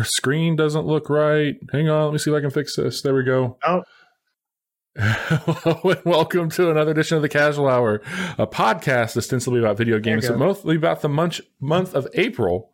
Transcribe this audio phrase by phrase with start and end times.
[0.00, 1.56] Our screen doesn't look right.
[1.72, 3.02] Hang on, let me see if I can fix this.
[3.02, 3.58] There we go.
[3.66, 3.82] Oh.
[4.98, 8.02] Hello and welcome to another edition of the Casual Hour,
[8.38, 12.72] a podcast ostensibly about video games, but mostly about the month month of April.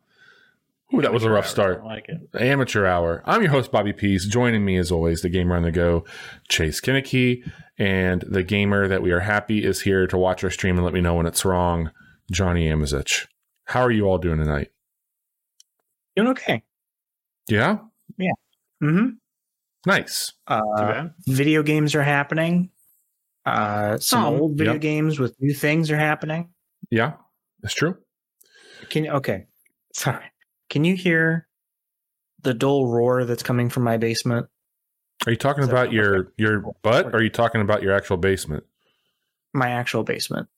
[0.94, 1.84] Ooh, that was a rough I start.
[1.84, 2.40] like it.
[2.40, 3.22] Amateur Hour.
[3.26, 4.26] I'm your host, Bobby Pease.
[4.26, 6.04] Joining me, as always, the gamer on the go,
[6.48, 7.42] Chase Koeneke,
[7.76, 10.94] and the gamer that we are happy is here to watch our stream and let
[10.94, 11.90] me know when it's wrong,
[12.30, 13.26] Johnny Amizich.
[13.64, 14.70] How are you all doing tonight?
[16.14, 16.62] Doing okay.
[17.48, 17.78] Yeah,
[18.18, 18.32] Yeah.
[18.82, 19.10] Mm-hmm.
[19.86, 20.32] nice.
[20.46, 22.70] Uh, video games are happening.
[23.44, 24.82] Uh, some Some, old video yep.
[24.82, 26.50] games with new things are happening.
[26.90, 27.12] Yeah,
[27.62, 27.96] that's true.
[28.90, 29.46] Can you, okay.
[29.94, 30.24] Sorry.
[30.68, 31.46] Can you hear
[32.42, 34.46] the dull roar that's coming from my basement?
[35.26, 37.06] Are you talking about your your butt?
[37.06, 38.64] Or are you talking about your actual basement?
[39.54, 40.48] My actual basement.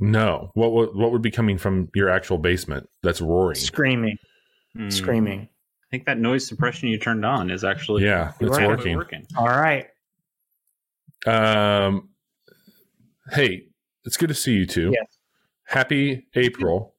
[0.00, 0.50] No.
[0.54, 2.88] What would what would be coming from your actual basement?
[3.02, 3.54] That's roaring.
[3.54, 4.18] Screaming.
[4.76, 4.92] Mm.
[4.92, 5.48] Screaming.
[5.88, 8.68] I think that noise suppression you turned on is actually Yeah, it's Right.
[8.68, 8.96] working.
[8.96, 9.26] working.
[9.38, 9.86] All right.
[11.26, 12.10] Um,
[13.32, 13.68] hey,
[14.04, 14.90] it's good to see you two.
[14.94, 15.16] Yes.
[15.64, 16.94] Happy April,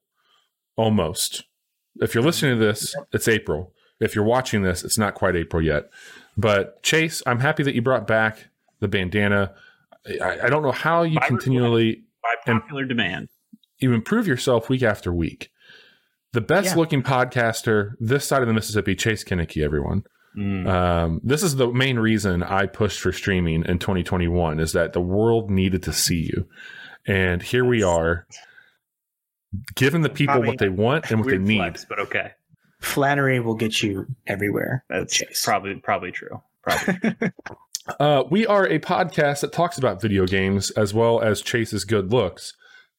[0.76, 1.44] almost.
[2.00, 3.72] If you're listening to this, it's April.
[4.00, 5.88] If you're watching this, it's not quite April yet.
[6.36, 8.48] But Chase, I'm happy that you brought back
[8.80, 9.54] the bandana.
[10.20, 13.28] I, I don't know how you By continually By And- popular demand.
[13.78, 15.50] you improve yourself week after week.
[16.32, 16.74] The best Yeah.
[16.76, 20.04] looking podcaster this side of the Mississippi, Chase Koeneke, everyone.
[20.36, 20.66] Mm.
[20.68, 25.00] Um, this is the main reason I pushed for streaming in 2021 is that the
[25.00, 26.46] world needed to see you.
[27.06, 28.26] And here we are,
[29.74, 31.56] giving the people Bobby, what they want and what they need.
[31.58, 32.30] flex, but okay.
[32.80, 34.84] Flattery will get you everywhere.
[34.88, 35.44] That's Chase.
[35.44, 36.40] probably probably true.
[36.62, 37.14] Probably.
[37.98, 42.12] Uh, we are a podcast that talks about video games as well as Chase's good
[42.12, 42.52] looks.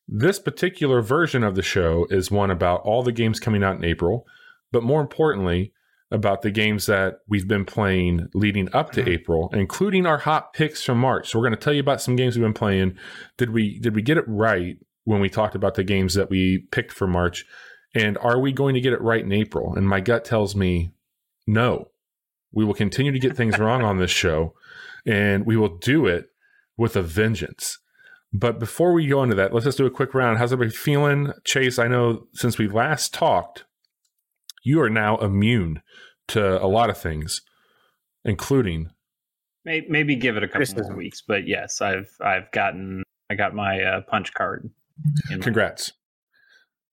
[0.07, 3.83] This particular version of the show is one about all the games coming out in
[3.85, 4.25] April,
[4.71, 5.73] but more importantly,
[6.13, 9.07] about the games that we've been playing leading up to Mhm.
[9.07, 11.29] April, including our hot picks from March.
[11.29, 12.97] So we're going to tell you about some games we've been playing.
[13.37, 14.75] Did we did we get it right
[15.05, 17.45] when we talked about the games that we picked for March?
[17.95, 19.73] And are we going to get it right in April?
[19.75, 20.91] And my gut tells me
[21.47, 21.91] no.
[22.51, 24.53] We will continue to get things wrong on this show
[25.05, 26.25] and we will do it
[26.77, 27.79] with a vengeance.
[28.33, 30.37] But before we go into that, let's just do a quick round.
[30.37, 31.33] How's everybody feeling?
[31.43, 33.65] Chase, I know since we last talked,
[34.63, 35.81] you are now immune
[36.29, 37.41] to a lot of things,
[38.23, 38.89] including
[39.65, 43.53] May- Maybe give it a couple more weeks, but yes, I've I've gotten I got
[43.53, 44.69] my uh, punch card.
[45.29, 45.91] in my- congrats.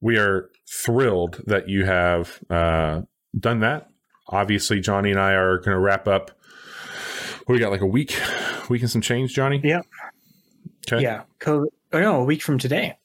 [0.01, 3.03] We are thrilled that you have uh,
[3.39, 3.89] done that.
[4.29, 6.31] Obviously, Johnny and I are going to wrap up.
[7.49, 8.17] We got like a week,
[8.69, 9.61] week and some change, Johnny?
[9.65, 9.81] Yeah.
[10.93, 11.03] Okay.
[11.03, 11.23] Yeah.
[11.41, 11.67] COVID.
[11.93, 12.97] Oh, no, a week from today.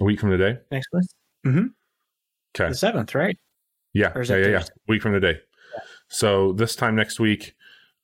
[0.00, 0.58] A week from today.
[0.70, 1.06] Next week.
[1.46, 1.66] Mm-hmm.
[2.54, 2.70] Okay.
[2.70, 3.38] The seventh, right?
[3.92, 4.64] Yeah, Or is yeah, yeah, yeah.
[4.88, 5.40] Week from today.
[6.08, 7.54] So this time next week,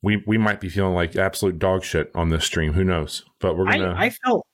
[0.02, 2.72] we we might be feeling like absolute dog shit on this stream.
[2.72, 3.24] Who knows?
[3.40, 3.94] But we're gonna.
[3.94, 4.46] I, I felt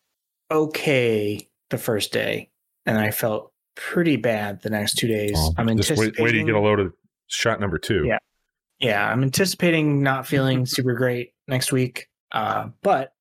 [0.50, 2.50] okay the first day,
[2.86, 5.32] and I felt pretty bad the next two days.
[5.34, 6.24] Well, I'm just wait, anticipating.
[6.24, 6.92] wait till you get a load of
[7.28, 8.04] shot number two.
[8.04, 8.18] Yeah.
[8.80, 13.12] yeah, I'm anticipating not feeling super great next week, uh, but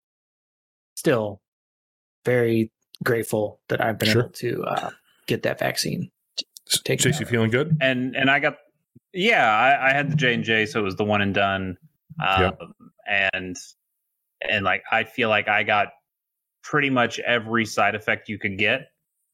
[1.08, 1.42] still
[2.26, 2.70] very
[3.04, 4.24] grateful that I've been Sure.
[4.24, 4.90] able to uh,
[5.28, 6.12] get that vaccine.
[6.70, 7.30] S- Take Chase, you out.
[7.32, 7.78] feeling good?
[7.82, 8.58] and and I got
[9.14, 11.78] yeah, I, I had the J and J, so it was the one and done.
[12.26, 12.54] Um,
[13.08, 13.56] And
[14.50, 15.88] and like I feel like I got
[16.62, 18.90] pretty much every side effect you could get.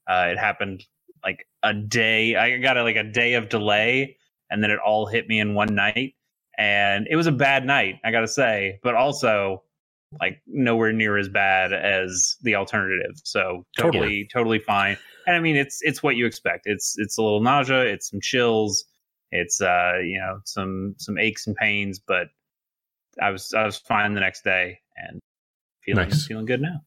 [0.08, 0.86] Uh, it happened
[1.24, 2.36] like a day.
[2.36, 4.18] I got a, like a day of delay,
[4.52, 6.14] and then it all hit me in one night.
[6.60, 9.64] And it was a bad night, I gotta say, but also
[10.20, 13.16] like nowhere near as bad as the alternative.
[13.24, 14.00] So Totally.
[14.00, 14.98] totally, totally fine.
[15.28, 16.64] And I mean, it's it's what you expect.
[16.66, 18.86] It's it's a little nausea, it's some chills,
[19.32, 22.28] it's uh you know some some aches and pains, but
[23.22, 25.20] I was I was fine the next day and
[25.84, 26.26] feeling Nice.
[26.28, 26.82] feeling good now.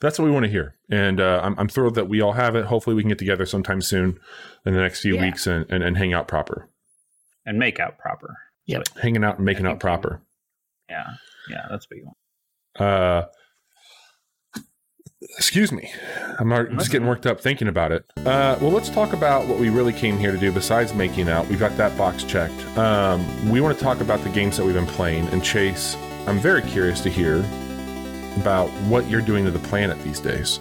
[0.00, 2.56] That's what we want to hear, and uh, I'm I'm thrilled that we all have
[2.56, 2.64] it.
[2.64, 4.18] Hopefully, we can get together sometime soon
[4.66, 5.22] in the next few Yeah.
[5.22, 6.68] weeks and, and and hang out proper,
[7.46, 8.36] And make out proper.
[8.66, 8.82] Yeah.
[9.00, 10.20] Hanging out and making out proper.
[10.90, 11.06] Yeah,
[11.48, 12.16] yeah, that's what you want.
[12.78, 13.24] Uh,
[15.36, 15.90] excuse me.
[16.38, 18.04] I'm just getting worked up thinking about it.
[18.18, 21.46] Uh, well, let's talk about what we really came here to do besides making out.
[21.48, 22.60] We got that box checked.
[22.76, 25.28] Um, we want to talk about the games that we've been playing.
[25.28, 25.96] And Chase,
[26.26, 27.38] I'm very curious to hear
[28.40, 30.58] about what you're doing to the planet these days.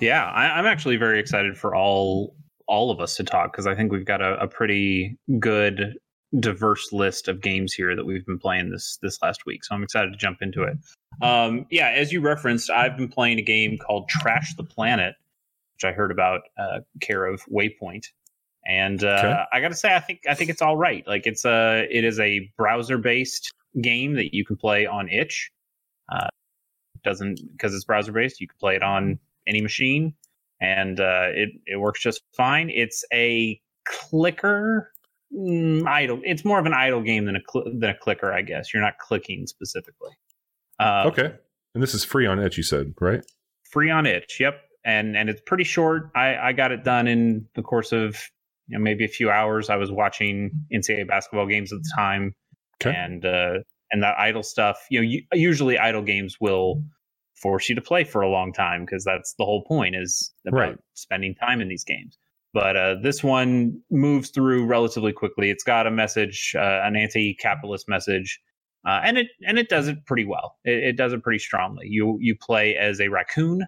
[0.00, 2.34] Yeah, I, I'm actually very excited for all
[2.66, 5.96] all of us to talk because I think we've got a, a pretty good
[6.40, 9.64] diverse list of games here that we've been playing this this last week.
[9.64, 10.76] So I'm excited to jump into it.
[11.22, 15.14] Um, yeah, as you referenced, I've been playing a game called Trash the Planet,
[15.74, 18.06] which I heard about uh, care of Waypoint,
[18.66, 19.42] and uh, okay.
[19.52, 21.06] I got to say, I think I think it's all right.
[21.06, 25.50] Like it's a it is a browser based game that you can play on itch.
[26.12, 26.28] Uh,
[27.04, 28.40] doesn't because it's browser based.
[28.40, 30.14] You can play it on any machine,
[30.60, 32.70] and uh, it it works just fine.
[32.70, 34.93] It's a clicker
[35.34, 36.20] mm, idle.
[36.24, 38.72] It's more of an idle game than a cl- than a clicker, I guess.
[38.72, 40.12] You're not clicking specifically.
[40.78, 41.34] Uh, okay,
[41.74, 42.56] and this is free on itch.
[42.56, 43.24] You said right?
[43.70, 44.38] Free on itch.
[44.40, 46.10] Yep, and and it's pretty short.
[46.14, 48.16] I I got it done in the course of
[48.68, 49.70] you know maybe a few hours.
[49.70, 52.34] I was watching NCAA basketball games at the time,
[52.82, 52.96] okay.
[52.96, 53.58] and uh,
[53.90, 54.86] and that idle stuff.
[54.90, 56.82] You know, usually idle games will
[57.34, 60.58] force you to play for a long time because that's the whole point is about
[60.58, 60.78] right.
[60.94, 62.18] spending time in these games.
[62.54, 65.50] But uh, this one moves through relatively quickly.
[65.50, 68.40] It's got a message, uh, an anti-capitalist message,
[68.86, 70.56] uh, and it and it does it pretty well.
[70.64, 71.86] It, it, does it pretty strongly.
[71.88, 73.66] You you play as a raccoon,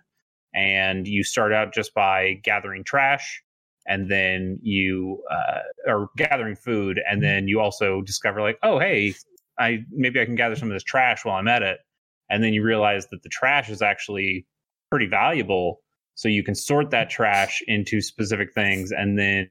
[0.55, 3.43] and you start out just by gathering trash,
[3.89, 9.15] and then you uh, are gathering food, and then you also discover like, oh hey,
[9.59, 11.79] I maybe I can gather some of this trash while I'm at it,
[12.31, 14.47] and then you realize that the trash is actually
[14.91, 15.81] pretty valuable.
[16.17, 19.49] So you can sort that trash into specific things, and then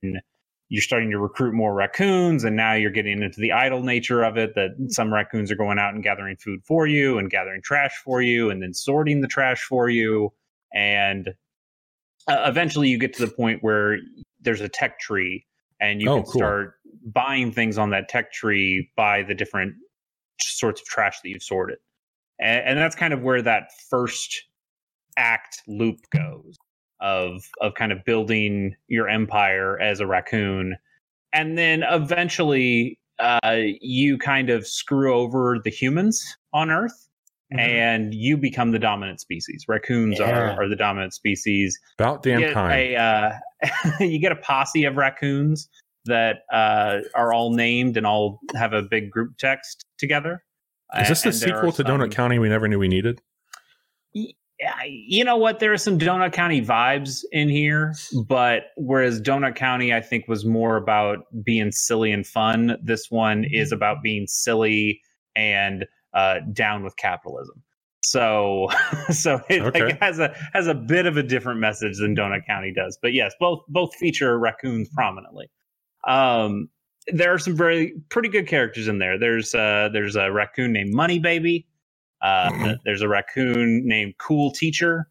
[0.67, 4.35] you're starting to recruit more raccoons, and now you're getting into the idle nature of
[4.35, 4.55] it.
[4.55, 8.21] That some raccoons are going out and gathering food for you, and gathering trash for
[8.21, 10.33] you, and then sorting the trash for you,
[10.73, 11.29] and
[12.27, 13.99] uh, eventually you get to the point where
[14.41, 15.45] there's a tech tree,
[15.79, 16.33] and you oh, can cool.
[16.33, 16.73] start
[17.05, 19.75] buying things on that tech tree by the different
[20.41, 21.77] sorts of trash that you've sorted.
[22.39, 24.43] And, and that's kind of where that first
[25.17, 26.57] act loop goes
[27.01, 30.75] of of kind of building your empire as a raccoon
[31.33, 37.07] and then eventually uh, you kind of screw over the humans on earth
[37.53, 37.59] mm-hmm.
[37.59, 40.29] and you become the dominant species raccoons yeah.
[40.29, 43.31] are, are the dominant species about damn you kind a, uh,
[43.99, 45.69] you get a posse of raccoons
[46.05, 50.43] that uh, are all named and all have a big group text together.
[50.99, 53.21] Is this the sequel to some, Donut County we never knew we needed?
[54.87, 55.59] You know what?
[55.59, 57.93] There are some Donut County vibes in here,
[58.27, 63.45] but whereas Donut County, I think, was more about being silly and fun, this one
[63.51, 65.01] is about being silly
[65.35, 67.61] and uh, down with capitalism.
[68.01, 68.69] So,
[69.09, 69.85] so it okay.
[69.85, 72.97] like, has a has a bit of a different message than Donut County does.
[73.01, 75.49] But yes, both both feature raccoons prominently.
[76.07, 76.69] Um,
[77.07, 79.19] there are some very pretty good characters in there.
[79.19, 81.67] There's uh, there's a raccoon named Money Baby.
[82.25, 82.71] Uh, mm-hmm.
[82.83, 85.07] There's a raccoon named Cool Teacher,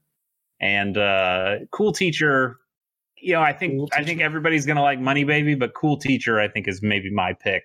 [0.61, 2.58] and uh, Cool Teacher.
[3.16, 6.40] You know, I think cool I think everybody's gonna like Money Baby, but Cool Teacher
[6.40, 7.62] I think is maybe my pick.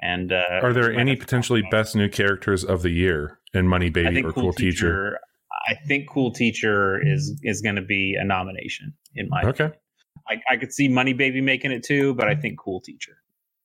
[0.00, 4.20] And uh, are there any potentially best new characters of the year in Money Baby
[4.20, 5.18] or Cool, cool teacher, teacher?
[5.68, 9.64] I think Cool Teacher is is going to be a nomination in my okay.
[9.64, 9.78] Opinion.
[10.28, 13.16] I, I could see Money Baby making it too, but I think Cool Teacher.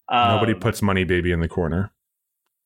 [0.09, 1.91] Um, Nobody puts Money Baby in the corner.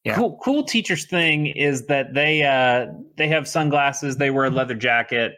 [0.04, 0.16] Yeah.
[0.16, 2.88] Cool, cool teachers thing is that they uh,
[3.18, 5.34] they have sunglasses, they wear a leather jacket,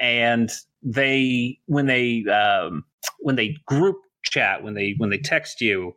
[0.00, 0.50] and
[0.82, 2.84] they when they um,
[3.20, 5.96] when they group chat when they when they text you,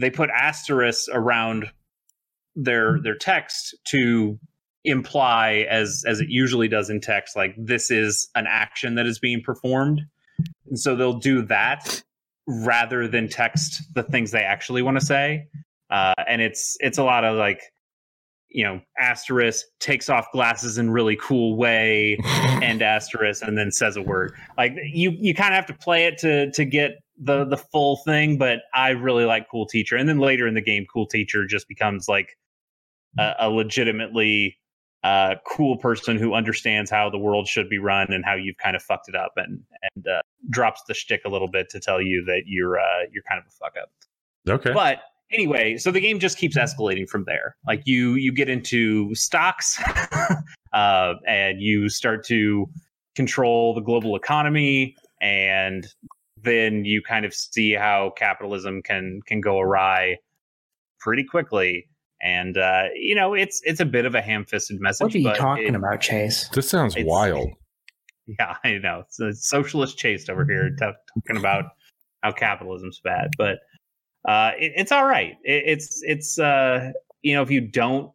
[0.00, 1.66] they put asterisks around
[2.56, 4.38] their their text to
[4.84, 9.18] imply as as it usually does in text like this is an action that is
[9.18, 10.00] being performed
[10.68, 12.02] and so they'll do that
[12.46, 15.48] rather than text the things they actually want to say.
[15.90, 17.60] Uh, and it's it's a lot of like
[18.48, 23.96] you know asterisk takes off glasses in really cool way and asterisk and then says
[23.96, 27.44] a word like you you kind of have to play it to to get the
[27.44, 30.86] the full thing but i really like cool teacher and then later in the game
[30.92, 32.36] cool teacher just becomes like
[33.18, 34.56] a, a legitimately
[35.04, 38.74] uh, cool person who understands how the world should be run and how you've kind
[38.74, 39.62] of fucked it up and
[39.94, 43.22] and uh, drops the shtick a little bit to tell you that you're uh, you're
[43.22, 43.88] kind of a fuck up.
[44.48, 44.72] Okay.
[44.72, 45.02] But
[45.32, 47.56] anyway, so the game just keeps escalating from there.
[47.66, 49.80] Like you you get into stocks
[50.72, 52.66] uh, and you start to
[53.14, 55.86] control the global economy and
[56.42, 60.16] then you kind of see how capitalism can can go awry
[61.00, 61.88] pretty quickly
[62.22, 65.04] and uh, you know it's it's a bit of a ham-fisted message.
[65.04, 66.48] What are you talking it, about, Chase?
[66.48, 67.50] This sounds wild.
[68.40, 69.04] Yeah, I know.
[69.06, 71.66] It's a socialist chase over here talking about
[72.24, 73.58] how capitalism's bad, but
[74.26, 75.36] uh, it, it's all right.
[75.44, 76.92] It, it's it's uh,
[77.22, 78.10] you know if you don't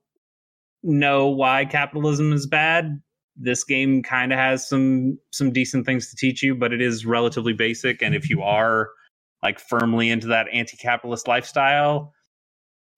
[0.84, 3.02] know why capitalism is bad,
[3.36, 7.06] this game kind of has some some decent things to teach you, but it is
[7.06, 8.02] relatively basic.
[8.02, 8.90] And if you are
[9.42, 12.14] like firmly into that anti-capitalist lifestyle,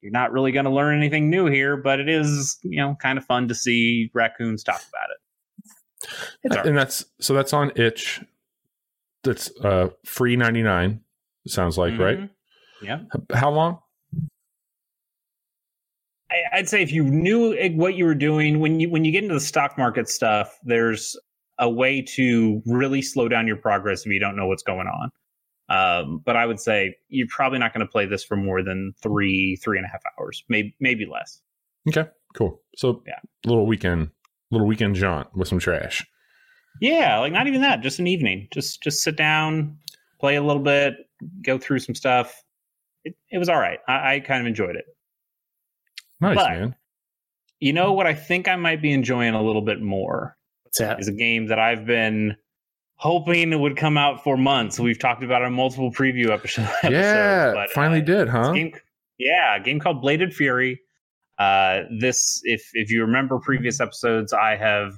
[0.01, 3.17] you're not really going to learn anything new here, but it is, you know, kind
[3.17, 5.17] of fun to see raccoons talk about it.
[6.67, 8.21] and that's so that's on itch.
[9.23, 10.99] That's uh free 99
[11.47, 12.29] sounds like right.
[12.81, 12.99] Yeah.
[13.33, 13.79] How long?
[16.31, 19.23] I- I'd say if you knew what you were doing when you when you get
[19.23, 21.15] into the stock market stuff, there's
[21.59, 25.11] a way to really slow down your progress if you don't know what's going on.
[25.69, 28.93] Um, but I would say you're probably not going to play this for more than
[29.01, 31.41] three three and a half hours, maybe maybe less.
[31.87, 32.61] Okay, cool.
[32.75, 33.19] So Yeah.
[33.45, 34.09] little weekend,
[34.51, 36.05] little weekend jaunt with some trash.
[36.81, 38.47] Yeah, like not even that, just an evening.
[38.51, 39.77] Just just sit down,
[40.19, 40.95] play a little bit,
[41.43, 42.42] go through some stuff.
[43.03, 43.79] It, it was all right.
[43.87, 44.85] I, I kind of enjoyed it.
[46.21, 46.75] Nice But- man.
[47.59, 50.99] You know what I think I might be enjoying a little bit more What's that?
[50.99, 52.35] is a game that I've been
[52.95, 54.77] hoping it would come out for months.
[54.81, 56.67] We've talked about it on multiple preview episodes.
[56.83, 58.51] Yeah, but, finally uh, did, huh?
[58.51, 58.73] game,
[59.17, 60.81] yeah, a game called Bladed Fury.
[61.39, 64.97] Uh, this, if if you remember previous episodes, I have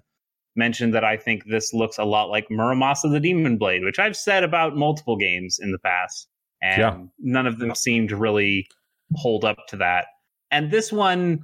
[0.56, 4.16] mentioned that I think this looks a lot like Muramasa the Demon Blade, which I've
[4.16, 6.28] said about multiple games in the past,
[6.66, 6.98] and Yeah.
[7.20, 8.68] none of them seem to really
[9.16, 10.08] hold up to that.
[10.52, 11.40] And this one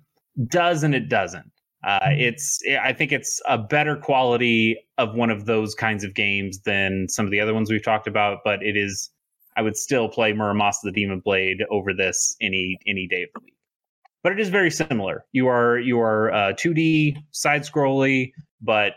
[0.47, 1.51] does, and it doesn't.
[1.83, 6.61] Uh, it's I think it's a better quality of one of those kinds of games
[6.61, 9.09] than some of the other ones we've talked about, but it is
[9.57, 13.41] I would still play Muramasa the Demon Blade over this any any day of the
[13.43, 13.55] week.
[14.23, 15.25] But it is very similar.
[15.31, 18.93] You are you are uh, 2D side scrolly, but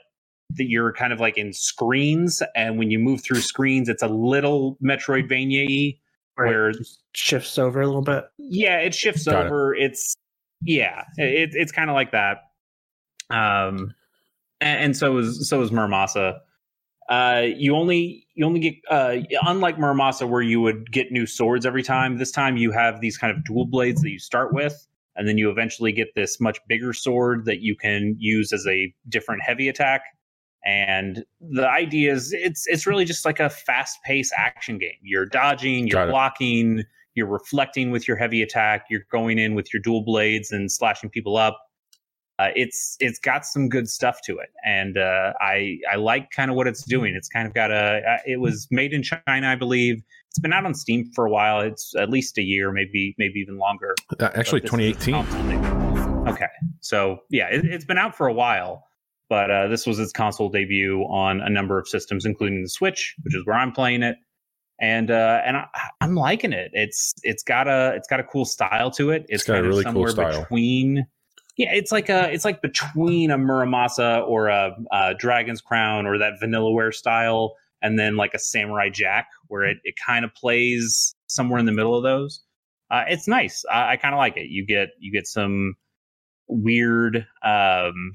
[0.50, 4.09] that you're kind of like in screens, and when you move through screens, it's a
[4.09, 5.99] little Metroidvania-y.
[6.37, 6.73] Where
[7.12, 8.25] shifts over a little bit.
[8.38, 9.47] yeah, it shifts Got it.
[9.47, 9.75] over.
[9.75, 10.17] It's
[10.62, 12.38] yeah, it, it's kind of like that.
[13.31, 13.95] Um,
[14.61, 16.38] and, and so is so is Muramasa.
[17.09, 21.67] Uh, you only you only get uh, unlike Muramasa where you would get new swords
[21.67, 22.19] every time.
[22.19, 24.87] This time you have these kind of dual blades that you start with,
[25.17, 28.93] and then you eventually get this much bigger sword that you can use as a
[29.09, 30.03] different heavy attack.
[30.64, 34.97] And the idea is it's it's really just like a fast paced action game.
[35.02, 39.83] You're dodging, you're blocking, you're reflecting with your heavy attack, you're going in with your
[39.83, 41.59] dual blades and slashing people up.
[42.40, 46.50] Uh, it's it's got some good stuff to it, and uh, I I like kind
[46.50, 47.14] of what it's doing.
[47.14, 48.02] It's kind of got a.
[48.04, 50.02] Uh, it was made in China, I believe.
[50.30, 51.61] It's been out on Steam for a while.
[51.61, 53.94] It's at least a year, maybe maybe even longer.
[54.18, 56.28] Uh, actually, But this is its 2018.
[56.28, 56.47] Okay,
[56.80, 58.85] so yeah, it, it's been out for a while,
[59.28, 63.14] but uh, this was its console debut on a number of systems, including the Switch,
[63.23, 64.16] which is where I'm playing it.
[64.81, 65.66] And uh, and I,
[66.00, 66.71] I'm liking it.
[66.73, 69.23] It's it's got a it's got a cool style to it.
[69.28, 70.43] It's, It's got a kind really of cool somewhere style.
[70.43, 71.07] between.
[71.57, 76.19] Yeah, it's like a it's like between a Muramasa or a, uh Dragon's Crown or
[76.19, 81.14] that Vanillaware style, and then like a Samurai Jack, where it, it kind of plays
[81.28, 82.43] somewhere in the middle of those.
[82.90, 83.64] Uh, it's nice.
[83.71, 84.49] I, I kind of like it.
[84.49, 85.76] You get you get some
[86.49, 88.12] weird, um,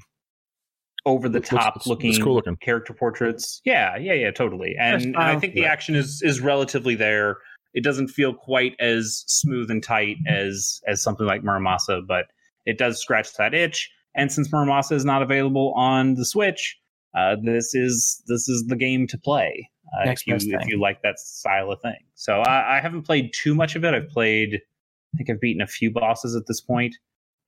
[1.06, 2.56] over the Looks- looks- top looks looking cool looking.
[2.56, 3.60] character portraits.
[3.64, 4.76] Yeah, yeah, yeah, totally.
[4.78, 5.72] And, and I think the yeah.
[5.72, 7.36] action is is relatively there.
[7.72, 12.26] It doesn't feel quite as smooth and tight as as something like Muramasa, but
[12.66, 13.90] it does scratch that itch.
[14.16, 16.76] And since Muramasa is not available on the Switch,
[17.16, 20.68] uh, this is this is the game to play uh, Next if you best if
[20.68, 21.98] you like that style of thing.
[22.14, 23.94] So I, I haven't played too much of it.
[23.94, 24.56] I've played,
[25.14, 26.94] I think I've beaten a few bosses at this point,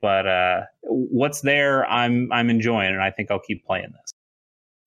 [0.02, 4.12] but uh, what's there, I'm I'm enjoying, and I think I'll keep playing this.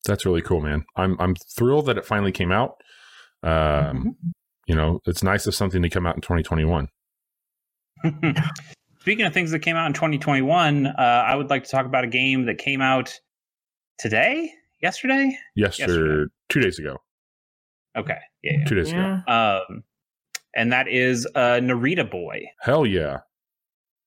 [0.06, 0.86] That's really cool, man.
[0.96, 2.82] I'm I'm thrilled that it finally came out.
[3.42, 4.10] Um, Mm-hmm.
[4.68, 6.88] You know, it's nice of something to come out in 2021.
[9.00, 12.04] Speaking of things that came out in 2021, uh, I would like to talk about
[12.04, 13.20] a game that came out
[14.00, 15.38] today, yesterday.
[15.56, 16.32] Yes, Yesterday.
[16.50, 16.98] Two days ago.
[17.96, 18.98] Okay, yeah, Two days ago.
[18.98, 19.22] Yeah.
[19.28, 19.60] yeah.
[19.70, 19.84] Um,
[20.56, 23.20] and that is uh, Narita Boy, Hell yeah.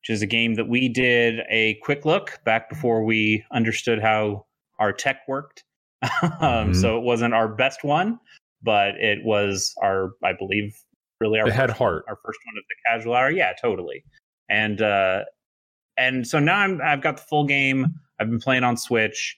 [0.09, 4.47] Which is a game that we did a quick look back before we understood how
[4.79, 5.65] our tech worked.
[6.41, 6.81] um, Mhm.
[6.81, 8.19] So it wasn't our best one,
[8.63, 10.75] but it was our, I believe,
[11.21, 12.05] really our It had first one- heart.
[12.09, 13.31] our first one of the casual hour.
[13.31, 14.03] Yeah, totally.
[14.49, 15.25] And uh,
[15.99, 17.87] and so now I'm I've got the full game.
[18.19, 19.37] I've been playing on Switch,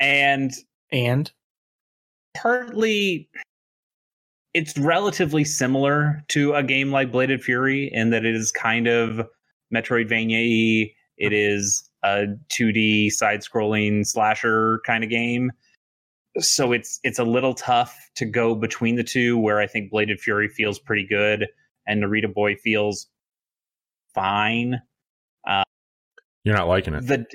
[0.00, 0.52] and
[0.92, 1.32] And
[2.36, 3.30] partly
[4.52, 9.26] it's relatively similar to a game like Bladed Fury in that it is kind of
[9.72, 10.92] Metroidvania.
[11.16, 15.52] It is a 2D side-scrolling slasher kind of game.
[16.40, 19.38] So it's it's a little tough to go between the two.
[19.38, 21.46] Where I think Bladed Fury feels pretty good,
[21.86, 23.06] and Narita Boy feels
[24.14, 24.80] fine.
[26.44, 27.06] You're not liking it.
[27.06, 27.26] The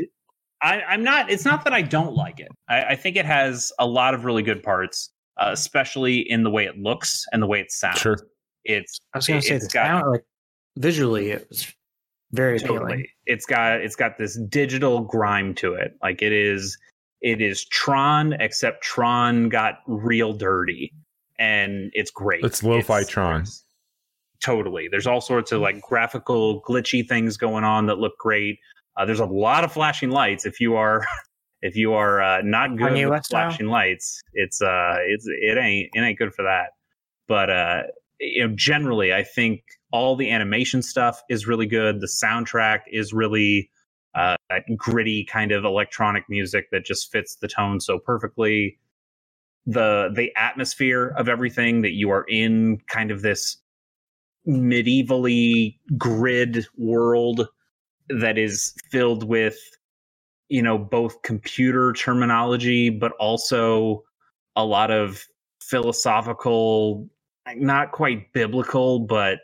[0.61, 1.29] I, I'm not.
[1.29, 2.49] It's not that I don't like it.
[2.67, 6.49] I, I think it has a lot of really good parts, uh, especially in the
[6.51, 7.99] way it looks and the way it sounds.
[7.99, 8.17] Sure.
[8.65, 9.73] It's I was going to say it's this.
[9.73, 10.25] got- sound, like
[10.77, 11.73] visually, it was
[12.31, 12.79] very appealing.
[12.79, 13.09] totally.
[13.25, 15.95] It's got it's got this digital grime to it.
[16.01, 16.77] Like it is
[17.21, 20.93] it is Tron, except Tron got real dirty,
[21.37, 22.43] and it's great.
[22.45, 23.43] It's lo-fi It's- Tron.
[24.41, 24.87] totally.
[24.89, 28.59] There's all sorts of like graphical glitchy things going on that look great.
[28.97, 30.45] Uh, there's a lot of flashing lights.
[30.45, 31.05] If you are
[31.61, 33.49] if you are uh, not good Kanye with West style?
[33.49, 36.69] flashing lights, it's uh it's it ain't it ain't good for that.
[37.27, 37.83] But uh
[38.19, 42.01] you know generally I think all the animation stuff is really good.
[42.01, 43.69] The soundtrack is really
[44.15, 44.35] uh
[44.75, 48.77] gritty kind of electronic music that just fits the tone so perfectly.
[49.65, 53.57] The the atmosphere of everything that you are in kind of this
[54.47, 57.47] medievally grid world
[58.09, 59.57] that is filled with
[60.49, 64.03] you know both computer terminology but also
[64.55, 65.25] a lot of
[65.61, 67.07] philosophical
[67.55, 69.39] not quite biblical but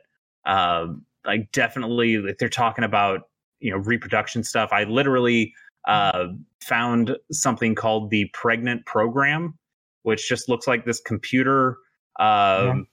[0.46, 0.88] uh,
[1.26, 3.22] like definitely like they're talking about
[3.60, 5.54] you know reproduction stuff i literally
[5.88, 6.28] uh,
[6.62, 9.58] found something called the pregnant program
[10.04, 11.78] which just looks like this computer
[12.20, 12.88] um,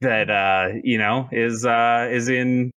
[0.00, 2.70] that uh, you know is uh, is in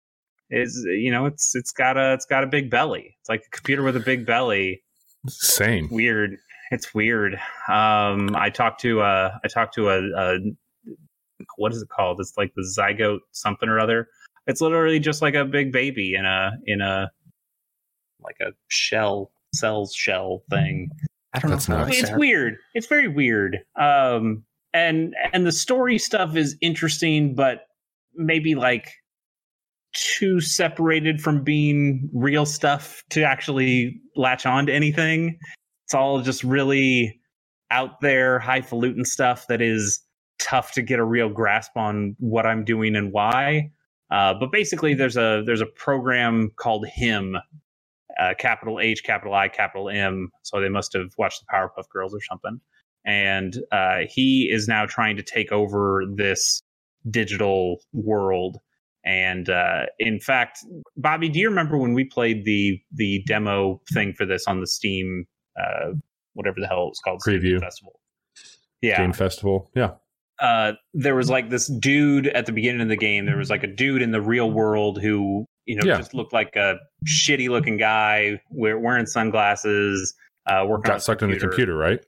[0.49, 3.15] is you know it's it's got a it's got a big belly.
[3.19, 4.83] It's like a computer with a big belly.
[5.27, 5.89] Same.
[5.89, 6.37] Weird.
[6.71, 7.35] It's weird.
[7.69, 10.37] Um, I talked to uh, I talked to a, a
[11.55, 12.19] what is it called?
[12.19, 14.07] It's like the zygote something or other.
[14.47, 17.11] It's literally just like a big baby in a in a
[18.21, 20.89] like a shell cells shell thing.
[21.33, 21.81] I don't That's know.
[21.81, 22.19] If I It's that.
[22.19, 22.55] weird.
[22.73, 23.59] It's very weird.
[23.79, 27.67] Um, and and the story stuff is interesting, but
[28.15, 28.91] maybe like
[29.93, 35.37] too separated from being real stuff to actually latch on to anything.
[35.85, 37.19] It's all just really
[37.71, 40.01] out there, highfalutin stuff that is
[40.39, 43.71] tough to get a real grasp on what I'm doing and why.
[44.09, 47.35] Uh, but basically, there's a there's a program called Him,
[48.19, 50.29] uh, capital H, capital I, capital M.
[50.43, 52.59] So they must have watched the Powerpuff Girls or something.
[53.05, 56.61] And uh, he is now trying to take over this
[57.09, 58.57] digital world.
[59.05, 60.59] And uh, in fact,
[60.97, 64.67] Bobby, do you remember when we played the the demo thing for this on the
[64.67, 65.25] Steam,
[65.57, 65.91] uh,
[66.33, 67.59] whatever the hell it was called, Steam Preview.
[67.59, 67.99] Festival?
[68.81, 69.71] Yeah, Game festival.
[69.75, 69.91] Yeah.
[70.39, 73.25] Uh, there was like this dude at the beginning of the game.
[73.25, 75.97] There was like a dude in the real world who, you know, Yeah.
[75.97, 76.75] just looked like a
[77.07, 80.13] shitty looking guy wearing sunglasses,
[80.45, 81.99] uh, working on Got sucked in the computer, right?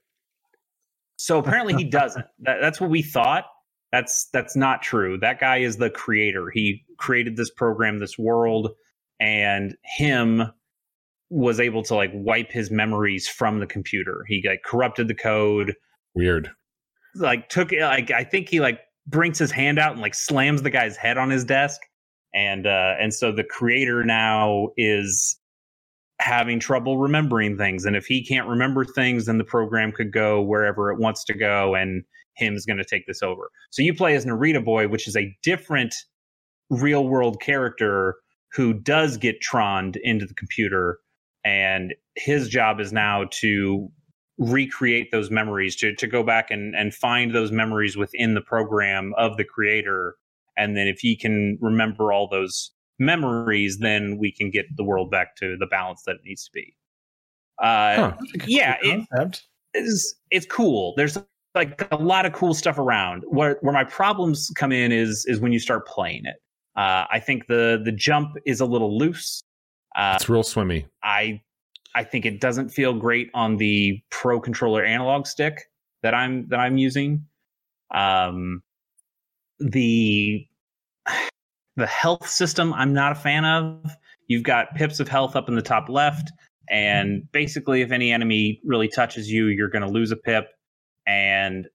[1.17, 2.25] So apparently he doesn't.
[2.39, 3.45] That, that's what we thought.
[3.91, 5.17] That's that's not true.
[5.17, 6.49] That guy is the creator.
[6.53, 8.69] He created this program, this world,
[9.19, 10.43] and him
[11.31, 14.23] was able to like wipe his memories from the computer.
[14.27, 15.73] He like corrupted the code,
[16.15, 16.51] Weird.
[17.15, 20.69] Like took like I think he like brings his hand out and like slams the
[20.69, 21.81] guy's head on his desk
[22.33, 25.37] and uh and so the creator now is
[26.19, 30.41] having trouble remembering things and if he can't remember things then the program could go
[30.41, 32.03] wherever it wants to go and
[32.35, 33.49] him's going to take this over.
[33.69, 35.95] So you play as Narita Boy which is a different
[36.69, 38.15] real world character
[38.53, 40.99] who does get troned into the computer
[41.45, 43.89] and his job is now to
[44.39, 49.13] recreate those memories to to go back and and find those memories within the program
[49.17, 50.15] of the creator
[50.57, 55.11] and then if he can remember all those memories then we can get the world
[55.11, 56.73] back to the balance that it needs to be
[57.61, 58.13] uh Huh.
[58.47, 59.45] yeah it Concept.
[59.73, 61.17] it's cool there's
[61.53, 65.41] like a lot of cool stuff around where where my problems come in is is
[65.41, 66.35] when you start playing it
[66.77, 69.41] uh i think the the jump is a little loose
[69.97, 70.85] uh It's real swimmy.
[71.03, 71.41] I
[71.95, 75.63] I think it doesn't feel great on the pro controller analog stick
[76.03, 77.25] that I'm that I'm using.
[77.93, 78.61] Um,
[79.59, 80.45] the
[81.75, 83.91] the health system I'm not a fan of.
[84.27, 86.31] You've got pips of health up in the top left,
[86.69, 90.49] and basically, if any enemy really touches you, you're going to lose a pip.
[91.07, 91.67] And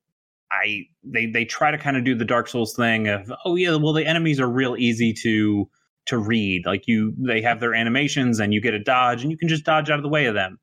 [0.53, 3.75] I they they try to kind of do the Dark Souls thing of oh yeah,
[3.77, 5.69] well the enemies are real easy to
[6.07, 6.67] to read.
[6.67, 9.65] Like you, they have their animations, and you get a dodge, and you can just
[9.65, 10.59] dodge out of the way of them,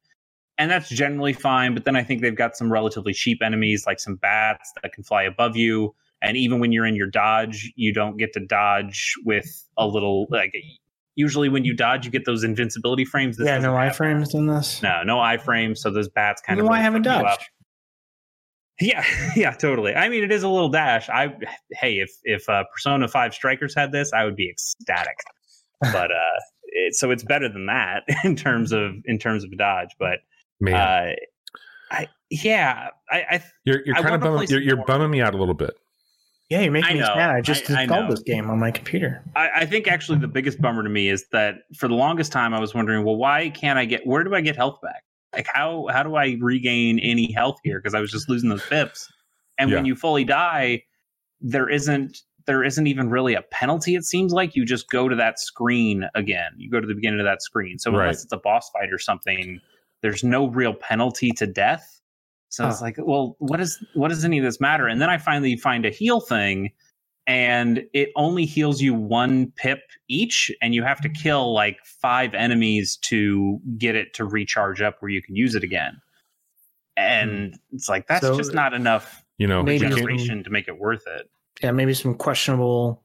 [0.57, 1.73] and that's generally fine.
[1.73, 5.03] But then I think they've got some relatively cheap enemies, like some bats that can
[5.03, 9.13] fly above you, and even when you're in your dodge, you don't get to dodge
[9.25, 10.53] with a little like.
[11.15, 13.35] Usually, when you dodge, you get those invincibility frames.
[13.35, 14.81] This yeah, no iframes in this.
[14.81, 15.79] No, no iframes.
[15.79, 17.49] So those bats kind Then of why really haven't dodged?
[18.81, 19.05] Up.
[19.05, 19.95] Yeah, yeah, totally.
[19.95, 21.09] I mean, it is a little dash.
[21.09, 21.33] I
[21.71, 25.17] hey, if if uh, Persona Five Strikers had this, I would be ecstatic.
[25.81, 29.95] But uh, it, so it's better than that in terms of in terms of dodge.
[29.99, 30.19] But
[30.59, 31.13] Man, uh,
[31.91, 35.33] I yeah, I, I you're you're I kind of bumming, you're, you're bumming me out
[35.33, 35.73] a little bit.
[36.49, 37.29] Yeah, you're making I me know, sad.
[37.29, 38.11] I just I- I installed know.
[38.11, 39.23] this game on my computer.
[39.37, 42.53] I, I think actually the biggest bummer to me is that for the longest time
[42.53, 44.05] I was wondering, well, why can't I get?
[44.05, 45.03] Where do I get health back?
[45.33, 47.79] Like how how do I regain any health here?
[47.79, 49.07] Because I was just losing those pips.
[49.57, 50.83] And when you fully die,
[51.39, 52.17] there isn't
[52.47, 53.95] there isn't even really a penalty.
[53.95, 56.51] It seems like you just go to that screen again.
[56.57, 57.77] You go to the beginning of that screen.
[57.79, 58.01] So Right.
[58.01, 59.61] unless it's a boss fight or something,
[60.01, 62.01] there's no real penalty to death.
[62.49, 62.85] So it's Huh.
[62.85, 64.87] like, well, what is what does any of this matter?
[64.87, 66.71] And then I finally find a heal thing,
[67.31, 72.33] and it only heals you one pip each, and you have to kill like five
[72.33, 75.93] enemies to get it to recharge up where you can use it again.
[76.97, 80.49] And it's like that's So- just not enough You know, Maybe we some- regeneration to
[80.51, 81.27] make it worth it.
[81.63, 83.03] Yeah, maybe some questionable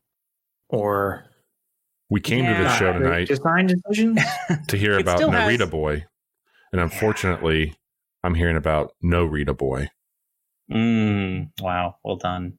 [0.69, 1.25] or
[2.11, 4.21] we came to the show tonight design decisions.
[4.69, 6.05] to hear about still has- Narita Boy,
[6.73, 7.75] and unfortunately,
[8.25, 9.89] I'm hearing about No Rita Boy.
[10.71, 12.59] Mm, wow, well done.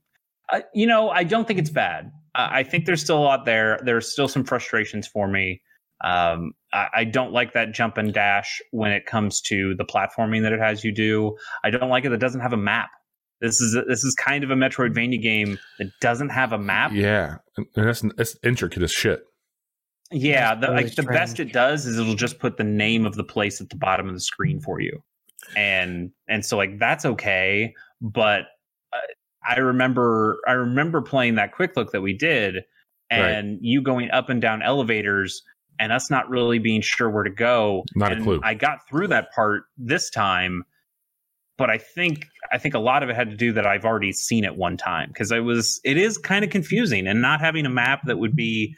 [0.52, 2.12] Uh, you know, I don't think it's bad.
[2.36, 3.80] I, I think there's still a lot there.
[3.84, 5.62] There's still some frustrations for me.
[6.04, 10.44] Um, I, I don't like that jump and dash when it comes to the platforming
[10.44, 11.36] that it has you do.
[11.64, 12.90] I don't like it that it doesn't have a map.
[13.42, 16.92] This is this is kind of a Metroidvania game that doesn't have a map.
[16.94, 19.22] Yeah, and that's it's intricate as shit.
[20.12, 23.16] Yeah, the, really like the best it does is it'll just put the name of
[23.16, 25.04] the place at the bottom of the screen for you,
[25.56, 27.74] and and so like that's okay.
[28.02, 28.44] But
[28.94, 28.98] uh,
[29.48, 32.64] I remember I remember playing that quick look that we did,
[33.10, 35.42] and you going up and down elevators,
[35.80, 37.84] and us not really being sure where to go.
[37.96, 38.42] Not a clue.
[38.44, 40.64] I got through that part this time,
[41.58, 44.12] but I think I think a lot of it had to do that I've already
[44.12, 47.66] seen it one time because I was it is kind of confusing and not having
[47.66, 48.76] a map that would be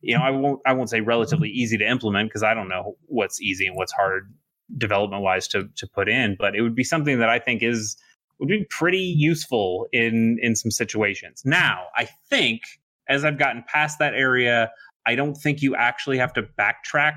[0.00, 2.96] you know I won't I won't say relatively easy to implement because I don't know
[3.06, 4.32] what's easy and what's hard
[4.76, 7.96] development wise to to put in but it would be something that I think is
[8.38, 11.42] would be pretty useful in in some situations.
[11.44, 12.62] Now, I think
[13.08, 14.70] as I've gotten past that area,
[15.06, 17.16] I don't think you actually have to backtrack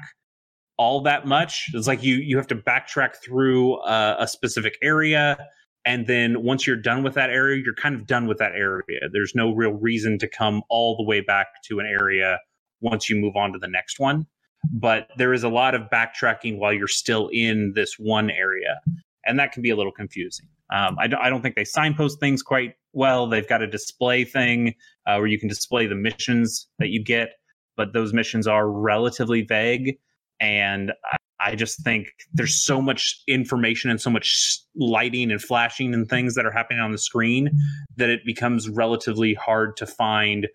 [0.77, 1.69] all that much.
[1.73, 5.37] It's like you you have to backtrack through a, a specific area,
[5.85, 9.01] and then once you're done with that area, you're kind of done with that area.
[9.11, 12.39] There's no real reason to come all the way back to an area
[12.79, 14.25] once you move on to the next one.
[14.71, 18.79] But there is a lot of backtracking while you're still in this one area,
[19.25, 20.47] and that can be a little confusing.
[20.71, 23.27] Um, I, I don't think they signpost things quite well.
[23.27, 27.31] They've got a display thing uh, where you can display the missions that you get,
[27.75, 29.97] but those missions are relatively vague
[30.39, 35.91] and I- I just think there's so much information and so much lighting and flashing
[35.91, 37.49] and things that are happening on the screen
[37.97, 40.47] that it becomes relatively hard to find.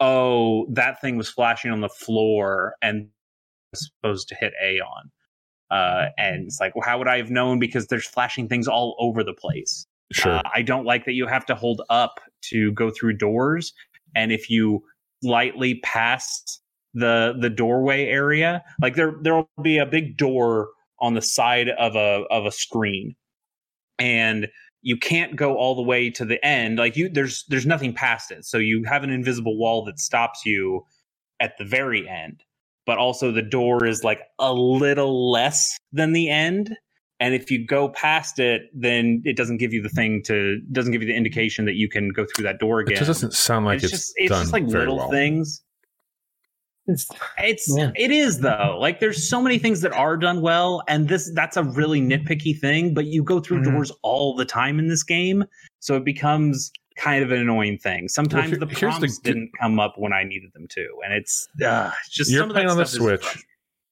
[0.00, 3.08] Oh, that thing was flashing on the floor and
[3.72, 5.10] was supposed to hit A on.
[5.72, 7.58] Uh, and it's like, well, how would I have known?
[7.58, 9.86] Because there's flashing things all over the place.
[10.12, 10.32] Sure.
[10.32, 13.72] Uh, I don't like that you have to hold up to go through doors,
[14.14, 14.82] and if you
[15.22, 16.60] lightly pass
[16.92, 20.68] the the doorway area, like there there will be a big door
[21.00, 23.16] on the side of a of a screen,
[23.98, 24.48] and
[24.82, 26.76] you can't go all the way to the end.
[26.76, 30.44] Like you, there's there's nothing past it, so you have an invisible wall that stops
[30.44, 30.84] you
[31.40, 32.42] at the very end.
[32.84, 36.76] But also the door is like a little less than the end
[37.20, 40.90] and if you go past it then it doesn't give you the thing to doesn't
[40.92, 42.94] give you the indication that you can go through that door again.
[42.94, 45.10] it just doesn't sound like it's, it's, just it's done just like very little well.
[45.10, 45.62] things
[46.88, 47.06] It's,
[47.38, 47.92] it's Yeah.
[47.94, 51.56] it is though like there's so many things that are done well and this that's
[51.56, 53.72] a really nitpicky thing but you go through Mhm.
[53.72, 55.44] doors all the time in this game
[55.78, 59.50] so it becomes kind of an annoying thing sometimes here- the here's the prompts didn't
[59.60, 62.60] come up when i needed them to and it's uh, just You're some of that
[62.60, 63.44] playing on the Switch.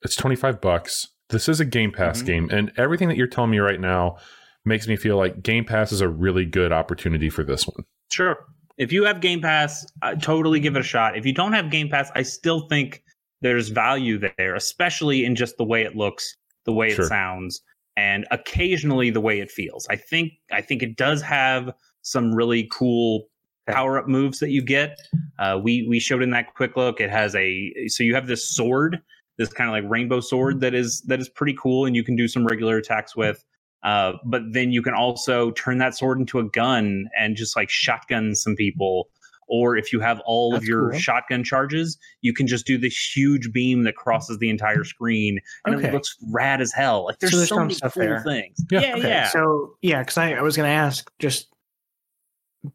[0.02, 1.08] It's 25 bucks.
[1.28, 2.26] This is a Game Pass Mhm.
[2.26, 4.16] game, and everything that you're telling me right now
[4.64, 7.84] makes me feel like Game Pass is a really good opportunity for this one.
[8.10, 8.36] Sure.
[8.78, 11.16] If you have Game Pass, uh, totally give it a shot.
[11.18, 13.02] If you don't have Game Pass, I still think
[13.42, 17.04] there's value there, especially in just the way it looks, the way Sure.
[17.04, 17.60] it sounds,
[17.96, 19.86] and occasionally the way it feels.
[19.90, 23.28] I think I think it does have some really cool
[23.68, 24.98] power up moves that you get.
[25.38, 27.00] Uh, we we showed in that quick look.
[27.00, 29.00] It has a so you have this sword,
[29.38, 32.16] this kind of like rainbow sword that is that is pretty cool, and you can
[32.16, 33.44] do some regular attacks with.
[33.82, 37.70] Uh, but then you can also turn that sword into a gun and just like
[37.70, 39.08] shotgun some people.
[39.52, 40.98] Or if you have all of your cool.
[41.00, 45.74] shotgun charges, you can just do this huge beam that crosses the entire screen, and
[45.74, 45.88] Okay.
[45.88, 47.06] it looks rad as hell.
[47.06, 48.20] Like there's So so, there's some many stuff cool there.
[48.22, 48.56] things.
[48.70, 48.80] Yeah.
[48.80, 49.28] Yeah, okay, yeah.
[49.28, 51.48] So yeah, because I, I was going to ask just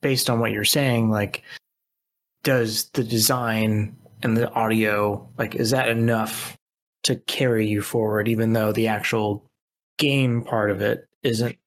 [0.01, 1.43] based on what you're saying, like,
[2.43, 6.57] does the design and the audio like is that enough
[7.03, 9.49] to carry you forward, even though the actual
[9.97, 11.57] game part of it isn't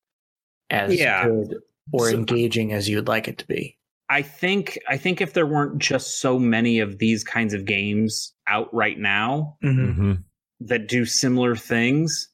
[0.70, 1.26] as Yeah.
[1.26, 1.56] good
[1.92, 3.76] or So- engaging as you'd like it to be?
[4.10, 8.32] I think I think if there weren't just so many of these kinds of games
[8.46, 9.92] out right now Mm-hmm.
[9.92, 10.12] hmm
[10.60, 12.28] that do similar things,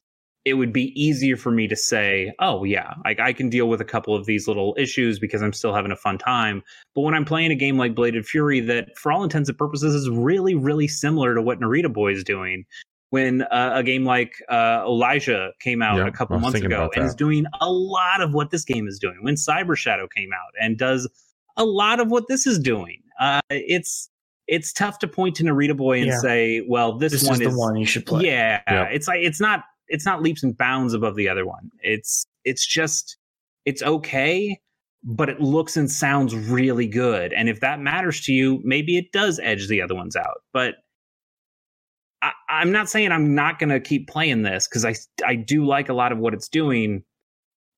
[0.44, 3.80] it would be easier for me to say, oh yeah, like I can deal with
[3.80, 6.62] a couple of these little issues because I'm still having a fun time.
[6.94, 9.94] But when I'm playing a game like Bladed Fury, that for all intents and purposes
[9.94, 12.64] is really, really similar to what Narita Boy is doing.
[13.10, 17.04] When uh, a game like uh, Olija came out Yeah, a couple months ago and
[17.04, 19.18] is doing a lot of what this game is doing.
[19.22, 21.08] When Cyber Shadow came out and does
[21.56, 24.10] a lot of what this is doing, uh, it's
[24.48, 26.18] it's tough to point to Narita Boy and Yeah.
[26.18, 28.24] say, well, this, This one is the one you should play.
[28.26, 28.84] yeah, Yeah.
[28.90, 31.70] it's like it's not it's not leaps and bounds above the other one.
[31.80, 33.16] It's it's just
[33.64, 34.60] it's okay,
[35.02, 37.32] but it looks and sounds really good.
[37.32, 40.42] And if that matters to you, maybe it does edge the other ones out.
[40.52, 40.76] But
[42.22, 44.94] I, I'm not saying I'm not going to keep playing this because I
[45.26, 47.04] I do like a lot of what it's doing.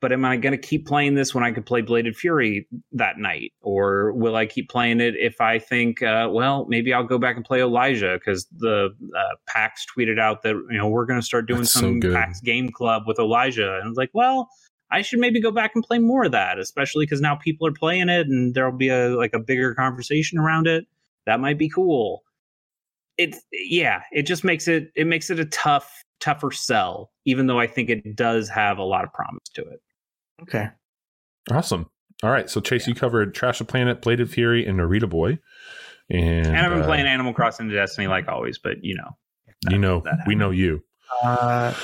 [0.01, 3.19] But am I going to keep playing this when I could play Bladed Fury that
[3.19, 7.17] night, or will I keep playing it if I think, uh, well, maybe I'll go
[7.17, 11.19] back and play Olija because the uh, PAX tweeted out that you know we're going
[11.19, 12.15] to start doing That's some good.
[12.15, 14.51] PAX game club with Olija, and I was like, well,
[14.91, 17.73] I should maybe go back and play more of that, especially because now people are
[17.73, 20.87] playing it and there'll be a like a bigger conversation around it.
[21.27, 22.23] That might be cool.
[23.19, 27.59] It yeah, it just makes it it makes it a tough tougher sell, even though
[27.59, 29.81] I think it does have a lot of promise to it.
[30.43, 30.69] Okay.
[31.51, 31.89] Awesome.
[32.23, 32.49] All right.
[32.49, 35.39] So Chase, you covered Trash the Planet, Bladed Fury, and Narita Boy.
[36.09, 39.17] And, And I've been uh, playing Animal Crossing Destiny like always, but you know,
[39.71, 40.83] You know, we know you.
[41.23, 41.75] Uh,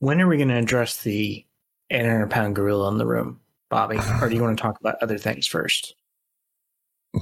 [0.00, 1.44] when are we going to address the
[1.90, 3.40] 800 pound gorilla in the room,
[3.70, 3.98] Bobby?
[4.20, 5.94] Or do you want to talk about other things first?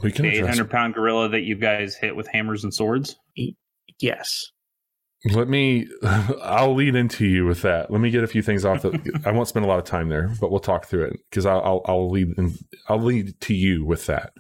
[0.03, 3.17] We can the address 800 pound gorilla that you guys hit with hammers and swords.
[4.01, 4.51] Yes.
[5.33, 5.89] Let me.
[6.43, 7.91] I'll lead into you with that.
[7.91, 8.83] Let me get a few things off.
[8.83, 11.47] The, I won't spend a lot of time there, but we'll talk through it because
[11.47, 12.55] I'll, I'll I'll lead in,
[12.89, 14.33] I'll lead to you with that.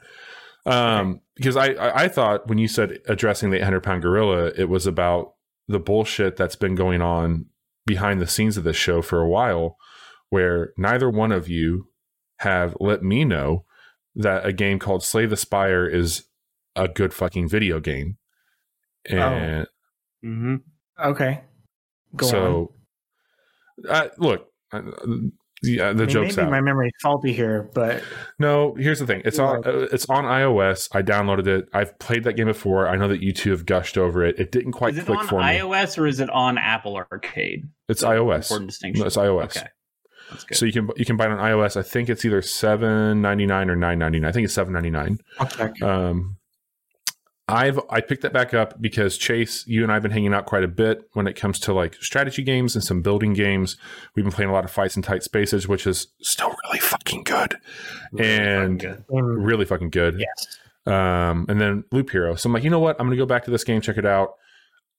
[0.64, 4.86] Um, because I, I thought when you said addressing the 800 pound gorilla, it was
[4.86, 5.34] about
[5.68, 7.46] the bullshit that's been going on
[7.84, 9.76] behind the scenes of this show for a while,
[10.30, 11.88] where neither one of you
[12.38, 13.64] have let me know
[14.14, 16.24] that a game called Slay the Spire is
[16.74, 18.18] a good fucking video game.
[19.08, 19.66] And
[20.24, 20.56] Mm-hmm.
[21.02, 21.40] Okay.
[22.14, 22.30] Go on.
[22.30, 22.72] so,
[23.88, 24.80] uh, look, uh,
[25.62, 26.50] yeah, the I mean, joke's maybe out.
[26.50, 28.02] my memory's faulty here, but
[28.38, 29.22] no, here's the thing.
[29.24, 29.66] It's on.
[29.66, 30.88] Uh, it's on iOS.
[30.92, 31.68] I downloaded it.
[31.72, 32.88] I've played that game before.
[32.88, 34.38] I know that you two have gushed over it.
[34.38, 35.44] It didn't quite Is it click on for me.
[35.46, 37.64] iOS or is it on Apple Arcade?
[37.88, 38.36] It's That's iOS.
[38.50, 39.00] Important distinction.
[39.00, 39.56] No, it's iOS.
[39.56, 39.66] Okay.
[40.52, 41.76] So you can you can buy it on iOS.
[41.76, 44.28] I think it's either seven ninety nine or nine ninety nine.
[44.28, 45.18] I think it's seven ninety nine.
[45.38, 45.84] I'll.
[45.88, 46.36] Um,
[47.48, 50.64] I've I picked that back up because Chase, you and I've been hanging out quite
[50.64, 53.76] a bit when it comes to like strategy games and some building games.
[54.14, 57.22] We've been playing a lot of fights in tight spaces, which is still really fucking
[57.22, 57.56] good,
[58.18, 59.04] and Good.
[59.12, 60.18] Um, really fucking good.
[60.18, 60.58] yes.
[60.86, 62.34] Um, and then Loop Hero.
[62.34, 62.96] So I'm like, you know what?
[62.98, 64.34] I'm gonna go back to this game, check it out.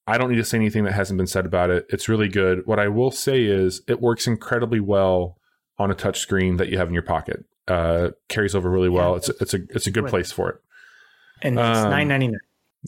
[0.06, 1.84] I don't need to say anything that hasn't been said about it.
[1.90, 2.66] It's really good.
[2.66, 5.36] What I will say is it works incredibly well
[5.78, 7.44] on a touch screen that you have in your pocket.
[7.66, 9.10] Uh, carries over really well.
[9.10, 10.56] Yeah, it's a, it's a it's a good place for it.
[11.42, 12.40] And it's Um, nine ninety nine.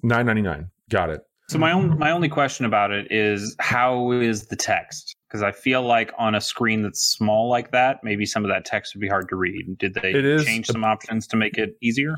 [0.02, 0.70] Nine ninety nine.
[0.88, 1.22] Got it.
[1.48, 5.16] So my own my only question about it is how is the text?
[5.28, 8.64] Because I feel like on a screen that's small like that, maybe some of that
[8.64, 9.78] text would be hard to read.
[9.78, 12.16] Did they It is- change some options to make it easier?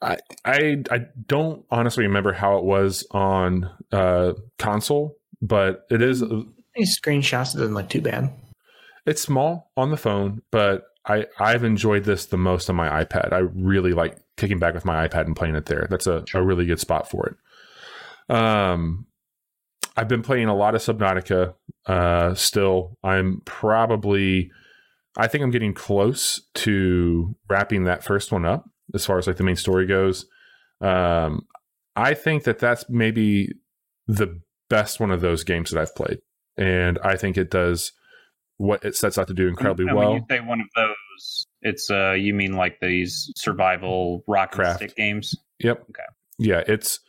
[0.00, 6.24] I I don't honestly remember how it was on uh, console, but it is
[6.74, 8.32] These screenshots doesn't look too bad.
[9.06, 13.32] it's small on the phone, but I I've enjoyed this the most on my iPad.
[13.32, 15.86] I really like kicking back with my iPad and playing it there.
[15.90, 18.34] That's a, a really good spot for it.
[18.34, 19.06] Um,
[19.96, 21.54] I've been playing a lot of Subnautica.
[21.86, 24.50] Uh, still, I'm probably
[25.16, 29.36] I think I'm getting close to wrapping that first one up as far as like
[29.36, 30.26] the main story goes.
[30.80, 31.46] Um,
[31.94, 33.52] I think that that's maybe
[34.06, 34.40] the
[34.70, 36.18] best one of those games that I've played,
[36.56, 37.92] and I think it does
[38.56, 40.12] what it sets out to do incredibly And well.
[40.12, 44.56] When you say one of those, it's uh you mean like these survival rock and
[44.56, 44.76] Craft.
[44.78, 45.34] stick games?
[45.60, 45.84] Yep.
[45.90, 46.02] Okay.
[46.38, 47.00] Yeah, it's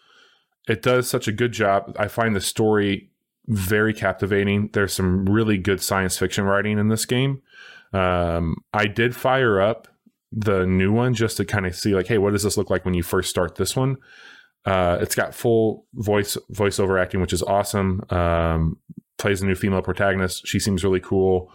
[0.67, 1.95] it does such a good job.
[1.99, 3.09] I find the story
[3.47, 4.69] very captivating.
[4.73, 7.41] There's some really good science fiction writing in this game.
[7.91, 9.87] Um, I did fire up
[10.31, 12.85] the new one just to kind of see like, hey, what does this look like
[12.85, 13.97] when you first start this one?
[14.65, 18.01] Uh, it's got full voice voiceover acting, which is awesome.
[18.09, 18.77] Um,
[19.17, 20.47] plays a new female protagonist.
[20.47, 21.51] She seems really cool.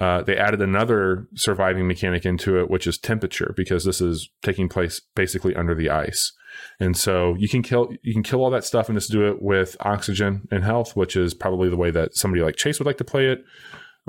[0.00, 4.66] Uh, they added another surviving mechanic into it, which is temperature, because this is taking
[4.66, 6.32] place basically under the ice.
[6.80, 9.42] And so you can kill you can kill all that stuff and just do it
[9.42, 12.98] with oxygen and health, which is probably the way that somebody like Chase would like
[12.98, 13.44] to play it.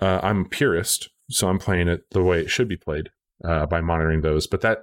[0.02, 3.10] Uh, I'm a purist, so I'm playing it the way it should be played
[3.44, 4.48] uh, by monitoring those.
[4.48, 4.80] But that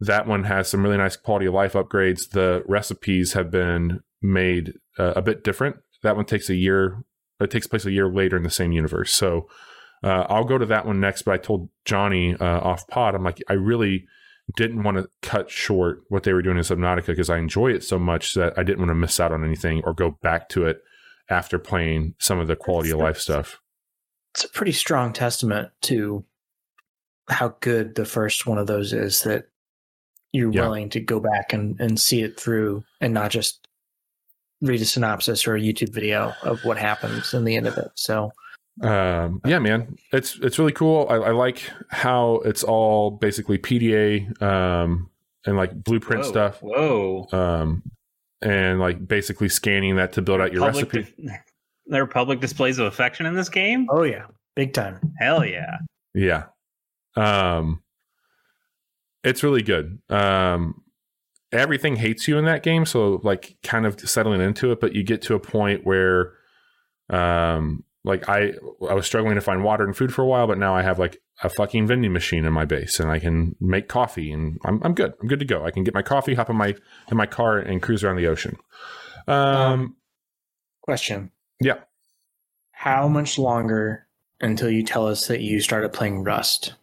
[0.00, 2.30] that one has some really nice quality of life upgrades.
[2.30, 5.76] The recipes have been made uh, a bit different.
[6.02, 7.02] That one takes a year
[7.40, 9.12] It takes place a year later in the same universe.
[9.12, 9.48] So
[10.06, 11.22] uh, I'll go to that one next.
[11.22, 14.06] But I told Johnny uh, off pod, I'm like, I really
[14.56, 17.82] didn't want to cut short what they were doing in Subnautica because I enjoy it
[17.82, 20.66] so much that I didn't want to miss out on anything or go back to
[20.66, 20.78] it
[21.28, 23.60] after playing some of the quality of life stuff.
[24.34, 26.24] It's a pretty strong testament to
[27.28, 29.46] how good the first one of those is that
[30.32, 30.60] you're Yeah.
[30.62, 33.66] willing to go back and, and see it through and not just
[34.60, 37.88] read a synopsis or a YouTube video of what happens in the end of it.
[37.96, 38.30] So
[38.82, 41.06] um, yeah, man, it's it's really cool.
[41.08, 45.08] I, I like how it's all basically PDA um,
[45.46, 47.26] and like blueprint Whoa, stuff, Whoa.
[47.32, 47.82] um,
[48.42, 51.14] and like basically scanning that to build out your Public recipe.
[51.22, 51.36] dis-
[51.86, 53.86] there are public displays of affection in this game?
[53.90, 55.00] oh yeah, big time.
[55.18, 55.78] Hell yeah.
[56.14, 56.44] Yeah.
[57.16, 57.82] Um
[59.24, 59.98] it's really good.
[60.10, 60.82] Um
[61.52, 65.02] everything hates you in that game, so like kind of settling into it, but you
[65.02, 66.34] get to a point where
[67.08, 68.54] um like I
[68.88, 70.98] I was struggling to find water and food for a while, but now I have
[70.98, 74.80] like a fucking vending machine in my base and I can make coffee and I'm
[74.82, 75.12] I'm good.
[75.20, 75.66] I'm good to go.
[75.66, 76.74] I can get my coffee, hop in my
[77.10, 78.56] in my car and cruise around the ocean.
[79.26, 79.96] Um, Um,
[80.82, 81.32] Question.
[81.60, 81.80] Yeah.
[82.70, 84.06] How much longer
[84.40, 86.74] until you tell us that you started playing Rust?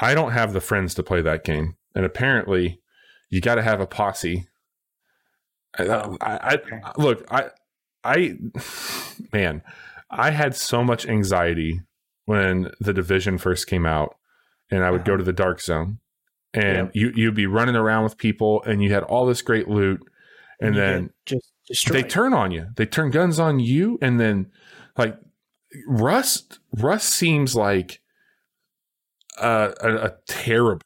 [0.00, 2.80] I don't have the friends to play that game, and apparently,
[3.30, 4.48] you got to have a posse.
[5.78, 6.58] I, I, I
[6.98, 7.50] look, I,
[8.04, 8.36] I,
[9.32, 9.62] man,
[10.10, 11.80] I had so much anxiety
[12.24, 14.16] when the division first came out,
[14.70, 15.18] and I would go Uh-huh.
[15.18, 15.98] to the dark zone,
[16.54, 16.90] and Yep.
[16.94, 20.00] you you'd be running around with people, and you had all this great loot,
[20.60, 21.96] and you then just destroyed.
[22.04, 22.68] they turn on you.
[22.76, 24.50] They turn guns on you, and then
[24.96, 25.16] like
[25.86, 26.58] Rust.
[26.76, 28.00] Rust seems like
[29.40, 30.82] uh, a, a terrible,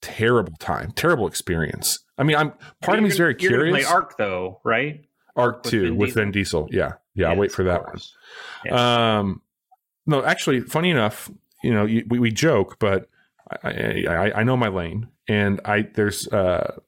[0.00, 1.98] terrible time, terrible experience.
[2.16, 3.84] I mean, I'm part of me is very You're curious.
[3.86, 5.04] Play Ark though, right?
[5.36, 6.68] Ark with two Vin with Vin Diesel.
[6.70, 7.30] Yeah, yeah.
[7.30, 7.98] I'll wait for that one.
[8.64, 9.18] Yeah.
[9.18, 9.42] Um,
[10.06, 11.30] no, actually, funny enough,
[11.62, 13.08] you know, you, we, we joke, but
[13.62, 16.78] I, I, I know my lane, and I there's uh,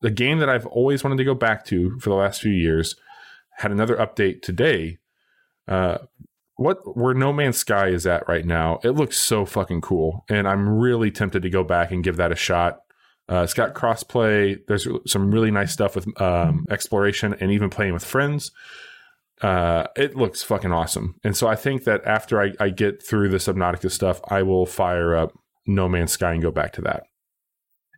[0.00, 2.96] the game that I've always wanted to go back to for the last few years
[3.58, 4.98] had another update today.
[5.68, 5.98] Uh,
[6.56, 10.46] what where No Man's Sky is at right now, it looks so fucking cool, and
[10.46, 12.80] I'm really tempted to go back and give that a shot.
[13.30, 14.58] Uh, it's got crossplay.
[14.66, 18.50] There's some really nice stuff with um, exploration and even playing with friends
[19.40, 21.16] uh, it looks fucking awesome.
[21.24, 24.66] And so I think that after I, I get through the Subnautica stuff, I will
[24.66, 25.32] fire up
[25.66, 27.02] No Man's Sky and go back to that.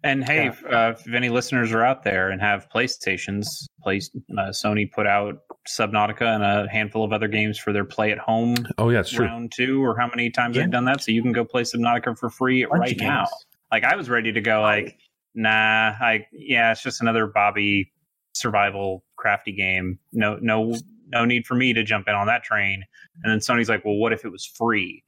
[0.02, 0.48] And hey, Yeah.
[0.50, 3.44] if, uh, if any listeners are out there and have PlayStations,
[3.82, 5.34] place uh, Sony put out
[5.68, 9.10] Subnautica and a handful of other games for their play at home Oh yeah, it's
[9.10, 9.26] true.
[9.26, 10.62] round two, or how many times Yeah.
[10.62, 11.02] they've done that.
[11.02, 13.26] So you can go play Subnautica for free Bunch right now.
[13.72, 14.60] Like I was ready to go.
[14.62, 14.98] Like,
[15.34, 17.92] nah, I yeah, it's just another Bobby
[18.34, 19.98] survival crafty game.
[20.12, 20.74] No, no,
[21.08, 22.82] no need for me to jump in on that train.
[23.22, 25.02] And then Sony's like, well, what if it was free?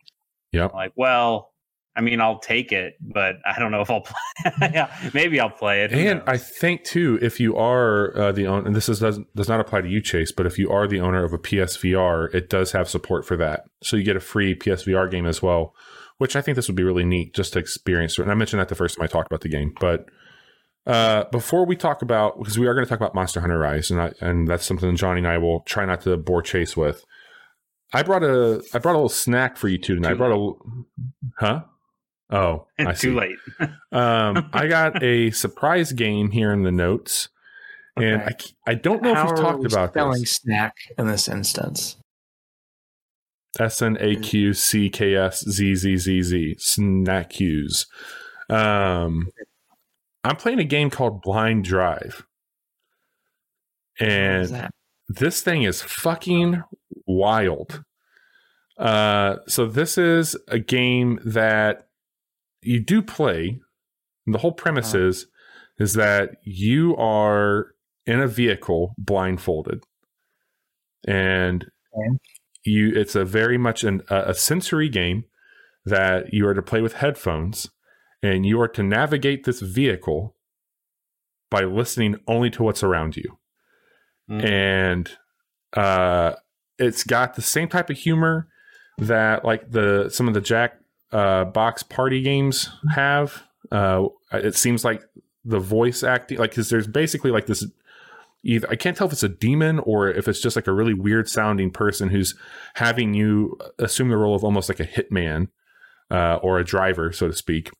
[0.52, 1.52] Yeah, like, well,
[1.96, 4.52] I mean, I'll take it, but I don't know if I'll play.
[4.74, 5.92] yeah, maybe I'll play it.
[5.92, 6.22] And?
[6.26, 9.60] I think too, if you are uh, the owner, and this is, does does not
[9.60, 12.72] apply to you, Chase, but if you are the owner of a PSVR, it does
[12.72, 13.64] have support for that.
[13.82, 15.74] So you get a free PSVR game as well,
[16.18, 18.18] which I think this would be really neat just to experience.
[18.18, 20.06] And I mentioned that the first time I talked about the game, but
[20.86, 23.90] uh, before we talk about, because we are going to talk about Monster Hunter Rise,
[23.90, 27.04] and I, and that's something Johnny and I will try not to bore Chase with.
[27.92, 30.10] I brought a I brought a little snack for you two tonight.
[30.10, 30.54] I Too brought a
[31.38, 31.60] huh.
[32.30, 33.08] Oh, I see.
[33.08, 33.36] Too late.
[33.92, 37.30] Um, I got a surprise game here in the notes,
[37.96, 38.32] and I,
[38.66, 40.36] I don't know How if are we've talked we about spelling this.
[40.36, 41.96] snack in this instance?
[43.58, 47.86] S N A Q C K S Z Z Z Z snack cues.
[48.50, 49.28] Um,
[50.24, 52.26] I'm playing a game called Blind Drive,
[53.98, 54.68] and
[55.08, 56.62] this thing is fucking
[57.06, 57.82] wild.
[58.78, 61.88] Uh, so this is a game that
[62.62, 63.60] you do play.
[64.26, 65.06] And the whole premise Uh-huh.
[65.06, 65.26] is
[65.78, 67.74] is that you are
[68.06, 69.82] in a vehicle blindfolded,
[71.06, 71.64] and
[71.96, 72.18] Okay.
[72.70, 72.92] You.
[72.94, 75.24] It's a very much an, a, sensory game
[75.84, 77.70] that you are to play with headphones,
[78.22, 80.34] and you are to navigate this vehicle
[81.50, 83.38] by listening only to what's around you
[84.30, 84.44] Mm.
[84.44, 85.10] and
[85.74, 86.34] uh,
[86.78, 88.48] it's got the same type of humor
[88.98, 90.80] that like the some of the Jack
[91.12, 93.44] uh, box party games have.
[93.70, 95.02] Uh, it seems like
[95.44, 97.64] the voice acting, like, because there's basically like this.
[98.46, 100.94] Either I can't tell if it's a demon or if it's just like a really
[100.94, 102.34] weird sounding person who's
[102.74, 105.48] having you assume the role of almost like a hitman
[106.10, 107.70] uh, or a driver, so to speak.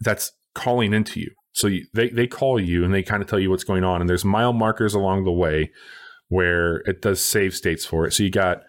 [0.00, 1.30] That's calling into you.
[1.52, 4.00] So you, they they call you and they kind of tell you what's going on,
[4.00, 5.70] and there's mile markers along the way.
[6.28, 8.12] where it does save states for it.
[8.12, 8.62] So you got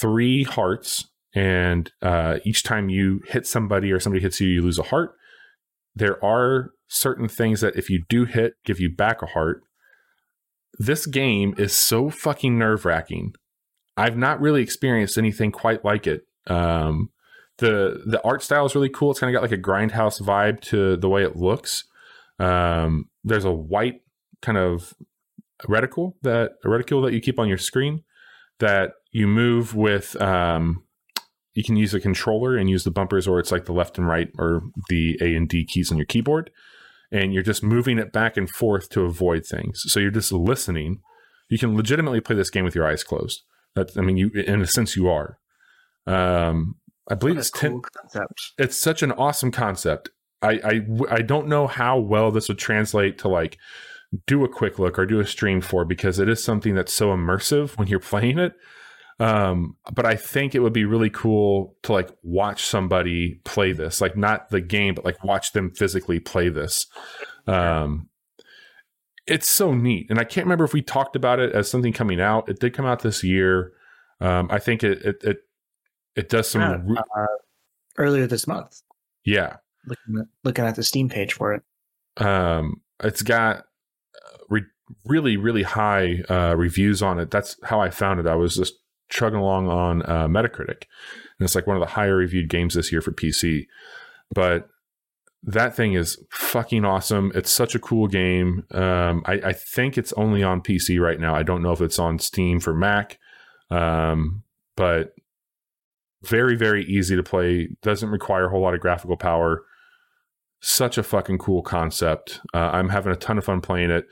[0.00, 4.78] three hearts, and uh, each time you hit somebody or somebody hits you, you lose
[4.78, 5.12] a heart.
[5.94, 9.62] There are certain things that if you do hit, give you back a heart.
[10.78, 13.34] This game is so fucking nerve wracking.
[13.96, 16.22] I've not really experienced anything quite like it.
[16.46, 17.10] Um,
[17.58, 19.10] the the art style is really cool.
[19.10, 21.84] It's kind of got like a grindhouse vibe to the way it looks.
[22.38, 24.02] Um, there's a white
[24.40, 24.94] kind of
[25.64, 28.04] reticle that a reticule that you keep on your screen
[28.60, 30.20] that you move with.
[30.20, 30.84] Um,
[31.54, 34.06] you can use a controller and use the bumpers, or it's like the left and
[34.06, 36.50] right or the A and D keys on your keyboard,
[37.10, 39.82] and you're just moving it back and forth to avoid things.
[39.86, 41.00] So you're just listening.
[41.48, 43.42] You can legitimately play this game with your eyes closed.
[43.74, 45.38] That's, I mean, you in a sense you are.
[46.06, 46.76] Um,
[47.10, 47.72] I believe it's ten.
[47.72, 48.52] cool concept.
[48.58, 50.10] It's such an awesome concept.
[50.42, 50.80] I, I
[51.10, 53.58] I don't know how well this would translate to like
[54.26, 57.08] do a quick look or do a stream for because it is something that's so
[57.08, 58.54] immersive when you're playing it.
[59.20, 64.00] Um, but I think it would be really cool to like watch somebody play this,
[64.00, 66.86] like not the game, but like watch them physically play this.
[67.46, 68.08] Um,
[69.26, 72.20] it's so neat, and I can't remember if we talked about it as something coming
[72.20, 72.48] out.
[72.48, 73.72] It did come out this year.
[74.20, 75.36] Um, I think it it it,
[76.16, 77.26] it does some, Yeah, re- uh,
[77.98, 78.80] earlier this month.
[79.24, 79.56] yeah.
[79.86, 81.62] Looking at, looking at the Steam page for it.
[82.24, 84.62] um, it's got uh, re-
[85.04, 88.74] really really high uh, reviews on it that's how i found it i was just
[89.08, 90.84] chugging along on uh, metacritic.
[91.38, 93.66] And it's like one of the higher reviewed games this year for pc
[94.32, 94.68] but
[95.42, 97.30] that thing is fucking awesome.
[97.34, 98.64] It's such a cool game.
[98.72, 101.34] Um, I, I think it's only on pc right now.
[101.34, 103.18] I don't know if it's on steam for mac.
[103.70, 104.42] Um,
[104.76, 105.14] but
[106.22, 107.68] very very easy to play.
[107.82, 109.62] Doesn't require a whole lot of graphical power.
[110.60, 112.40] Such a fucking cool concept.
[112.52, 114.06] Uh, I'm having a ton of fun playing it.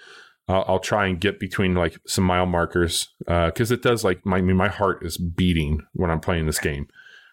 [0.48, 4.38] I'll, I'll try and get between like some mile markers because it does like my
[4.38, 6.86] I mean, my heart is beating when I'm playing this game,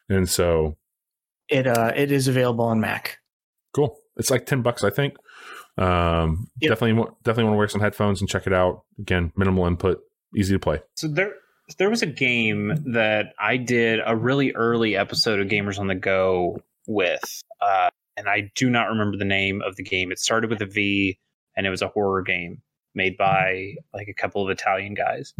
[0.09, 0.77] and so
[1.49, 3.19] It uh it is available on Mac.
[3.75, 3.97] cool.
[4.17, 5.15] It's like ten bucks, I think.
[5.77, 6.69] Um, Yep.
[6.69, 8.83] definitely, definitely want to wear some headphones and check it out.
[8.99, 10.01] Again, minimal input,
[10.35, 10.81] easy to play.
[10.95, 11.33] So there
[11.79, 15.95] there was a game that I did a really early episode of Gamers on the
[15.95, 20.11] Go with, uh, and I do not remember the name of the game.
[20.11, 21.17] It started with a V,
[21.55, 22.61] and it was a horror game
[22.95, 25.33] made by like a couple of Italian guys.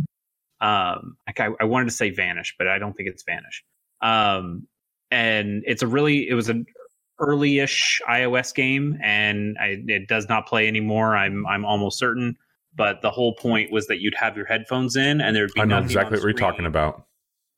[0.62, 3.64] Um, I, I wanted to say Vanish, but I don't think it's Vanish.
[4.01, 4.68] Um,
[5.12, 6.66] and it's a really it was an
[7.20, 11.16] early-ish iOS game, and I, it does not play anymore.
[11.16, 12.38] I'm I'm almost certain
[12.76, 15.66] but the whole point was that you'd have your headphones in and there'd be I
[15.66, 17.06] know exactly what you're talking about.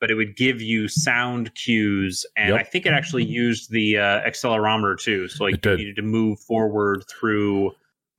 [0.02, 2.60] but it would give you sound cues and Yep.
[2.60, 6.40] i think it actually used the uh, accelerometer too so like you needed to move
[6.42, 7.72] forward through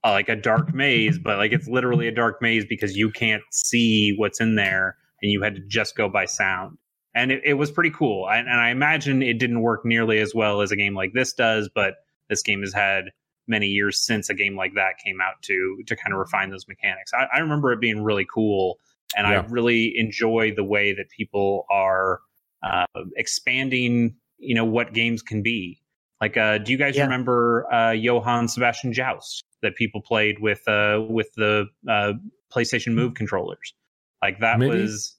[0.05, 3.42] uh, like a dark maze but like it's literally a dark maze because you can't
[3.51, 6.76] see what's in there and you had to just go by sound
[7.14, 10.34] and it, it was pretty cool I, and i imagine it didn't work nearly as
[10.34, 11.94] well as a game like this does but
[12.28, 13.07] this game has had
[13.49, 16.66] many years since a game like that came out to to kind of refine those
[16.68, 17.12] mechanics.
[17.14, 18.78] I, I remember it being really cool,
[19.16, 22.20] and I really enjoy the way that people are
[22.62, 22.86] uh,
[23.16, 24.16] expanding.
[24.38, 25.80] You know what games can be.
[26.20, 27.05] Like, uh, do you guys Yeah.
[27.05, 32.15] remember uh, Johann Sebastian Joust that people played with uh, with the uh,
[32.53, 33.75] PlayStation Move controllers?
[34.23, 34.81] Like that Maybe.
[34.81, 35.17] was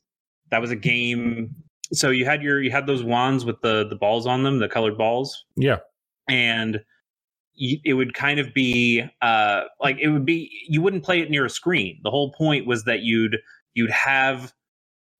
[0.51, 1.55] that was a game.
[1.93, 4.67] So you had your you had those wands with the the balls on them, the
[4.69, 5.77] colored balls, Yeah,
[6.27, 6.81] and
[7.59, 11.45] it would kind of be uh, like it would be you wouldn't play it near
[11.45, 11.99] a screen.
[12.03, 13.37] The whole point was that you'd
[13.73, 14.53] you'd have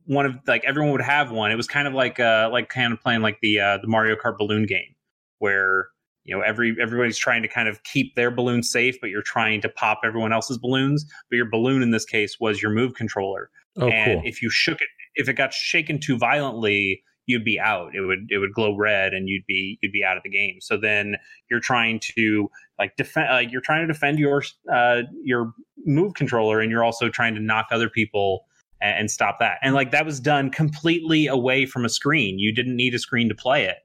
[0.05, 1.51] one of like everyone would have one.
[1.51, 4.15] It was kind of like uh like kind of playing like the uh, the Mario
[4.15, 4.95] Kart balloon game
[5.39, 5.89] where
[6.27, 9.61] you know every everybody's trying to kind of keep their balloon safe, but you're trying
[9.61, 11.05] to pop everyone else's balloons.
[11.29, 13.49] But your balloon in this case was your move controller.
[13.77, 14.29] Oh and cool.
[14.29, 17.93] if you shook it if it got shaken too violently you'd be out.
[17.93, 20.59] It would it would glow red and you'd be you'd be out of the game.
[20.61, 21.17] So then
[21.51, 22.49] you're trying to
[22.79, 25.53] like defend like you're trying to defend your uh your
[25.85, 28.45] move controller and you're also trying to knock other people
[28.81, 29.57] and, and stop that.
[29.61, 32.39] And like that was done completely away from a screen.
[32.39, 33.77] You didn't need a screen to play it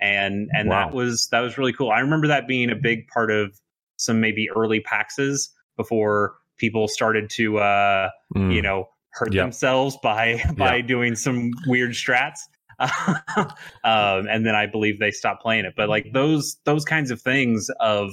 [0.00, 0.86] and and Wow.
[0.86, 3.58] that was that was really cool i remember that being a big part of
[3.96, 8.54] some maybe early paxes before people started to uh Mm.
[8.54, 9.44] you know hurt Yep.
[9.44, 10.82] themselves by by Yeah.
[10.86, 12.40] doing some weird strats
[13.84, 17.20] um, and then i believe they stopped playing it but like those those kinds of
[17.20, 18.10] things of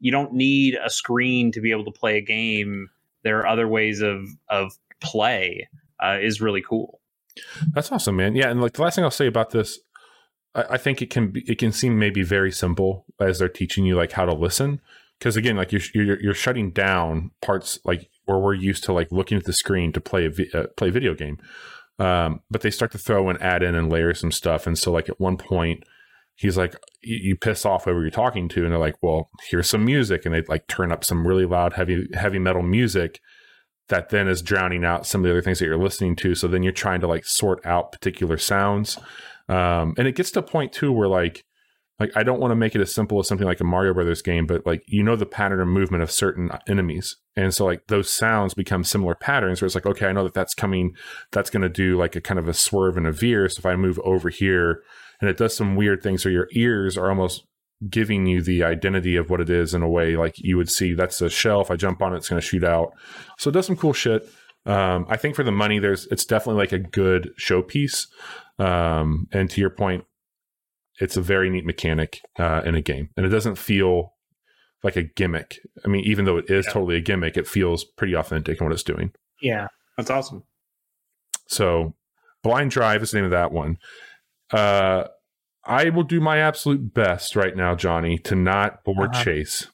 [0.00, 2.88] you don't need a screen to be able to play a game
[3.22, 5.66] there are other ways of of play
[6.02, 7.00] uh, is really cool
[7.72, 8.36] That's awesome, man.
[8.36, 9.80] Yeah, and like the last thing I'll say about this,
[10.54, 13.96] I, think it can be, it can seem maybe very simple as they're teaching you
[13.96, 14.80] like how to listen,
[15.18, 19.10] because again, like you're, you're you're shutting down parts like where we're used to like
[19.10, 21.38] looking at the screen to play a vi- uh, play a video game.
[21.98, 24.66] Um, but they start to throw and add in and layer some stuff.
[24.66, 25.84] And so, like at one point,
[26.34, 29.70] he's like, you, you piss off whoever you're talking to, and they're like, well, here's
[29.70, 33.20] some music, and they like turn up some really loud, heavy, heavy metal music
[33.88, 36.34] that then is drowning out some of the other things that you're listening to.
[36.34, 38.98] So then you're trying to like sort out particular sounds.
[39.48, 41.44] Um, and it gets to a point too where like
[42.00, 44.22] like I don't want to make it as simple as something like a Mario Brothers
[44.22, 47.86] game, but like you know the pattern of movement of certain enemies, and so like
[47.86, 49.60] those sounds become similar patterns.
[49.60, 50.96] Where it's like, okay, I know that that's coming,
[51.30, 53.48] that's going to do like a kind of a swerve and a veer.
[53.48, 54.82] So if I move over here,
[55.20, 57.44] and it does some weird things, so your ears are almost
[57.88, 60.94] giving you the identity of what it is in a way like you would see
[60.94, 61.60] that's a shell.
[61.60, 62.92] If I jump on it, it's going to shoot out.
[63.38, 64.28] So it does some cool shit.
[64.66, 68.06] Um, I think for the money, there's it's definitely like a good showpiece.
[68.58, 70.04] Um, and to your point,
[71.00, 74.14] it's a very neat mechanic uh, in a game, and it doesn't feel
[74.84, 75.58] like a gimmick.
[75.84, 76.72] I mean, even though it is Yeah.
[76.72, 79.12] totally a gimmick, it feels pretty authentic in what it's doing.
[79.40, 79.68] Yeah.
[79.96, 80.44] That's awesome.
[81.48, 81.94] So,
[82.42, 83.78] Blind Drive is the name of that one.
[84.52, 85.04] Uh,
[85.64, 89.24] I will do my absolute best right now, Johnny, to not board Uh-huh.
[89.24, 89.68] chase,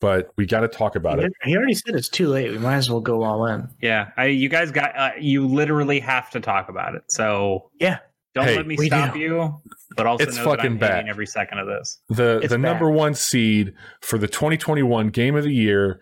[0.00, 1.32] but we got to talk about it.
[1.44, 2.50] He already said it's too late.
[2.50, 3.68] We might as well go all in.
[3.80, 7.02] Yeah, I, you guys got uh, you literally have to talk about it.
[7.08, 7.98] So Yeah.
[8.34, 9.18] don't Hey, let me stop do.
[9.20, 9.60] you.
[9.96, 11.08] But also It's know that I'm fucking bad.
[11.08, 11.98] every second of this.
[12.08, 12.62] The It's the bad.
[12.62, 16.00] number one seed for the 2021 Game of the Year,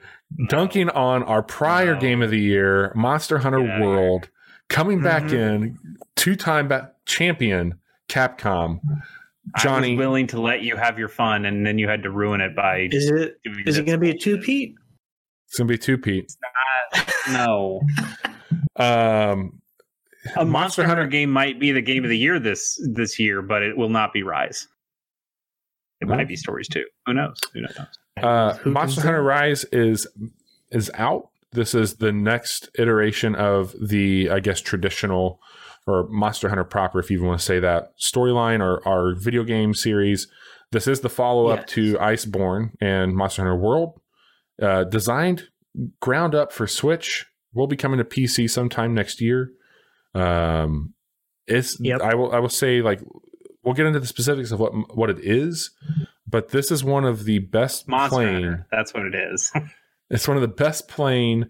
[0.49, 2.01] dunking on our prior No.
[2.01, 4.29] Game of the Year, Monster Hunter Get outta World,
[4.69, 5.33] coming back Mhm.
[5.33, 5.79] in,
[6.17, 7.79] two time ba- champion
[8.11, 8.81] Capcom.
[9.55, 12.11] I Johnny, was willing to let you have your fun, and then you had to
[12.11, 12.89] ruin it by.
[12.91, 14.75] Is it doing is it going to be a two Pete?
[15.49, 16.33] it's gonna be two Pete.
[17.31, 17.81] No,
[18.77, 19.61] Um,
[20.35, 23.19] a Monster, Monster Hunter, Hunter- game might be the game of the year this this
[23.19, 24.67] year, but it will not be Rise.
[26.01, 26.19] It Well.
[26.19, 26.85] might be Stories too.
[27.07, 27.39] Who knows?
[27.55, 27.79] Who knows?
[28.23, 29.07] uh, Who Monster say?
[29.07, 30.07] Hunter Rise is
[30.73, 31.29] is out.
[31.53, 35.41] This is the next iteration of the, I guess, traditional
[35.87, 39.45] or Monster Hunter proper, if you even want to say that storyline or our video
[39.45, 40.27] game series.
[40.73, 41.71] This is the follow up Yes.
[41.71, 44.01] to Iceborne and Monster Hunter World,
[44.61, 45.45] uh, designed
[46.01, 47.27] ground up for Switch.
[47.55, 49.51] Will be coming to PC sometime next year.
[50.15, 50.93] Um,
[51.47, 52.01] it's Yep.
[52.03, 53.01] I will I will say like
[53.63, 55.71] we'll get into the specifics of what what it is,
[56.27, 58.35] but this is one of the best Monster playing.
[58.45, 58.67] Hunter.
[58.73, 59.53] That's what it is.
[60.09, 61.47] It's one of the best playing,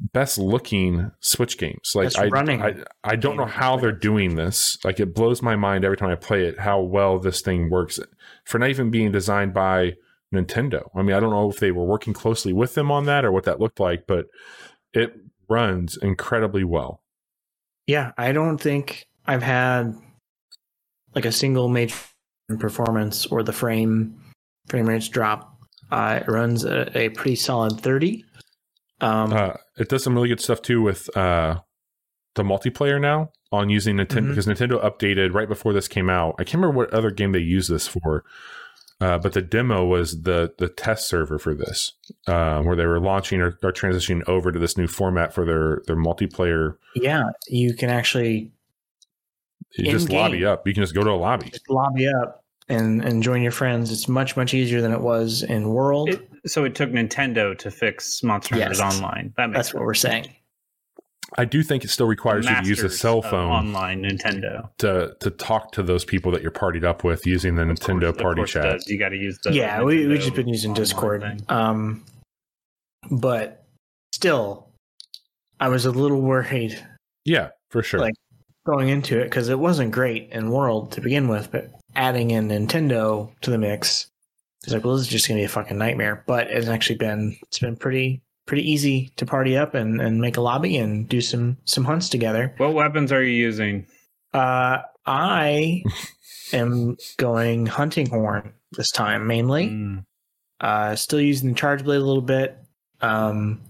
[0.00, 1.92] best looking Switch games.
[1.94, 4.78] Like I, running I, I don't know how they're doing this.
[4.84, 7.98] Like it blows my mind every time I play it how well this thing works.
[8.44, 9.94] For not even being designed by
[10.34, 10.88] Nintendo.
[10.94, 13.32] I mean, I don't know if they were working closely with them on that or
[13.32, 14.26] what that looked like, but
[14.92, 15.14] it
[15.48, 17.02] runs incredibly well.
[17.86, 19.94] Yeah, I don't think I've had
[21.14, 21.96] like a single major
[22.58, 24.20] performance or the frame
[24.68, 25.56] frame rates drop.
[25.90, 28.24] Uh, it runs a, a pretty solid thirty.
[29.00, 31.60] Um, Uh, it does some really good stuff too with uh,
[32.34, 34.28] the multiplayer now on using Nintendo Mhm.
[34.30, 36.34] because Nintendo updated right before this came out.
[36.38, 38.24] I can't remember what other game they used this for,
[39.00, 41.92] uh, but the demo was the the test server for this,
[42.26, 45.82] uh, where they were launching or, or transitioning over to this new format for their
[45.86, 46.76] their multiplayer.
[46.94, 48.50] yeah, you can actually
[49.78, 50.18] You just In-game.
[50.20, 50.66] lobby up.
[50.66, 51.50] You can just go to a lobby.
[51.50, 53.92] just lobby up and and join your friends.
[53.92, 56.08] It's much much easier than it was in World.
[56.10, 58.78] It, so it took Nintendo to fix Monster Yes.
[58.80, 59.34] Hunters Online.
[59.36, 60.28] That makes That's what we're saying.
[61.36, 64.70] I do think it still requires you to use a cell phone online Nintendo.
[64.78, 68.00] to to talk to those people that you're partied up with using the Of Nintendo
[68.00, 68.72] course- of party course it chat.
[68.74, 68.88] does.
[68.88, 71.22] You got to use the yeah, we we Nintendo just been using Discord.
[71.22, 71.42] thing.
[71.48, 72.04] Um,
[73.10, 73.64] but
[74.12, 74.68] still,
[75.60, 76.78] I was a little worried
[77.24, 78.00] Yeah, for sure.
[78.00, 78.14] Like-
[78.66, 82.48] going into it because it wasn't great in World to begin with, but adding in
[82.48, 84.08] Nintendo to the mix,
[84.66, 86.24] it's like, well, this is just gonna be a fucking nightmare.
[86.26, 90.36] But it's actually been it's been pretty pretty easy to party up and, and make
[90.36, 92.54] a lobby and do some some hunts together.
[92.58, 93.86] What weapons are you using?
[94.34, 95.82] Uh, I
[96.52, 99.68] am going hunting horn this time mainly.
[99.68, 100.04] Mm.
[100.60, 102.58] Uh, still using the charge blade a little bit.
[103.00, 103.60] Um,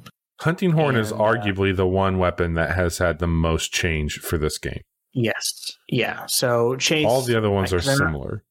[0.40, 4.18] Hunting horn is And, uh, arguably the one weapon that has had the most change
[4.18, 4.82] for this game.
[5.14, 6.26] yes, yeah.
[6.26, 7.06] So chase.
[7.06, 8.44] All the other ones are like, they're similar.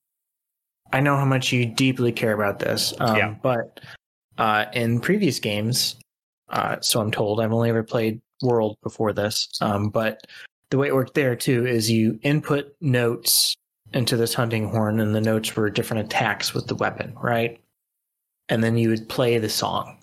[0.93, 2.93] I know how much you deeply care about this.
[2.99, 3.35] Um, Yeah.
[3.41, 3.79] But
[4.37, 5.95] uh, in previous games,
[6.49, 9.47] uh, so I'm told, I've only ever played World before this.
[9.61, 10.21] Um, but
[10.69, 13.55] the way it worked there too is you input notes
[13.93, 17.59] into this hunting horn, and the notes were different attacks with the weapon, right?
[18.49, 19.97] And then you would play the song.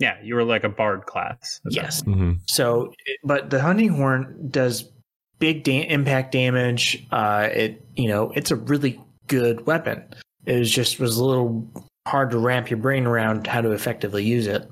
[0.00, 1.60] Yeah, you were like a bard class.
[1.70, 2.02] Yes.
[2.02, 4.90] hmm So, but the hunting horn does
[5.38, 7.06] big da- impact damage.
[7.10, 10.04] Uh, it you know it's a really good weapon.
[10.46, 11.66] It was just was a little
[12.06, 14.68] hard to ramp your brain around how to effectively use it.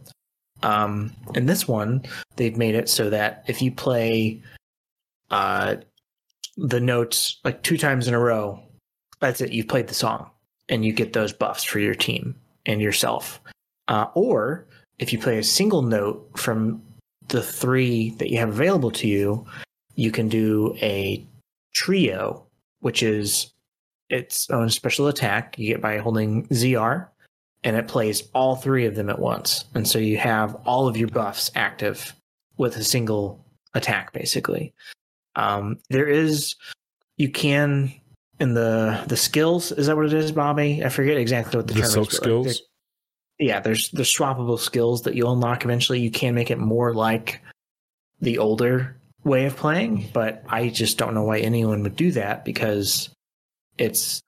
[0.62, 2.02] Um, in this one,
[2.36, 4.42] they've made it so that if you play
[5.30, 5.76] uh,
[6.56, 8.62] the notes like two times in a row,
[9.20, 9.52] that's it.
[9.52, 10.30] You've played the song,
[10.68, 12.34] and you get those buffs for your team
[12.66, 13.40] and yourself.
[13.88, 14.66] Uh, or
[14.98, 16.82] if you play a single note from
[17.28, 19.44] the three that you have available to you,
[19.94, 21.26] you can do a
[21.74, 22.46] trio,
[22.80, 23.51] which is
[24.12, 27.08] its own special attack you get by holding ZR,
[27.64, 29.64] and it plays all three of them at once.
[29.74, 32.14] And so you have all of your buffs active
[32.58, 33.44] with a single
[33.74, 34.72] attack, basically.
[35.36, 36.54] Um, there is,
[37.16, 37.92] you can
[38.40, 39.72] in the the skills.
[39.72, 40.82] Is that what it is, Bobby?
[40.84, 42.18] I forget exactly what the, The term silk is.
[42.20, 42.62] but, like, skills?
[43.38, 46.00] yeah, there's there's swappable skills that you'll unlock eventually.
[46.00, 47.40] You can make it more like
[48.20, 52.44] the older way of playing, but I just don't know why anyone would do that
[52.44, 53.08] because
[53.78, 54.22] it's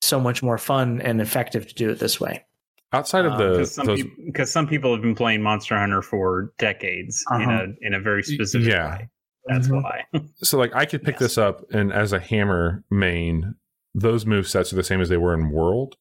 [0.00, 2.44] so much more fun and effective to do it this way.
[2.92, 6.02] Outside of Um, the Because some, those, peop- some people have been playing Monster Hunter
[6.02, 7.66] for decades in Uh-huh.
[7.82, 8.90] a in a very specific yeah.
[8.98, 9.08] way.
[9.46, 9.82] That's Mhm.
[9.82, 10.04] why.
[10.42, 11.20] so like I could pick Yes.
[11.20, 13.54] this up and as a hammer main,
[13.94, 15.96] those move sets are the same as they were in World.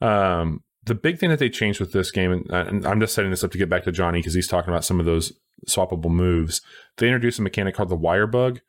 [0.00, 3.30] Um, the big thing that they changed with this game, and, and I'm just setting
[3.30, 5.32] this up to get back to Johnny because he's talking about some of those
[5.66, 6.60] swappable moves.
[6.98, 8.60] They introduced a mechanic called the wire bug,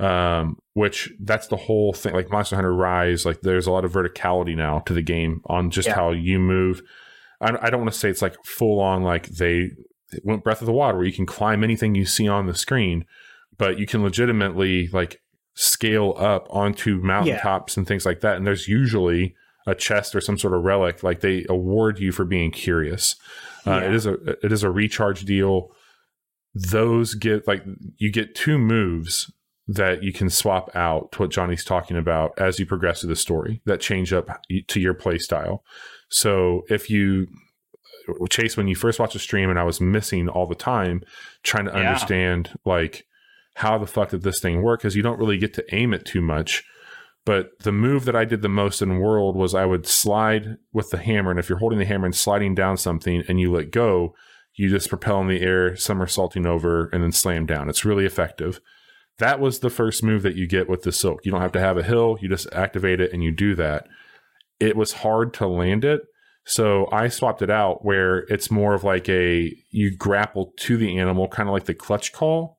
[0.00, 2.14] um, which that's the whole thing.
[2.14, 5.70] Like Monster Hunter Rise, like there's a lot of verticality now to the game on
[5.70, 5.94] just Yeah.
[5.94, 6.82] how you move.
[7.40, 9.70] I, I don't want to say it's like full on like they
[10.24, 13.04] went Breath of the Wild where you can climb anything you see on the screen,
[13.58, 15.20] but you can legitimately like
[15.54, 18.36] scale up onto mountaintops and things like that.
[18.36, 19.34] And there's usually
[19.66, 21.02] a chest or some sort of relic.
[21.04, 23.14] Like they award you for being curious.
[23.66, 23.88] Uh, Yeah.
[23.88, 24.14] It is a
[24.44, 25.70] it is a recharge deal.
[26.54, 27.64] Those get like
[27.96, 29.32] you get two moves
[29.66, 33.16] that you can swap out to what Johnny's talking about as you progress through the
[33.16, 35.64] story that change up to your play style.
[36.10, 37.26] So if you
[38.08, 41.02] uh, Chase, when you first watched the stream and I was missing all the time
[41.42, 41.78] trying to Yeah.
[41.78, 43.06] understand like
[43.54, 46.04] how the fuck did this thing work because you don't really get to aim it
[46.04, 46.64] too much.
[47.24, 50.90] But the move that I did the most in World was I would slide with
[50.90, 53.70] the hammer, and if you're holding the hammer and sliding down something and you let
[53.70, 54.14] go,
[54.52, 57.70] you just propel in the air, somersaulting over, and then slam down.
[57.70, 58.60] It's really effective.
[59.18, 61.20] That was the first move that you get with the silk.
[61.24, 63.86] You don't have to have a hill, you just activate it and you do that.
[64.60, 66.02] It was hard to land it.
[66.46, 70.98] So I swapped it out where it's more of like a you grapple to the
[70.98, 72.54] animal, kind of like the clutch claw,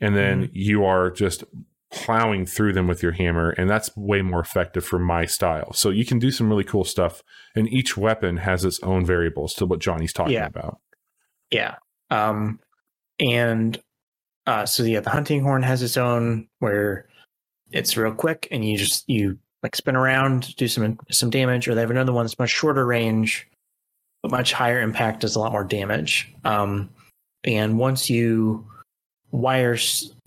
[0.00, 1.44] and then you are just
[1.90, 5.72] plowing through them with your hammer, and that's way more effective for my style.
[5.72, 7.22] So you can do some really cool stuff,
[7.54, 10.46] and each weapon has its own variables to what Johnny's talking Yeah.
[10.46, 10.78] about.
[11.50, 11.76] Yeah.
[12.10, 12.60] Um,
[13.20, 13.80] and
[14.46, 17.06] uh, so yeah, the hunting horn has its own where
[17.70, 21.74] it's real quick and you just you like spin around, do some some damage, or
[21.74, 23.48] they have another one that's much shorter range,
[24.22, 26.32] but much higher impact, does a lot more damage.
[26.44, 26.90] Um,
[27.44, 28.66] and once you
[29.30, 29.78] wire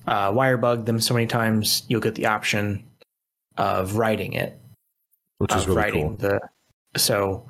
[0.08, 2.84] uh, wire bug them so many times, you'll get the option
[3.58, 4.60] of writing it
[5.38, 6.16] Which is really cool.
[6.18, 6.40] the
[6.98, 7.48] so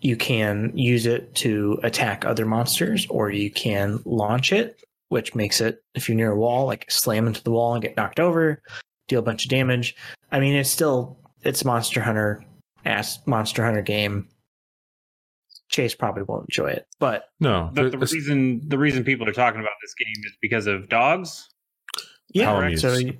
[0.00, 5.60] you can use it to attack other monsters or you can launch it which makes
[5.60, 8.62] it if you're near a wall like slam into the wall and get knocked over
[9.08, 9.96] deal a bunch of damage.
[10.32, 12.44] I mean it's still it's monster hunter
[12.84, 14.28] ass monster hunter game.
[15.70, 19.32] Chase probably won't enjoy it but No, But the it's- reason the reason people are
[19.32, 21.48] talking about this game is because of dogs.
[22.30, 22.80] yeah Palamutes.
[22.80, 23.18] so you,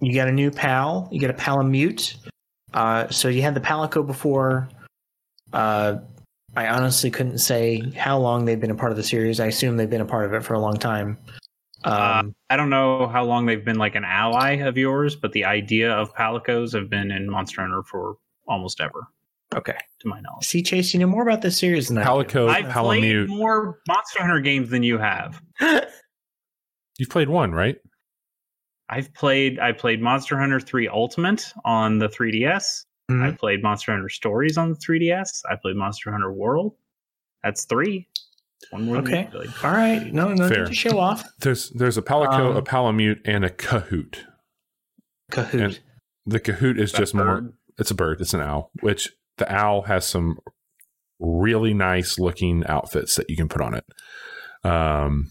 [0.00, 2.16] you got a new pal you get a palamute
[2.72, 4.68] uh, so you had the palico before.
[5.52, 5.96] Uh,
[6.56, 9.76] i honestly couldn't say how long they've been a part of the series i assume
[9.76, 11.16] they've been a part of it for a long time
[11.84, 15.44] um, I don't know how long they've been like an ally of yours, but the
[15.44, 19.06] idea of palicos have been in Monster Hunter for almost ever,
[19.54, 20.44] okay to my knowledge.
[20.44, 22.08] see chase you know more about this series than I do.
[22.08, 23.28] Palico, I've played Palamute.
[23.28, 25.40] more Monster Hunter games than you have.
[26.98, 27.76] You've played one, right?
[28.90, 32.84] I've played I played Monster Hunter 3 Ultimate on the 3DS.
[33.10, 33.22] Mhm.
[33.22, 35.42] I played Monster Hunter Stories on the 3DS.
[35.50, 36.74] I played Monster Hunter World.
[37.42, 38.08] That's three.
[38.70, 39.28] One more Okay.
[39.32, 40.58] than you all right no no Fair.
[40.64, 44.26] need to show off There's there's a Palico, Um, a Palamute, and a Cohoot.
[45.30, 45.80] cohoot And-
[46.26, 47.24] The Cohoot is That just more.
[47.24, 47.52] bird.
[47.78, 48.20] It's a bird.
[48.20, 48.70] It's an owl.
[48.80, 50.38] Which the owl has some
[51.18, 53.84] really nice looking outfits that you can put on it.
[54.62, 55.30] Um,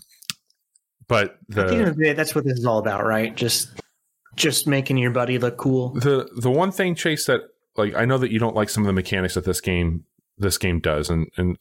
[1.07, 3.69] but At the end of the day, that's what this is all about right just
[4.35, 7.41] just making your buddy look cool the the one thing Chase that
[7.79, 10.05] like I know that you don't like some of the mechanics that this game
[10.37, 11.57] this game does, and and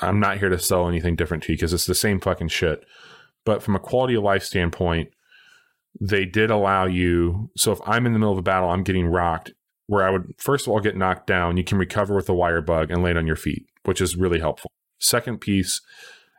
[0.00, 2.84] I'm not here to sell anything different to you because it's the same fucking shit.
[3.44, 5.10] But from a quality of life standpoint,
[6.00, 7.50] they did allow you.
[7.56, 9.52] So if I'm in the middle of a battle, I'm getting rocked.
[9.86, 12.62] Where I would first of all get knocked down, you can recover with a wire
[12.62, 14.70] bug and land on your feet, which is really helpful.
[14.98, 15.80] Second piece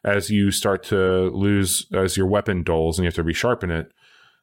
[0.05, 3.91] as you start to lose as your weapon dulls and you have to resharpen it,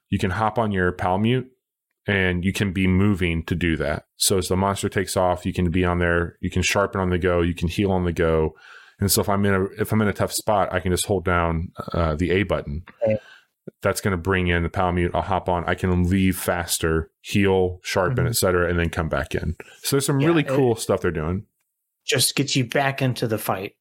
[0.08, 1.50] you can hop on your Palamute
[2.06, 4.04] and you can be moving to do that.
[4.16, 7.10] So as the monster takes off, you can be on there, you can sharpen on
[7.10, 8.54] the go, you can heal on the go.
[8.98, 11.06] And so if I'm in a if I'm in a tough spot, I can just
[11.06, 12.82] hold down uh, the A button.
[13.02, 13.18] Okay.
[13.82, 15.12] That's going to bring in the Palamute.
[15.14, 15.64] I'll hop on.
[15.66, 18.30] I can leave faster, heal, sharpen, Mhm.
[18.30, 19.54] etc., and then come back in.
[19.82, 21.44] So there's some Yeah, really cool stuff they're doing.
[22.04, 23.76] Just gets you back into the fight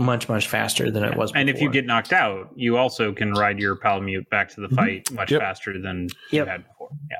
[0.00, 1.30] much much faster than it was.
[1.34, 4.68] And if you get knocked out, you also can ride your Palamute back to the
[4.68, 4.74] Mhm.
[4.76, 5.40] fight much Yep.
[5.40, 6.46] faster than Yep.
[6.46, 6.88] you had before.
[7.10, 7.16] Yeah.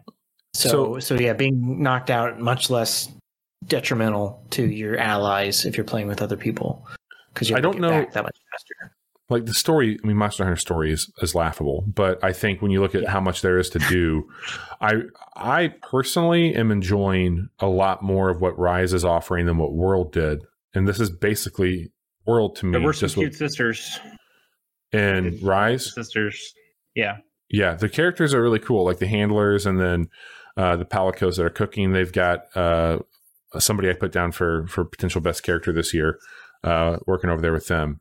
[0.55, 3.09] so so yeah, being knocked out much less
[3.66, 6.87] detrimental to your allies if you're playing with other people
[7.33, 8.95] because you I don't know- that much faster.
[9.28, 12.70] like the story i mean monster hunter story is, is laughable but i think when
[12.72, 13.11] you look at Yeah.
[13.11, 14.26] how much there is to do
[14.81, 14.95] i
[15.37, 20.12] i personally am enjoying a lot more of what rise is offering than what world
[20.12, 20.41] did
[20.74, 21.93] and this is basically
[22.31, 24.01] world to me There were some just cute with, sisters.
[24.93, 26.55] and rise Sisters.
[26.95, 27.18] Yeah.
[27.51, 30.09] yeah the characters are really cool like the handlers and then
[30.57, 32.99] uh the palicos that are cooking they've got uh
[33.59, 36.18] somebody i put down for for potential best character this year
[36.64, 38.01] uh working over there with them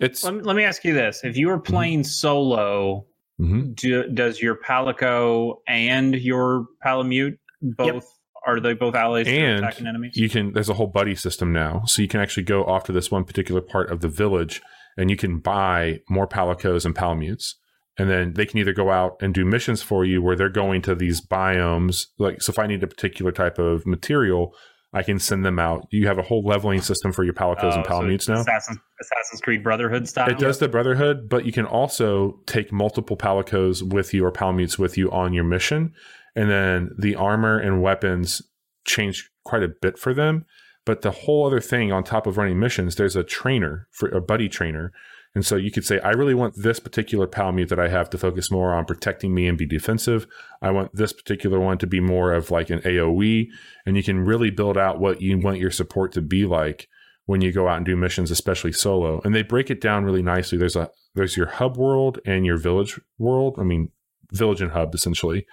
[0.00, 3.04] it's Let me, let me ask you this: If you were playing solo,
[3.40, 3.74] Mhm.
[3.74, 8.06] do, does your Palico and your Palamute both
[8.48, 10.12] are they both allies And attacking enemies?
[10.16, 12.92] you can there's a whole buddy system now so you can actually go off to
[12.92, 14.60] this one particular part of the village
[14.96, 17.54] and you can buy more palicos and palamutes
[17.96, 20.80] and then they can either go out and do missions for you where they're going
[20.82, 24.54] to these biomes like so if i need a particular type of material
[24.92, 27.86] i can send them out you have a whole leveling system for your palicos and
[27.90, 30.28] Oh, so now Assassin's, Assassin's Creed Brotherhood style.
[30.30, 34.78] it does the Brotherhood, but you can also take multiple Palicos with you or Palamutes
[34.78, 35.92] with you on your mission.
[36.34, 38.42] And then the armor and weapons
[38.84, 40.44] change quite a bit for them.
[40.84, 44.20] But the whole other thing on top of running missions, there's a trainer for a
[44.20, 44.92] buddy trainer.
[45.34, 48.18] And so you could say, I really want this particular Palamute that I have to
[48.18, 50.26] focus more on protecting me and be defensive.
[50.62, 53.48] I want this particular one to be more of like an AoE.
[53.84, 56.88] And you can really build out what you want your support to be like
[57.26, 59.20] when you go out and do missions, especially solo.
[59.22, 60.56] And they break it down really nicely.
[60.56, 63.56] There's a there's your hub world and your village world.
[63.58, 63.90] I mean,
[64.32, 65.46] village and hub essentially.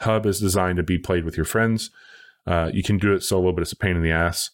[0.00, 1.90] Hub is designed to be played with your friends.
[2.46, 4.50] Uh, you can do it solo, but it's a pain in the ass.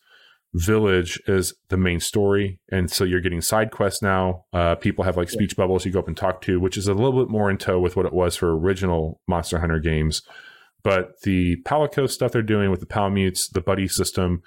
[0.55, 4.45] Village is the main story, and so you're getting side quests now.
[4.53, 6.95] Uh, people have like speech bubbles you go up and talk to, which is a
[6.95, 10.23] little bit more in tow with what it was for original Monster Hunter games.
[10.83, 14.43] But the Palico stuff they're doing with the Palamutes, the buddy system,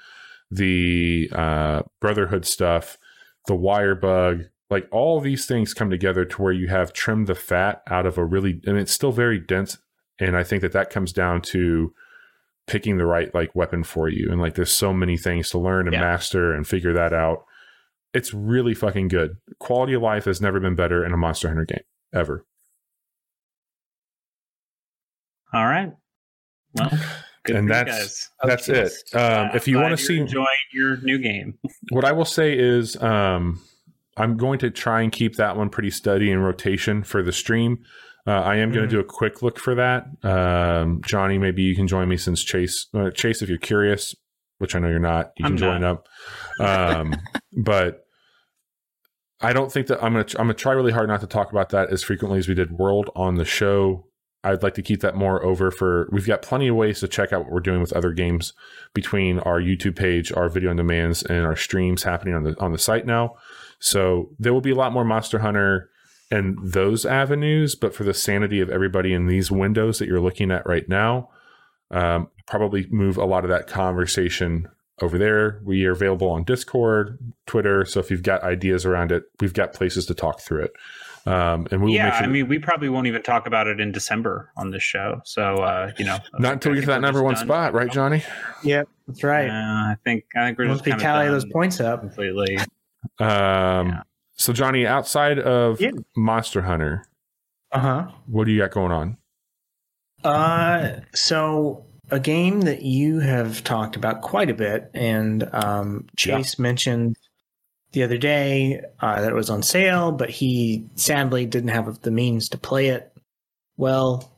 [0.50, 2.98] the uh, Brotherhood stuff,
[3.46, 7.36] the wire bug, like all these things come together to where you have trimmed the
[7.36, 9.78] fat out of a really, and it's still very dense.
[10.20, 11.94] And I think that that comes down to
[12.68, 14.30] picking the right like weapon for you.
[14.32, 16.02] And like there's so many things to learn and Yeah.
[16.02, 17.44] master and figure that out.
[18.14, 19.38] It's really fucking good.
[19.60, 22.46] Quality of life has never been better in a Monster Hunter game ever.
[25.54, 25.92] All right.
[26.76, 26.90] Well,
[27.46, 28.66] good And that's- guys.
[28.68, 29.16] That's it.
[29.16, 31.58] Um, if you want to see enjoying your new game,
[31.90, 33.62] what I will say is um,
[34.22, 37.80] I'm going to try and keep that one pretty steady in rotation for the stream.
[38.28, 40.06] Uh, I am going to do a quick look for that.
[40.24, 44.14] Um, Johnny, maybe you can join me since Chase, uh, Chase, if you're curious,
[44.60, 46.08] which I know you're not, you can I'm join up.
[46.60, 47.16] Um,
[47.64, 48.06] but
[49.40, 51.28] I don't think that I'm going to, I'm going to try really hard not to
[51.28, 54.06] talk about that as frequently as we did World on the show.
[54.44, 57.34] I'd like to keep that more over for, we've got plenty of ways to check
[57.34, 58.54] out what we're doing with other games
[58.94, 62.72] between our YouTube page, our video on demands, and our streams happening on the on
[62.72, 63.36] the site now.
[63.82, 65.90] So there will be a lot more Monster Hunter
[66.30, 70.52] and those avenues, but for the sanity of everybody in these windows that you're looking
[70.52, 71.30] at right now,
[71.90, 74.70] um, probably move a lot of that conversation
[75.02, 75.60] over there.
[75.66, 77.18] We are available on Discord,
[77.48, 77.84] Twitter.
[77.84, 80.72] So if you've got ideas around it, we've got places to talk through it.
[81.26, 83.68] Um, and we will yeah, make sure I mean, we probably won't even talk about
[83.68, 85.22] it in December on this show.
[85.26, 87.92] So, uh, you know, not until we get to that number one just spot, right,
[87.92, 88.24] Johnny?
[88.64, 89.50] Yep, that's right.
[89.50, 92.58] Uh, I think I think we're Once just we kind tally those points up, completely.
[93.20, 93.28] Um,
[93.90, 94.02] Yeah.
[94.34, 95.92] So Johnny, outside of Yeah.
[96.16, 97.06] Monster Hunter,
[97.72, 98.08] uh huh.
[98.26, 99.18] what do you got going on?
[100.24, 106.60] Uh, so a game that you have talked about quite a bit, and um, Chase
[106.60, 107.16] mentioned
[107.94, 112.12] the other day uh, that it was on sale, but he sadly didn't have the
[112.12, 113.12] means to play it.
[113.78, 114.32] Well,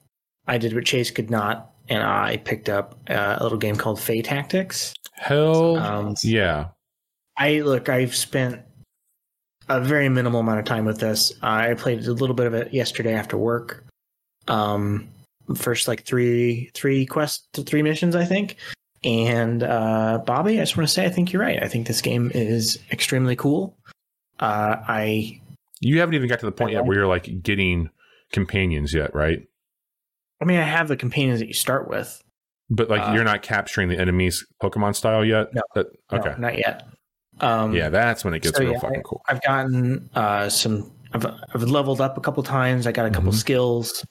[0.48, 4.00] I did what Chase could not, and I picked up uh, a little game called
[4.00, 4.94] Fae Tactics.
[5.14, 6.68] Hell Um, yeah.
[7.38, 8.62] I look, I've spent
[9.70, 11.34] a very minimal amount of time with this.
[11.42, 13.86] I played a little bit of it yesterday after work.
[14.48, 15.08] Um,
[15.56, 18.58] first like three three quests, three missions, I think.
[19.04, 21.62] And uh, Bobby, I just want to say, I think you're right.
[21.62, 23.76] I think this game is extremely cool.
[24.40, 25.42] Uh, I
[25.82, 27.90] You haven't even got to the point yet where you're like getting
[28.32, 29.46] companions yet, right?
[30.42, 32.22] I mean, I have the companions that you start with.
[32.70, 35.54] But like Uh, you're not capturing the enemies Pokemon style yet.
[35.54, 35.62] No.
[35.76, 36.36] That- No, okay.
[36.40, 36.88] not yet.
[37.42, 39.22] Um, yeah, that's when it gets so, real yeah, fucking cool.
[39.28, 40.92] I've gotten uh, some.
[41.14, 42.88] I've, I've leveled up a couple times.
[42.88, 43.36] I got a couple Mhm.
[43.36, 44.06] skills.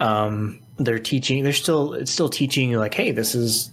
[0.00, 1.42] Um, they're teaching.
[1.44, 1.94] They're still.
[1.94, 3.70] It's still teaching you like, hey, this is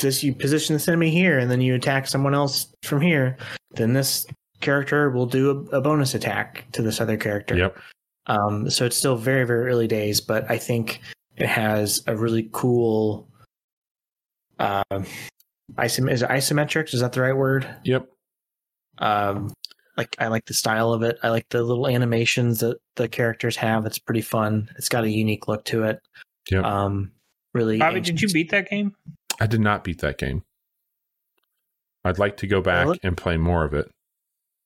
[0.00, 0.22] this.
[0.22, 3.36] You position this enemy here, and then you attack someone else from here.
[3.72, 4.26] Then this
[4.60, 7.56] character will do a, a bonus attack to this other character.
[7.56, 7.78] Yep.
[8.26, 11.00] Um, so it's still very very early days, but I think
[11.36, 13.28] it has a really cool.
[14.58, 15.06] Um,
[15.78, 16.94] isom- is it isometrics?
[16.94, 17.66] Is that the right word?
[17.84, 18.06] Yep.
[18.98, 19.52] um
[19.96, 23.56] like i like the style of it i like the little animations that the characters
[23.56, 26.00] have it's pretty fun it's got a unique look to it
[26.50, 26.64] Yep.
[26.64, 27.10] um
[27.54, 28.94] really Bobby, did you beat that game?
[29.40, 30.42] I did not beat that game.
[32.04, 33.90] I'd like to go back look- and play more of it.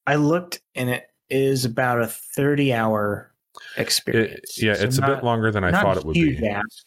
[0.06, 3.32] i looked and it is about a 30 hour
[3.76, 6.48] It- experience yeah, So it's a bit longer than I thought it would huge be.
[6.48, 6.84] ask.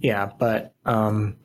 [0.00, 1.36] yeah but um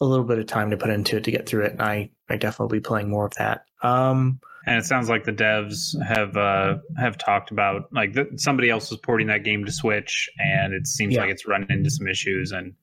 [0.00, 2.08] a little bit of time to put into it to get through it and i
[2.28, 6.36] i definitely be playing more of that um And it sounds like the devs have
[6.36, 10.74] uh, have talked about like th- somebody else was porting that game to Switch, and
[10.74, 11.22] it seems Yeah.
[11.22, 12.52] like it's running into some issues.
[12.52, 12.74] And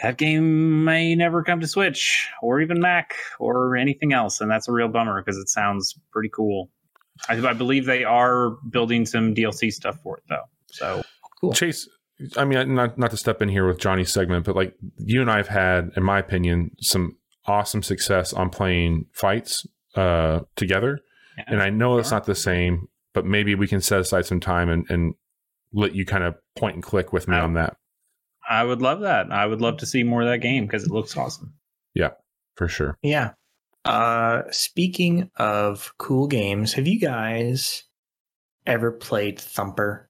[0.00, 4.68] that game may never come to Switch or even Mac or anything else, and that's
[4.68, 6.70] a real bummer because it sounds pretty cool.
[7.28, 10.44] I, I believe they are building some DLC stuff for it though.
[10.66, 11.02] So
[11.40, 11.52] Cool.
[11.52, 11.88] Chase,
[12.36, 15.30] I mean, not not to step in here with Johnny's segment, but like you and
[15.30, 21.00] I have had, in my opinion, some awesome success on playing fights uh, together.
[21.38, 21.44] yeah.
[21.48, 24.68] And I know it's not the same, but maybe we can set aside some time
[24.68, 25.14] and, and
[25.72, 27.76] let you kind of point and click with me I- on that
[28.48, 29.32] I would love that.
[29.32, 31.54] I would love to see more of that game because it looks awesome.
[31.94, 32.10] Yeah,
[32.54, 32.96] for sure.
[33.02, 33.32] Yeah.
[33.84, 37.82] Uh, speaking of cool games, have you guys
[38.64, 40.05] ever played Thumper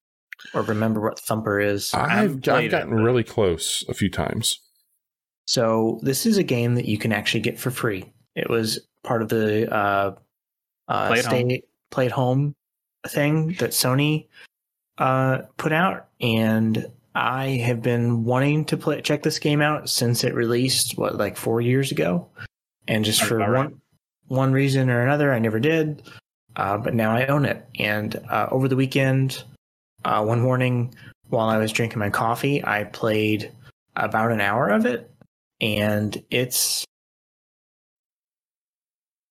[0.55, 1.93] or remember what Thumper is?
[1.95, 4.61] I've, I've played it, gotten really close a few times.
[5.47, 8.13] So this is a game that you can actually get for free.
[8.35, 10.15] It was part of the uh,
[10.89, 11.51] uh, Play at home.
[11.51, 12.55] stay play at home
[13.09, 14.27] thing that Sony
[14.99, 20.25] uh, put out, and I have been wanting to play check this game out since
[20.25, 20.99] it released.
[20.99, 22.29] What like four years ago,
[22.89, 23.75] and just Sounds for one right.
[24.29, 26.03] one reason or another, I never did.
[26.57, 29.45] Uh, but now I own it, and uh, over the weekend,
[30.07, 30.95] uh, one morning
[31.29, 33.51] while I was drinking my coffee, I played
[33.97, 35.11] about an hour of it
[35.61, 36.85] and it's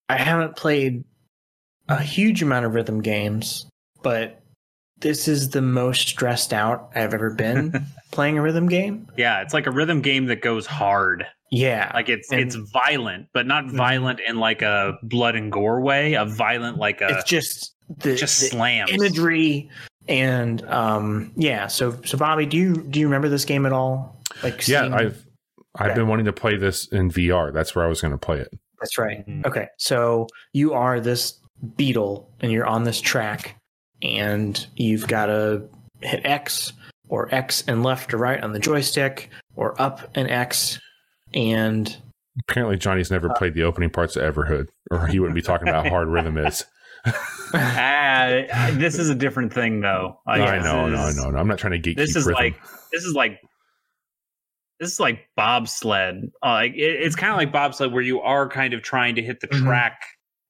[0.09, 1.03] I haven't played
[1.87, 3.67] a huge amount of rhythm games,
[4.03, 4.41] but
[4.99, 9.07] this is the most stressed out I've ever been playing a rhythm game.
[9.17, 11.25] Yeah, it's like a rhythm game that goes hard.
[11.51, 11.91] Yeah.
[11.93, 16.13] Like it's And- it's violent, but not violent in like a blood and gore way.
[16.15, 18.91] A violent like a it's just the, just the slams.
[18.91, 19.69] imagery
[20.07, 24.21] and um yeah, so so Bobby, do you do you remember this game at all?
[24.43, 25.25] Like Yeah, seeing- I've
[25.77, 25.95] I've Okay.
[25.99, 27.51] been wanting to play this in VR.
[27.53, 28.47] That's where I was going to play it.
[28.79, 29.27] That's right.
[29.27, 29.45] Mhm.
[29.45, 29.67] Okay.
[29.77, 31.39] So you are this
[31.75, 33.55] beetle and you're on this track
[34.01, 35.63] and you've got to
[36.01, 36.71] hit X
[37.09, 40.79] or X and left or right on the joystick or up and X.
[41.33, 41.95] And
[42.49, 45.85] Apparently, Johnny's never played the opening parts of Everhood, or he wouldn't be talking about
[45.85, 46.65] how hard rhythm is.
[47.53, 50.19] Ah, this is a different thing though.
[50.27, 51.37] Like, I this know, no, is- no, no.
[51.37, 52.43] I'm not trying to gatekeep This is rhythm.
[52.43, 52.59] like
[52.91, 53.39] this is like
[54.79, 56.31] this is like bobsled.
[56.43, 59.21] Uh, like it, it's kind of like bobsled where you are kind of trying to
[59.21, 59.63] hit the Mhm.
[59.63, 60.01] track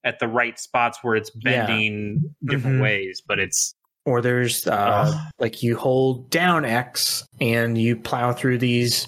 [0.03, 1.65] at the right spots where it's Yeah.
[1.67, 2.81] bending different Mhm.
[2.83, 3.75] ways, but it's
[4.05, 5.31] or there's uh, Ugh.
[5.39, 9.07] like you hold down X and you plow through these.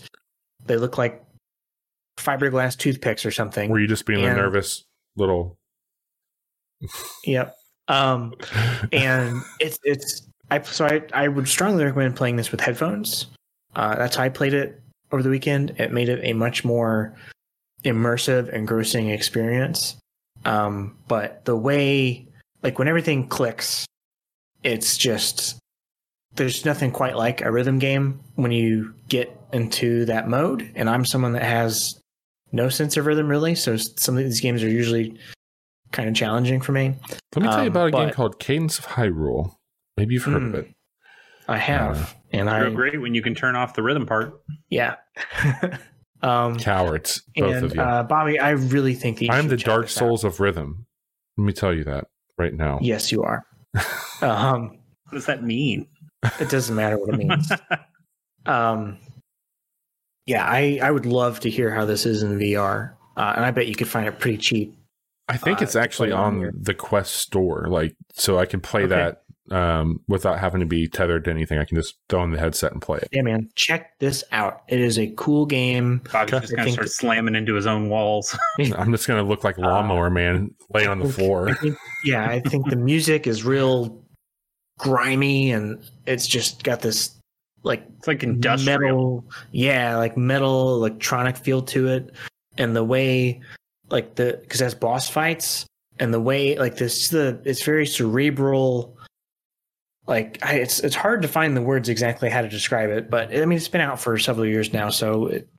[0.66, 1.24] They look like
[2.18, 3.70] fiberglass toothpicks or something.
[3.70, 4.84] Were you just being a nervous
[5.16, 5.58] little?
[7.26, 7.56] Yep.
[7.88, 8.34] Um,
[8.92, 13.28] and it's it's I so I I would strongly recommend playing this with headphones.
[13.76, 15.72] Uh, that's how I played it over the weekend.
[15.78, 17.16] It made it a much more
[17.84, 19.96] immersive, engrossing experience.
[20.46, 22.28] Um, but the way,
[22.64, 23.86] like when everything clicks,
[24.64, 25.58] it's just
[26.36, 30.70] there's nothing quite like a rhythm game when you get into that mode.
[30.76, 32.00] And I'm someone that has
[32.52, 35.18] no sense of rhythm really, so some of these games are usually
[35.92, 36.96] kind of challenging for me.
[37.36, 39.56] Let me tell you Um, about a game called Cadence of Hyrule.
[39.98, 40.56] Maybe you've heard of Hmm.
[40.56, 40.68] it.
[41.48, 44.34] I have, and real I great when you can turn off the rhythm part.
[44.70, 44.96] yeah.
[46.22, 47.82] um, Cowards, both and of you.
[47.82, 50.00] uh, Bobby, I really think that you I'm the Dark this out.
[50.00, 50.86] Souls of rhythm.
[51.38, 52.08] Let me tell you that
[52.38, 52.80] right now.
[52.82, 53.46] Yes, you are.
[54.22, 55.88] um, What does that mean?
[56.40, 57.50] it doesn't matter what it means.
[58.46, 58.98] um,
[60.26, 63.52] yeah, I I would love to hear how this is in VR, uh, and I
[63.52, 64.78] bet you could find it pretty cheap.
[65.30, 66.54] I think Uh, it's actually on on here.
[66.56, 68.96] the Quest store, like so I can play Okay.
[68.96, 71.58] that um, without having to be tethered to anything.
[71.58, 73.08] I can just throw in the headset and play it.
[73.14, 74.64] Yeah, man, check this out.
[74.68, 76.02] It is a cool game.
[76.12, 76.42] Bobby's Okay.
[76.42, 78.38] just I gonna think- start slamming into his own walls.
[78.78, 81.50] I'm just gonna look like lawnmower man laying on the floor.
[81.50, 84.04] I think, yeah, I think the music is real
[84.80, 87.16] grimy and it's just got this
[87.64, 88.80] like It's like industrial.
[88.80, 92.12] metal yeah like metal electronic feel to it
[92.60, 93.42] and the way
[93.90, 95.66] like the because that's boss fights
[96.00, 98.98] and the way like this the it's very cerebral
[100.08, 103.34] like I, it's it's hard to find the words exactly how to describe it but
[103.36, 105.50] i mean it's been out for several years now so it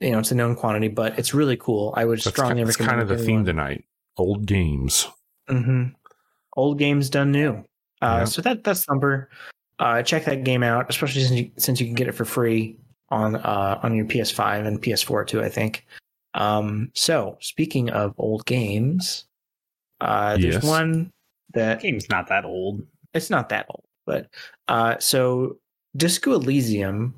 [0.00, 2.78] you know it's a known quantity but it's really cool i would That's, strongly that's
[2.78, 3.84] recommend kind of the theme tonight.
[4.16, 5.08] Old games.
[5.48, 5.84] Mm hmm
[6.56, 7.50] Old games done new.
[8.00, 8.24] Uh, Yeah.
[8.24, 9.28] So that that's Thumper.
[9.78, 12.78] Uh, check that game out, especially since you, since you can get it for free
[13.10, 15.42] on uh, on your PS5 and PS4 too.
[15.42, 15.86] I think.
[16.36, 19.24] Um, so speaking of old games,
[20.00, 20.64] uh, there's Yes.
[20.64, 21.10] one
[21.54, 22.86] That that game's not that old.
[23.14, 24.28] it's not that old, but
[24.68, 25.56] uh, so
[25.96, 27.14] Disco Elysium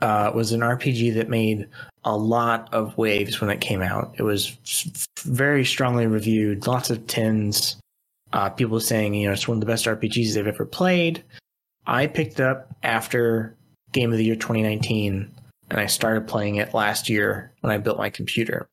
[0.00, 1.68] uh, was an RPG that made
[2.04, 4.14] a lot of waves when it came out.
[4.18, 7.76] It was s- very strongly reviewed, lots of tens.
[8.32, 11.22] Uh, people saying, you know, it's one of the best RPGs they've ever played.
[11.86, 13.54] I picked up after
[13.92, 15.30] Game of the Year 2019,
[15.74, 18.68] and I started playing it last year when I built my computer.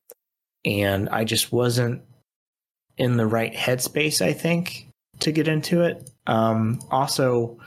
[0.64, 2.04] And I just wasn't
[2.96, 4.88] in the right headspace, I think,
[5.22, 6.12] to get into it.
[6.28, 7.58] Um, also,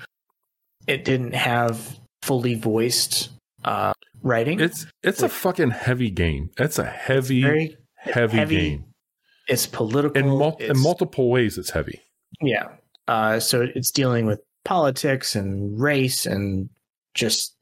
[0.86, 3.30] it didn't have fully voiced
[3.64, 4.60] uh, writing.
[4.60, 6.50] It's it's a fucking heavy game.
[6.56, 8.56] It's a heavy, very heavy, heavy.
[8.56, 8.84] game.
[9.48, 10.16] it's political.
[10.16, 12.00] In, mul- in multiple ways, it's heavy.
[12.40, 12.68] Yeah.
[13.08, 16.70] Uh, so it's dealing with politics and race and
[17.14, 17.56] just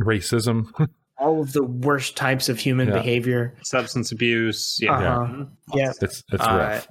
[0.00, 0.66] Racism.
[1.22, 2.94] all of the worst types of human Yeah.
[2.94, 3.54] behavior.
[3.62, 4.78] Substance abuse.
[4.80, 4.92] Yeah.
[5.22, 5.44] Uh-huh.
[5.74, 5.92] Yeah.
[6.00, 6.88] It's it's Uh, rough.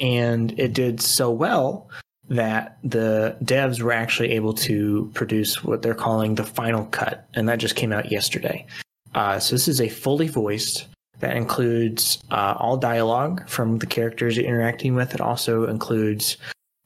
[0.00, 1.88] and it did so well
[2.28, 7.48] that the devs were actually able to produce what they're calling the final cut, and
[7.48, 8.64] that just came out yesterday.
[9.14, 10.86] Uh, so this is a fully voiced
[11.20, 15.14] that includes uh, all dialogue from the characters you're interacting with.
[15.14, 16.36] It also includes,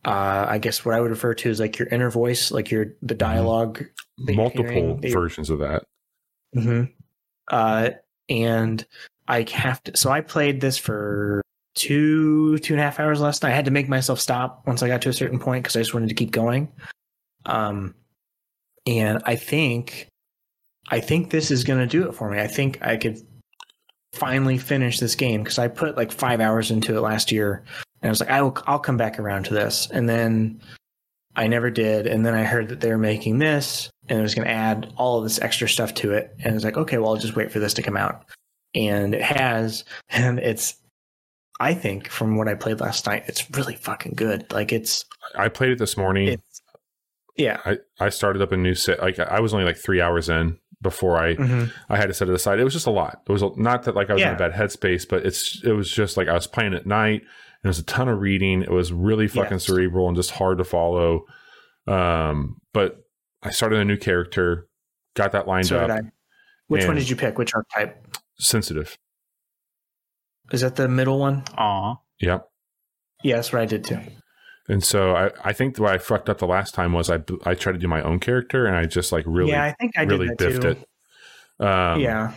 [0.05, 2.87] uh, I guess, what I would refer to as like your inner voice, like your
[3.03, 3.79] the dialogue.
[3.79, 5.85] that you're Multiple hearing, versions of that.
[6.55, 6.85] Hmm
[7.51, 7.91] Uh,
[8.29, 8.87] and
[9.27, 9.97] I have to.
[9.97, 11.43] So I played this for
[11.75, 13.53] two two and a half hours last night.
[13.53, 15.81] I had to make myself stop once I got to a certain point because I
[15.81, 16.71] just wanted to keep going.
[17.47, 17.95] Um,
[18.87, 20.09] and I think,
[20.89, 22.41] I think this is going to do it for me.
[22.41, 23.21] I think I could
[24.15, 27.65] finally finish this game because I put like five hours into it last year,
[28.03, 30.61] and I was like, I will, I'll come back around to this, and then
[31.37, 32.07] I never did.
[32.07, 34.93] And then I heard that they were making this and it was going to add
[34.97, 36.35] all of this extra stuff to it.
[36.39, 38.25] And it was like, okay, well, I'll just wait for this to come out.
[38.75, 39.85] And it has.
[40.11, 40.75] And it's,
[41.61, 44.51] I think from what I played last night, it's really fucking good.
[44.53, 45.05] Like it's,
[45.37, 46.41] I played it this morning.
[47.37, 47.61] yeah.
[47.65, 49.01] I, I started up a new set.
[49.01, 51.73] Like I was only like three hours in before I Mhm.
[51.89, 52.61] I had to set it aside.
[52.61, 53.23] It was just a lot.
[53.29, 55.73] It was a, not that like I was in a bad headspace, but it's it
[55.73, 57.23] was just like I was playing at night.
[57.23, 58.63] And it was a ton of reading.
[58.63, 59.65] It was really fucking Yes.
[59.67, 61.25] cerebral and just hard to follow.
[61.89, 63.03] Um, but
[63.43, 64.67] I started a new character,
[65.15, 65.89] got that lined So up.
[65.89, 66.01] did I.
[66.69, 67.39] Which one did you pick?
[67.39, 68.07] Which archetype?
[68.39, 68.99] Sensitive.
[70.53, 71.45] Is that the middle one?
[71.57, 71.97] Aw.
[72.21, 72.49] Yep.
[73.23, 74.01] Yeah, that's what I did too.
[74.69, 77.55] And so I, I think what I fucked up the last time was I I
[77.55, 80.03] tried to do my own character and I just like really yeah, I think I
[80.03, 80.69] really did biffed too.
[81.61, 81.65] it.
[81.67, 82.35] Um, yeah,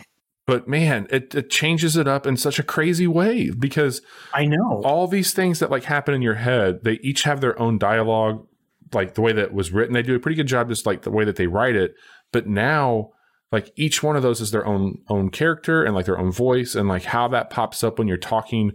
[0.47, 4.02] But man, it, it changes it up in such a crazy way because
[4.34, 4.82] I know.
[4.84, 8.47] all these things that like happen in your head, they each have their own dialogue,
[8.94, 9.94] like the way that was written.
[9.94, 11.96] They do a pretty good job, just like the way that they write it.
[12.32, 13.12] But now,
[13.52, 16.76] like each one of those is their own own character and like their own voice,
[16.76, 18.72] and like how that pops up when you're talking.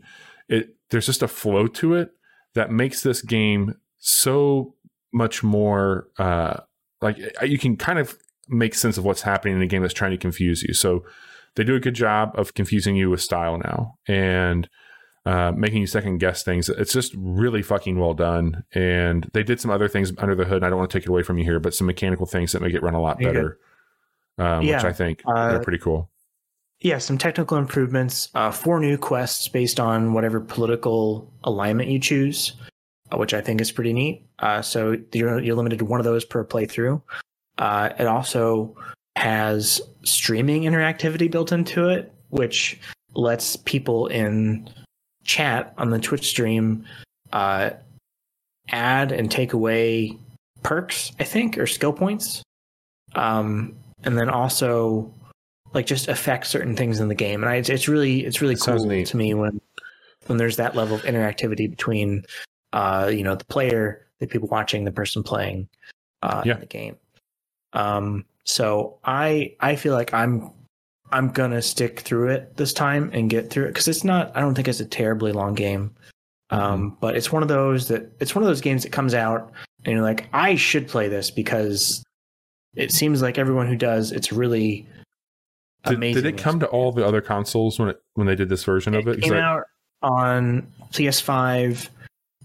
[0.48, 2.10] It there's just a flow to it
[2.54, 4.74] that makes this game so
[5.12, 6.58] much more uh
[7.00, 8.16] like you can kind of
[8.48, 10.72] make sense of what's happening in a game that's trying to confuse you.
[10.72, 11.04] So
[11.56, 14.68] they do a good job of confusing you with style now and
[15.26, 16.68] uh, making you second guess things.
[16.68, 18.64] It's just really fucking well done.
[18.72, 20.56] And they did some other things under the hood.
[20.56, 22.52] And I don't want to take it away from you here, but some mechanical things
[22.52, 23.58] that make it run a lot better,
[24.38, 26.08] um, which I think Uh, are pretty cool.
[26.80, 28.28] Yeah, some technical improvements.
[28.34, 32.52] Uh, four new quests based on whatever political alignment you choose,
[33.10, 34.26] uh, which I think is pretty neat.
[34.38, 37.02] Uh, so you're you're limited to one of those per playthrough.
[37.58, 38.76] Uh, it also
[39.16, 42.78] has streaming interactivity built into it, which
[43.14, 44.68] lets people in
[45.26, 46.84] chat on the Twitch stream
[47.32, 47.70] uh,
[48.70, 50.16] add and take away
[50.62, 52.42] perks, I think, or skill points.
[53.14, 55.12] Um, and then also
[55.72, 57.42] like just affect certain things in the game.
[57.42, 59.60] And I, it's, it's really it's really cool to me when
[60.26, 62.24] when there's that level of interactivity between
[62.72, 65.68] uh, you know, the player, the people watching, the person playing
[66.22, 66.54] uh, Yeah.
[66.54, 66.96] in the game.
[67.72, 70.50] Um, so I I feel like I'm
[71.12, 74.36] I'm gonna stick through it this time and get through it because it's not.
[74.36, 75.94] I don't think it's a terribly long game.
[76.50, 79.52] Um, but it's one of those that it's one of those games that comes out
[79.84, 82.04] and you're like, I should play this because
[82.74, 84.86] it seems like everyone who does, it's really
[85.84, 86.22] Did, amazing.
[86.22, 88.94] did it come to all the other consoles when it when they did this version
[88.94, 89.20] of it?
[89.22, 89.64] came I- out
[90.02, 91.88] on PS5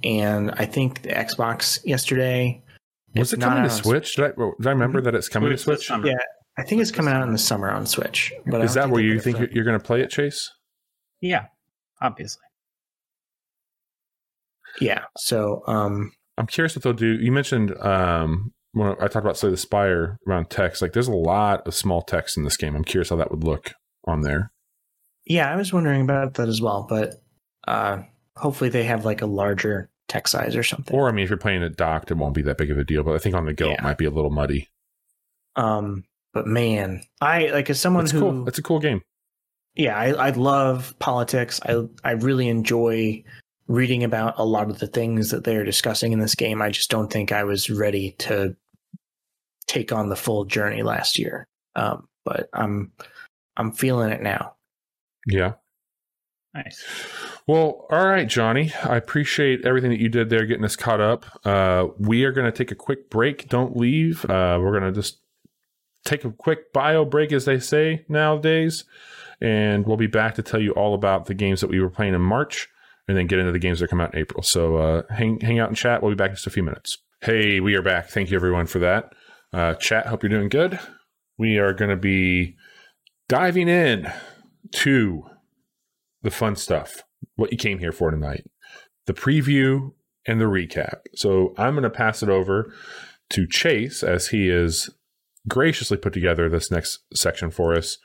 [0.04, 2.62] and I think the Xbox yesterday.
[3.16, 4.16] was It's it coming to Switch?
[4.16, 5.86] Did I, did I remember that it's coming to Switch?
[5.88, 6.08] summer.
[6.08, 6.16] Yeah,
[6.58, 8.34] I think it's coming out in the summer on Switch.
[8.46, 10.52] But Is that where you think you're, you're going to play it, Chase?
[11.22, 11.46] Yeah,
[12.02, 12.42] obviously.
[14.80, 15.06] Yeah.
[15.18, 17.18] So, um, I'm curious what they'll do.
[17.20, 20.82] You mentioned um, when I talked about Slay the Spire around text.
[20.82, 22.76] Like, there's a lot of small text in this game.
[22.76, 23.74] I'm curious how that would look
[24.06, 24.52] on there.
[25.26, 26.86] yeah, I was wondering about that as well.
[26.90, 27.22] But
[27.68, 28.04] uh,
[28.36, 30.96] hopefully they have like a larger text size or something.
[30.96, 32.84] Or, I mean, if you're playing it docked, it won't be that big of a
[32.84, 33.04] deal.
[33.04, 34.70] But I think on the go, it might be a little muddy.
[35.56, 38.48] Um, but man, I like as someone It's who cool.
[38.48, 39.02] It's a cool game.
[39.76, 41.60] yeah, I, I love politics.
[41.66, 43.24] I I really enjoy
[43.68, 46.62] reading about a lot of the things that they're discussing in this game.
[46.62, 48.56] I just don't think I was ready to
[49.68, 51.48] take on the full journey last year.
[51.76, 52.92] Um, but I'm
[53.58, 54.56] I'm feeling it now.
[55.28, 55.54] Yeah.
[56.54, 56.84] Nice.
[57.48, 58.74] Well, all right, Johnny.
[58.84, 61.26] I appreciate everything that you did there, getting us caught up.
[61.46, 63.48] Uh, we are going to take a quick break.
[63.48, 64.26] Don't leave.
[64.26, 65.21] Uh, we're going to just
[66.06, 68.84] take a quick bio break, as they say nowadays,
[69.40, 72.14] and we'll be back to tell you all about the games that we were playing
[72.14, 72.68] in March,
[73.08, 74.44] and then get into the games that come out in April.
[74.44, 76.02] So uh, hang hang out and chat.
[76.02, 76.98] We'll be back in just a few minutes.
[77.22, 78.10] Hey, we are back.
[78.10, 79.14] Thank you everyone for that.
[79.54, 80.08] Uh, chat.
[80.08, 80.80] Hope you're doing good.
[81.38, 82.56] We are going to be
[83.28, 84.12] diving in
[84.72, 85.24] to
[86.22, 87.04] the fun stuff
[87.36, 88.46] what you came here for tonight
[89.08, 89.92] the preview
[90.28, 91.00] and the recap.
[91.16, 92.72] So I'm going to pass it over
[93.32, 94.90] to Chase as he is
[95.48, 97.98] graciously put together this next section for us.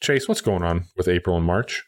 [0.00, 1.84] Chase, what's going on with April and March?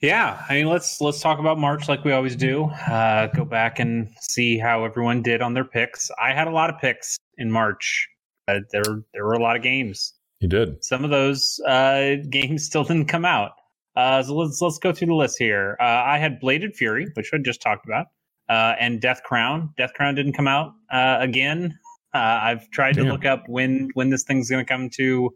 [0.00, 2.64] Yeah, I mean let's let's talk about March like we always do.
[2.64, 6.10] Uh, go back and see how everyone did on their picks.
[6.20, 8.08] I had a lot of picks in March.
[8.48, 10.14] Uh, there there were a lot of games.
[10.40, 10.82] You did.
[10.82, 13.52] Some of those uh, games still didn't come out.
[13.94, 15.76] Uh, so let's let's go through the list here.
[15.80, 18.06] Uh, I had Bladed Fury, which I just talked about,
[18.48, 19.74] uh, and Death Crown.
[19.76, 21.78] Death Crown didn't come out uh, again.
[22.12, 25.34] Uh, I've tried to look up when when this thing's going to come to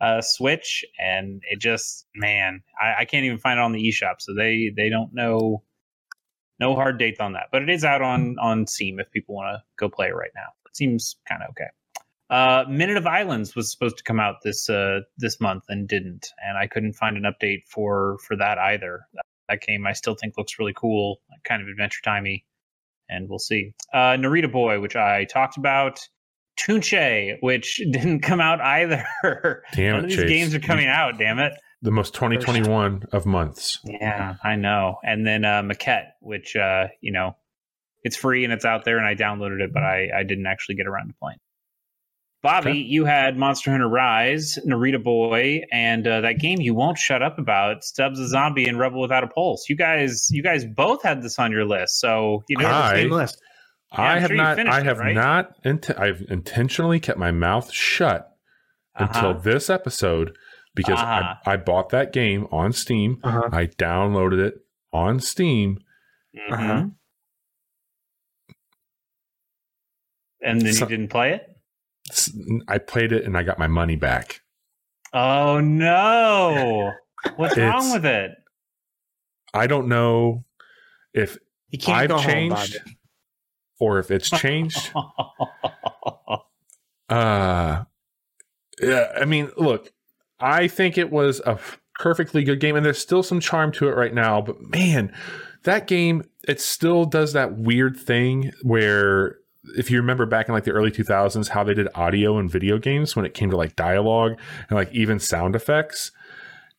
[0.00, 4.16] uh, Switch, and it just man, I, I can't even find it on the eShop.
[4.20, 5.62] So they they don't know
[6.58, 9.56] no hard date on that, but it is out on on Steam if people want
[9.56, 10.48] to go play it right now.
[10.66, 11.68] It seems kind of okay.
[12.28, 16.28] Uh, Minute of Islands was supposed to come out this uh, this month and didn't,
[16.46, 19.06] and I couldn't find an update for for that either.
[19.48, 22.44] That game I still think looks really cool, kind of adventure timey,
[23.10, 23.72] and we'll see.
[23.92, 26.00] Uh, Narita Boy, which I talked about,
[26.58, 29.04] Tunche, which didn't come out either.
[29.72, 30.28] Damn None it, of these Chase.
[30.28, 31.18] games are coming out.
[31.18, 31.52] Damn it.
[31.82, 33.78] The most 2021 of months.
[33.84, 34.98] Yeah, I know.
[35.02, 37.36] And then uh, Maquette, which uh, you know,
[38.02, 40.74] it's free and it's out there, and I downloaded it, but I, I didn't actually
[40.74, 41.38] get around to playing.
[42.42, 42.78] Bobby, Okay.
[42.78, 47.38] you had Monster Hunter Rise, Narita Boy, and uh, that game you won't shut up
[47.38, 49.66] about, Stubbs the Zombie and Rebel Without a Pulse.
[49.68, 52.66] You guys, you guys both had this on your list, so you know.
[52.68, 53.38] I- Same list.
[53.92, 54.56] Yeah, I have sure not.
[54.56, 55.14] finished I it, have right?
[55.14, 55.50] not.
[55.64, 58.28] Int- I've intentionally kept my mouth shut
[58.94, 59.40] until Uh-huh.
[59.40, 60.34] this episode
[60.74, 61.34] because Uh-huh.
[61.44, 63.18] I, I bought that game on Steam.
[63.24, 63.48] Uh-huh.
[63.52, 64.54] I downloaded it
[64.92, 65.78] on Steam.
[66.38, 66.52] Mhm.
[66.52, 66.84] Uh-huh.
[70.42, 71.49] And then So- you didn't play it.
[72.10, 72.30] S-
[72.68, 74.40] I played it and I got my money back.
[75.12, 76.92] Oh no!
[77.36, 78.30] What's It's- wrong with it?
[79.52, 80.44] I don't know
[81.12, 81.36] if
[81.70, 82.96] You can't I've changed home,
[83.80, 84.92] or if it's changed.
[87.08, 87.84] uh
[88.82, 89.92] yeah, I mean, look,
[90.38, 91.58] I think it was a
[91.96, 95.12] perfectly good game and there's still some charm to it right now, but man,
[95.64, 99.36] that game it still does that weird thing where
[99.76, 102.78] if you remember back in like the early 2000s how they did audio and video
[102.78, 104.38] games when it came to like dialogue
[104.68, 106.12] and like even sound effects.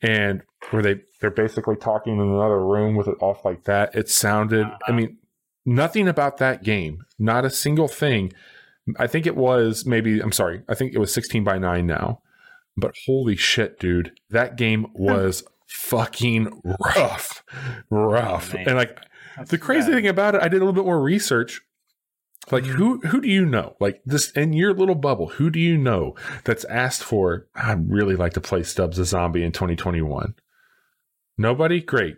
[0.01, 0.41] And
[0.71, 3.95] where they they're basically talking in another room with it off like that.
[3.95, 4.93] It sounded i uh-huh.
[4.93, 5.17] mean
[5.65, 7.05] nothing about that game.
[7.19, 8.33] Not a single thing.
[8.97, 12.21] I think it was maybe i'm sorry i think it was 16 by 9 now.
[12.77, 15.03] But holy shit dude that game hmm.
[15.03, 17.43] was fucking rough.
[17.89, 18.53] Rough.
[18.53, 18.67] Man.
[18.67, 18.99] and like
[19.47, 19.95] the crazy bad.
[19.95, 21.61] thing about it, I did a little bit more research.
[22.51, 22.73] Like mm-hmm.
[22.73, 23.75] who who do you know?
[23.79, 27.47] Like this in your little bubble, who do you know that's asked for?
[27.55, 30.35] I'd really like to play Stubbs a zombie in 2021.
[31.37, 31.81] Nobody?
[31.81, 32.17] Great.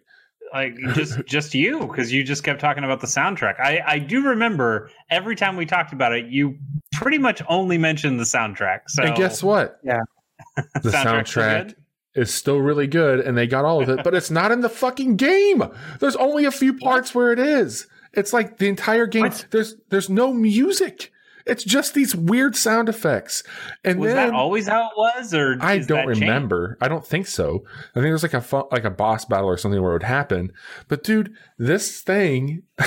[0.54, 3.60] like just just you because you just kept talking about the soundtrack.
[3.60, 6.58] I I do remember every time we talked about it, you
[6.94, 8.82] pretty much only mentioned the soundtrack.
[8.88, 9.80] So and guess what?
[9.84, 10.02] Yeah.
[10.82, 11.76] the soundtrack
[12.16, 14.70] is still really good, and they got all of it, but it's not in the
[14.70, 15.64] fucking game.
[16.00, 17.88] There's only a few parts where it is.
[18.14, 19.24] It's like the entire game.
[19.24, 19.46] What?
[19.52, 21.12] There's there's no music.
[21.46, 23.44] It's just these weird sound effects.
[23.84, 26.22] And was then that always how it was, or I don't that changed?
[26.22, 26.78] remember.
[26.80, 27.66] I don't think so.
[27.92, 30.54] I think there's like a like a boss battle or something where it would happen.
[30.88, 32.64] But dude, this thing,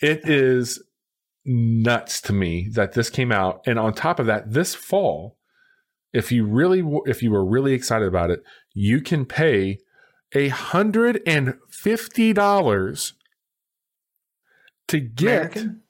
[0.00, 0.82] it is
[1.44, 3.62] nuts to me that this came out.
[3.66, 5.36] And on top of that, this fall,
[6.12, 8.42] if you really if you were really excited about it,
[8.72, 9.78] you can pay
[10.34, 13.14] a hundred and fifty dollars
[14.88, 15.56] to get.
[15.56, 15.82] American?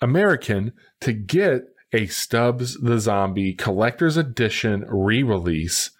[0.00, 5.90] American to get a Stubbs the Zombie Collector's Edition re-release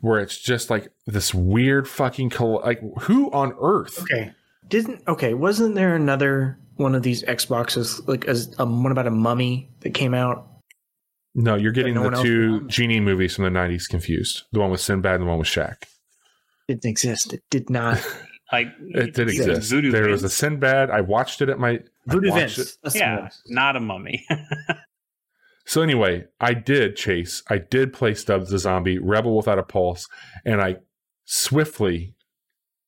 [0.00, 4.02] where it's just like this weird fucking col- like who on earth?
[4.02, 4.32] Okay.
[4.68, 5.34] Didn't okay?
[5.34, 9.94] Wasn't there another one of these Xboxes like as um, one about a mummy that
[9.94, 10.48] came out?
[11.34, 14.44] No, you're getting no the two genie movies from the 90s confused.
[14.52, 15.82] The one with Sinbad and the one with Shaq.
[16.68, 17.32] Didn't exist.
[17.32, 18.04] It did not.
[18.52, 19.70] Like It did it's exist.
[19.70, 20.90] Voodoo there was a Sinbad.
[20.90, 22.58] I watched it at my Voodoo watched Vince.
[22.58, 22.78] it.
[22.82, 24.24] That's what it yeah, not a mummy.
[25.66, 27.42] So anyway, I did chase.
[27.48, 30.06] I did play Stubbs the Zombie, Rebel Without a Pulse,
[30.44, 30.76] and I
[31.24, 32.14] swiftly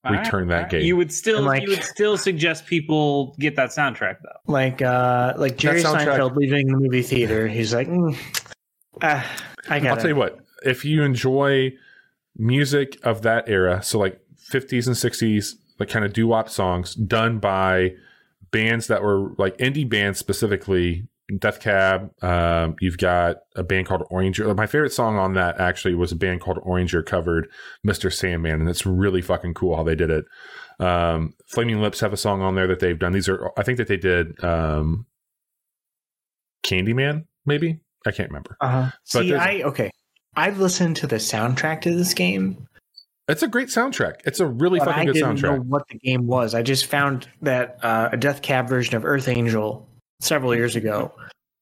[0.04, 0.70] returned Return that all right.
[0.70, 0.82] game.
[0.82, 4.52] You would still like- you would still suggest people get that soundtrack though.
[4.52, 7.48] Like uh like Jerry Seinfeld leaving the movie theater.
[7.48, 8.16] He's like, mm,
[9.02, 9.26] ah,
[9.70, 11.72] I got I'll tell you what, if you enjoy
[12.36, 16.94] music of that era, so like 50s and 60s, like kind of doo wop songs
[16.94, 17.92] done by
[18.50, 21.08] bands that were like indie bands specifically,
[21.38, 24.54] Death Cab, um, you've got a band called Oranger.
[24.56, 27.48] My favorite song on that actually was a band called Oranger covered
[27.84, 28.12] Mr.
[28.12, 30.24] Sandman, and it's really fucking cool how they did it.
[30.78, 33.12] Um, Flaming Lips have a song on there that they've done.
[33.12, 35.06] These are, I think that they did um,
[36.64, 37.80] Candyman, maybe?
[38.06, 38.56] I can't remember.
[38.60, 38.90] Uh-huh.
[39.12, 39.90] But See, I okay.
[40.36, 42.66] I've listened to the soundtrack to this game,
[43.28, 44.16] It's a great soundtrack.
[44.24, 45.64] It's a really fucking I good didn't know soundtrack.
[45.64, 46.54] what the game was.
[46.54, 49.88] I just found that uh, a Death Cab version of Earth Angel
[50.20, 51.12] several years ago.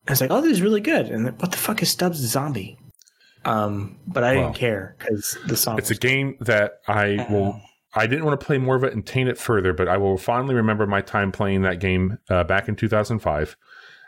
[0.06, 2.18] I was like, "Oh, this is really good." And then, what the fuck is Stubbs
[2.18, 2.76] Zombie?
[3.46, 5.78] Um, but I didn't care because the song.
[5.78, 7.60] It's a game that I will.
[7.94, 10.18] I didn't want to play more of it and taint it further, but I will
[10.18, 13.56] fondly remember my time playing that game uh, back in 2005.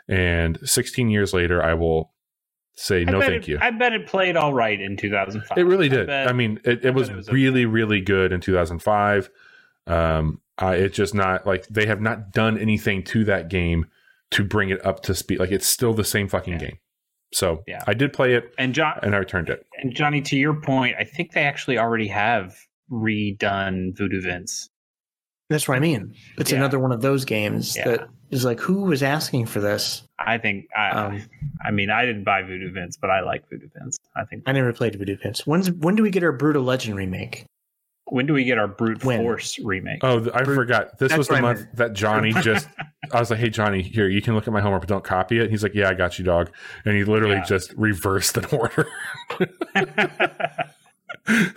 [0.09, 2.11] And 16 years later, I will
[2.77, 3.57] say I no, thank it, you.
[3.59, 5.57] I bet it played all right in 2005.
[5.57, 6.07] It really I did.
[6.07, 7.35] bet- I, mean, it, I it was, it was okay.
[7.35, 9.29] really, really good in 2005.
[9.87, 13.85] Um, I, it's just not like they have not done anything to that game
[14.31, 15.39] to bring it up to speed.
[15.39, 16.59] Like it's still the same fucking Yeah.
[16.59, 16.77] game.
[17.33, 17.83] So Yeah.
[17.87, 19.65] I did play it and John and I returned it.
[19.81, 22.55] and Johnny, to your point, I think they actually already have
[22.91, 24.69] redone Voodoo Vince.
[25.49, 26.13] That's what I mean.
[26.37, 26.57] It's Yeah.
[26.57, 27.85] another one of those games Yeah.
[27.85, 30.03] that is like, who was asking for this?
[30.19, 31.21] I think I Um,
[31.63, 33.97] I mean I didn't buy Voodoo Vince, but I like Voodoo Vince.
[34.15, 35.47] I think I never played Voodoo Vince.
[35.47, 37.45] When's when do we get our Brutal Legend remake?
[38.09, 39.19] when do we get our Brute When?
[39.19, 39.99] Force remake?
[40.01, 40.97] Oh, I Brute- forgot.
[40.97, 41.75] This was the what month meant.
[41.75, 42.65] that Johnny just.
[43.11, 45.39] I was like, "Hey, Johnny, here you can look at my homework, but don't copy
[45.39, 46.49] it." He's like, "Yeah, I got you, dog,"
[46.85, 47.43] and he literally Yeah.
[47.43, 48.87] just reversed an order.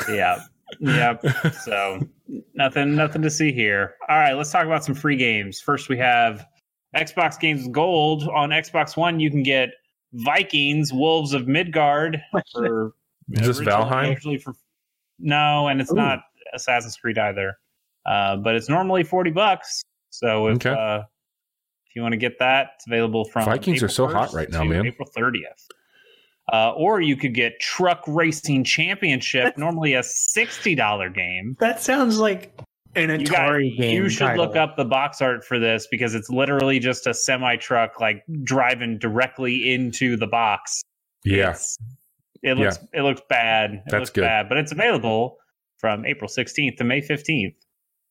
[0.09, 0.43] yeah.
[0.81, 1.25] Yep.
[1.65, 2.01] So
[2.55, 3.95] nothing nothing to see here.
[4.09, 5.61] All right, let's talk about some free games.
[5.61, 6.47] First we have
[6.97, 8.29] Xbox Games Gold.
[8.29, 9.71] On Xbox One, you can get
[10.13, 12.21] Vikings, Wolves of Midgard
[12.53, 12.93] for
[13.33, 14.11] Is this Valheim?
[14.13, 14.55] Actually for
[15.19, 15.97] no, and it's Ooh.
[15.97, 16.21] not
[16.55, 17.59] Assassin's Creed either.
[18.07, 19.83] Uh, but it's normally 40 bucks.
[20.11, 20.71] So if Okay.
[20.71, 21.03] uh,
[21.87, 24.49] if you want to get that, it's available from Vikings are April so hot right
[24.51, 24.87] now, man.
[24.87, 25.67] April 30th.
[26.53, 31.57] Uh, or you could get Truck Racing Championship, normally a $60 game.
[31.61, 32.59] That sounds like
[32.97, 33.95] an You, got- Atari game.
[34.03, 37.57] you should look up the box art for this because it's literally just a semi
[37.57, 40.81] truck like driving directly into the box.
[41.25, 41.57] Yeah,
[42.43, 43.73] it looks it looks bad.
[43.75, 44.23] It That's looks good.
[44.23, 45.37] bad, but it's available
[45.79, 47.55] from April 16th to May 15th.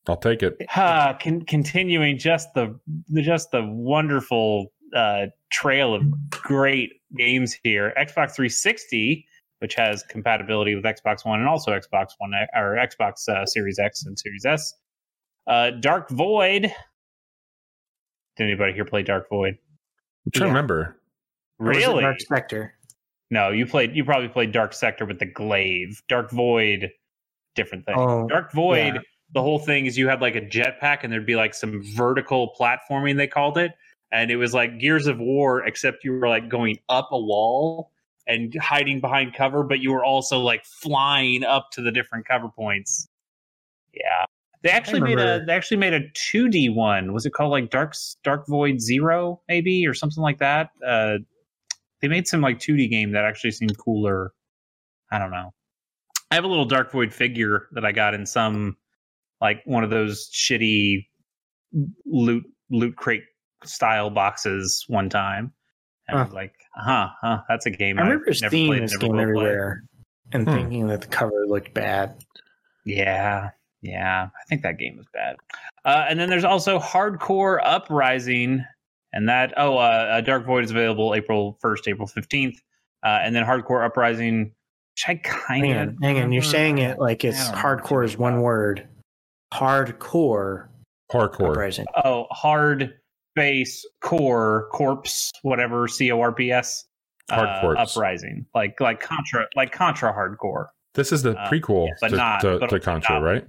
[0.08, 0.56] I'll take it.
[0.74, 7.92] Ah, con- continuing just the the- just the wonderful uh, trail of great games here.
[7.98, 9.26] Xbox 360,
[9.58, 14.04] which has compatibility with Xbox One and also Xbox One or Xbox uh, Series X
[14.04, 14.74] and Series S.
[15.46, 16.72] Uh, Dark Void.
[18.36, 19.58] Did anybody here play Dark Void?
[20.26, 20.52] I'm trying Yeah.
[20.52, 20.96] to remember.
[21.58, 22.02] Or Really?
[22.02, 22.74] Dark Spectre.
[23.30, 23.94] No, you played.
[23.94, 26.02] You probably played Dark Sector with the glaive.
[26.08, 26.90] Dark Void,
[27.54, 27.94] different thing.
[27.96, 28.94] Oh, Dark Void.
[28.96, 29.00] yeah.
[29.32, 32.52] The whole thing is you had like a jetpack, and there'd be like some vertical
[32.58, 33.16] platforming.
[33.16, 33.72] They called it,
[34.12, 37.92] and it was like Gears of War, except you were like going up a wall
[38.26, 42.48] and hiding behind cover, but you were also like flying up to the different cover
[42.48, 43.08] points.
[43.92, 44.24] Yeah.
[44.62, 47.14] They actually made a they actually made a 2D one.
[47.14, 50.70] Was it called like Dark Dark Void Zero maybe or something like that?
[50.86, 51.18] Uh,
[52.02, 54.32] they made some like 2D game that actually seemed cooler.
[55.10, 55.54] I don't know.
[56.30, 58.76] I have a little Dark Void figure that I got in some
[59.40, 61.06] like one of those shitty
[62.04, 63.24] loot loot crate
[63.64, 65.52] style boxes one time.
[66.08, 66.22] And Huh.
[66.22, 68.92] I was like, huh, huh, that's a game I I've remember never seeing played, this
[68.92, 69.22] never game will play.
[69.22, 69.82] everywhere
[70.32, 70.54] and Hmm.
[70.54, 72.14] thinking that the cover looked bad.
[72.84, 73.50] Yeah,
[73.82, 74.28] yeah.
[74.34, 75.36] I think that game was bad.
[75.84, 78.64] Uh, and then there's also Hardcore Uprising,
[79.12, 82.56] and that oh, uh, uh, Dark Void is available April 1st, April 15th,
[83.04, 84.52] uh, and then Hardcore Uprising,
[84.94, 86.32] which I kind Hang of on, hang on.
[86.32, 88.88] You're saying it like it's I don't know hardcore is one word.
[89.54, 90.68] Hardcore
[91.12, 91.50] Hardcore.
[91.50, 91.86] uprising.
[92.04, 92.94] Oh, hard
[93.34, 96.86] base core corpse, whatever C O R P S.
[97.30, 100.66] Hard uh, uprising, like like Contra, like Contra hardcore.
[100.94, 103.46] This is the Uh, prequel yeah, but to, not- to, but to Contra, not- right?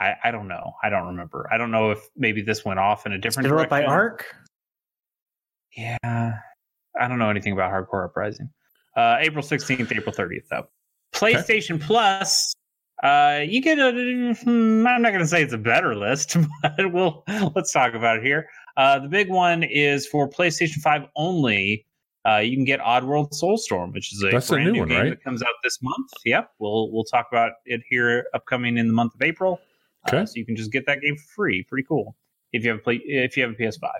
[0.00, 0.74] I, I don't know.
[0.82, 1.48] I don't remember.
[1.52, 3.92] I don't know if maybe this went off in a It's different developed by direction.
[3.92, 4.36] Arc.
[5.76, 6.38] Yeah,
[7.00, 8.50] I don't know anything about Hardcore Uprising.
[8.96, 10.66] Uh, April sixteenth, April thirtieth, though.
[11.14, 12.52] PlayStation Plus.
[13.04, 13.92] Uh, you get a.
[14.42, 17.22] hmm, I'm not going to say it's a better list, but we'll
[17.54, 18.48] let's talk about it here.
[18.76, 21.86] Uh, the big one is for PlayStation Five only.
[22.26, 24.88] Uh, you can get Oddworld Soulstorm, which is a That's a brand new new one,
[24.88, 25.10] game right?
[25.10, 26.10] that comes out this month.
[26.24, 29.60] Yep, we'll we'll talk about it here upcoming in the month of April.
[30.06, 30.26] Uh, Okay.
[30.26, 31.62] so you can just get that game for free.
[31.62, 32.16] Pretty cool
[32.54, 33.90] if you have a play if you have a PS5.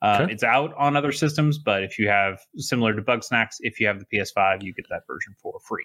[0.00, 0.32] Um, Okay.
[0.32, 3.98] It's out on other systems, but if you have similar to Bugsnax, if you have
[3.98, 5.84] the PS5, you get that version for free.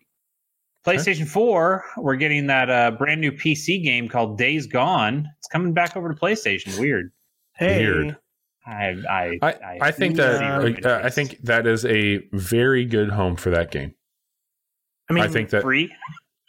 [0.85, 5.27] PlayStation 4, we're getting that uh, brand new PC game called Days Gone.
[5.37, 6.79] It's coming back over to PlayStation.
[6.79, 7.11] Weird.
[7.55, 8.17] Hey, Weird.
[8.65, 13.35] I I I, I think that uh, I think that is a very good home
[13.35, 13.93] for that game.
[15.09, 15.91] I mean, I think that free.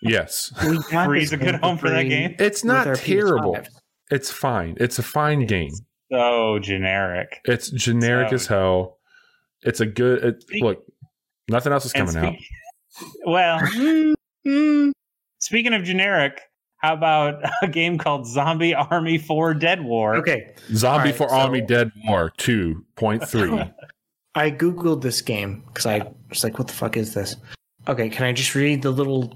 [0.03, 2.35] yes, we got Free is a good home for that game.
[2.39, 3.55] it's not terrible.
[3.57, 3.67] PS5.
[4.11, 4.77] It's fine.
[4.79, 5.73] It's a fine game.
[6.13, 7.41] So generic.
[7.47, 8.99] It's generic So- as hell.
[9.63, 10.85] It's a good it, Speak- look.
[11.49, 12.37] Nothing else is And coming out.
[13.25, 13.59] Well,
[14.47, 14.93] mm,
[15.39, 16.41] speaking of generic,
[16.79, 20.17] how about a game called Zombie Army 4 Dead War?
[20.17, 23.53] Okay, Zombie Alright, for so- Army Dead War two point three.
[24.35, 27.37] I googled this game because I was like, "What the fuck is this?"
[27.87, 29.35] Okay, can I just read the little?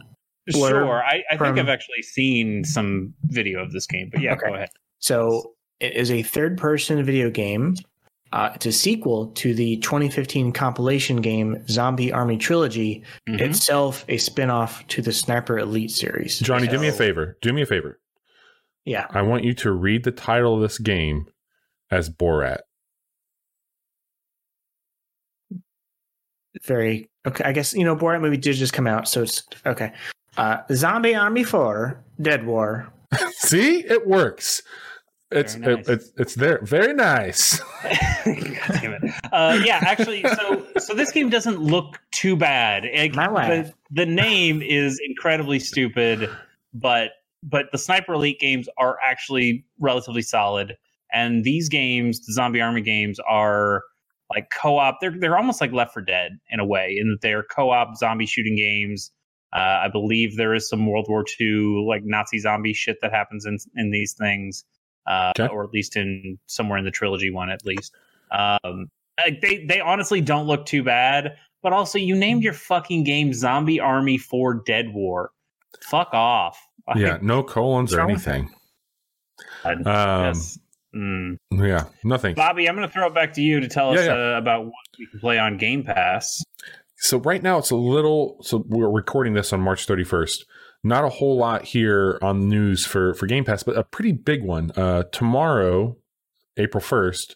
[0.50, 1.02] blurb Sure.
[1.02, 4.46] I, I think I've actually seen some video of this game, but yeah, Okay.
[4.48, 4.68] go ahead.
[5.00, 7.74] So it is a third-person video game.
[8.32, 13.40] Uh, it's a sequel to the 2015 compilation game Zombie Army Trilogy, Mhm.
[13.40, 16.38] itself a spin-off to the Sniper Elite series.
[16.40, 17.38] Johnny, do me a favor.
[17.40, 18.00] Do me a favor.
[18.84, 19.06] Yeah.
[19.10, 21.26] I want you to read the title of this game
[21.90, 22.58] as Borat.
[26.64, 27.44] very okay.
[27.44, 29.92] I guess you know Borat movie did just come out, so it's okay.
[30.36, 32.92] Uh, Zombie Army Four, Dead War.
[33.32, 34.62] See, it works.
[35.30, 36.60] It's Very it, it's it's there.
[36.62, 37.58] Very nice.
[37.84, 39.12] God damn it.
[39.32, 42.84] Uh, yeah, actually, so so this game doesn't look too bad.
[42.94, 43.72] Like, My wife.
[43.90, 46.30] the, the name is incredibly stupid,
[46.72, 47.10] but
[47.42, 50.76] but the Sniper Elite games are actually relatively solid.
[51.12, 53.82] And these games, the Zombie Army games, are
[54.30, 54.98] like co-op.
[55.00, 58.26] They're they're almost like Left 4 Dead in a way, in that they're co-op zombie
[58.26, 59.10] shooting games.
[59.52, 63.46] Uh, I believe there is some World War II like Nazi zombie shit that happens
[63.46, 64.64] in in these things,
[65.06, 65.52] uh, Okay.
[65.52, 67.94] or at least in somewhere in the trilogy one at least.
[68.32, 68.90] Um,
[69.40, 73.80] they they honestly don't look too bad, but also you named your fucking game Zombie
[73.80, 75.30] Army 4 Dead War.
[75.82, 76.58] Fuck off.
[76.94, 78.50] yeah, no colons or anything.
[79.64, 80.58] Um, yes.
[80.94, 81.38] Mm.
[81.52, 82.34] yeah, nothing.
[82.34, 84.34] Bobby, I'm going to throw it back to you to tell us Yeah, yeah.
[84.36, 86.42] Uh, about what we can play on Game Pass.
[86.98, 88.38] So right now it's a little.
[88.42, 90.44] So we're recording this on March 31st.
[90.86, 94.12] Not a whole lot here on the news for for Game Pass, but a pretty
[94.12, 94.70] big one.
[94.76, 95.96] Uh, tomorrow,
[96.56, 97.34] April 1st,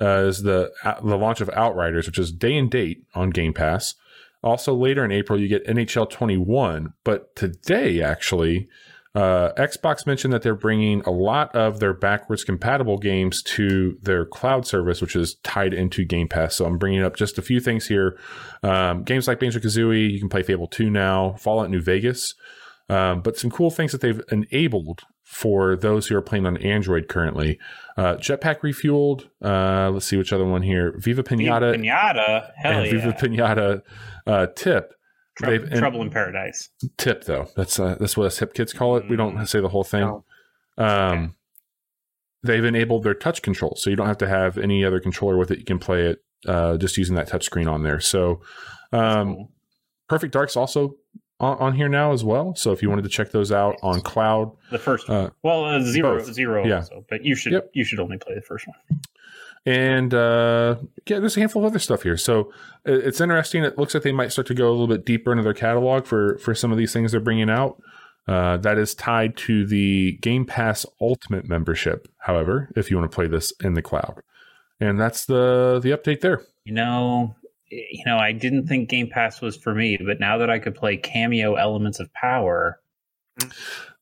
[0.00, 3.52] uh, is the uh, the launch of Outriders, which is day and date on Game
[3.52, 3.96] Pass.
[4.44, 6.92] Also later in April, you get NHL 21.
[7.02, 8.68] But today, actually,
[9.14, 14.24] uh, Xbox mentioned that they're bringing a lot of their backwards compatible games to their
[14.24, 16.54] cloud service, which is tied into Game Pass.
[16.54, 18.16] So I'm bringing up just a few things here.
[18.62, 22.34] Um, games like Banjo Kazooie, you can play Fable 2 now, Fallout New Vegas.
[22.88, 27.08] Um, but some cool things that they've enabled for those who are playing on Android
[27.08, 27.58] currently.
[27.96, 29.28] Uh, Jetpac Refuelled.
[29.42, 30.94] Uh, let's see which other one here.
[30.98, 32.50] Viva Pinata Pinata.
[32.56, 32.92] Hell and yeah.
[32.92, 33.82] Viva Pinata
[34.26, 34.92] uh, Tip.
[35.36, 36.68] Trou- they've- Trouble in Paradise.
[36.98, 37.48] Tip though.
[37.56, 39.08] That's uh, that's what us hip kids call it.
[39.08, 40.00] We don't say the whole thing.
[40.02, 40.24] No.
[40.76, 41.34] Um,
[42.42, 45.50] they've enabled their touch control, so you don't have to have any other controller with
[45.50, 45.58] it.
[45.58, 47.98] You can play it uh, just using that touch screen on there.
[48.00, 48.42] So,
[48.92, 49.50] um, Cool.
[50.08, 50.96] Perfect Dark's also
[51.40, 52.54] on, on here now as well.
[52.54, 55.80] So if you wanted to check those out on cloud, The first uh, well, uh,
[55.80, 56.76] zero, zero Yeah.
[56.76, 57.70] also, but you should Yep.
[57.74, 59.00] you should only play the first one.
[59.66, 62.16] and uh, yeah, there's a handful of other stuff here.
[62.16, 62.52] So
[62.84, 63.64] it's interesting.
[63.64, 66.04] It looks like they might start to go a little bit deeper into their catalog
[66.06, 67.80] for for some of these things they're bringing out.
[68.26, 72.08] Uh, that is tied to the Game Pass Ultimate membership.
[72.20, 74.22] However, if you want to play this in the cloud,
[74.80, 76.42] and that's the the update there.
[76.64, 77.34] You know,
[77.90, 80.74] you know, I didn't think Game Pass was for me, but now that I could
[80.74, 82.80] play Kameo Elements of Power,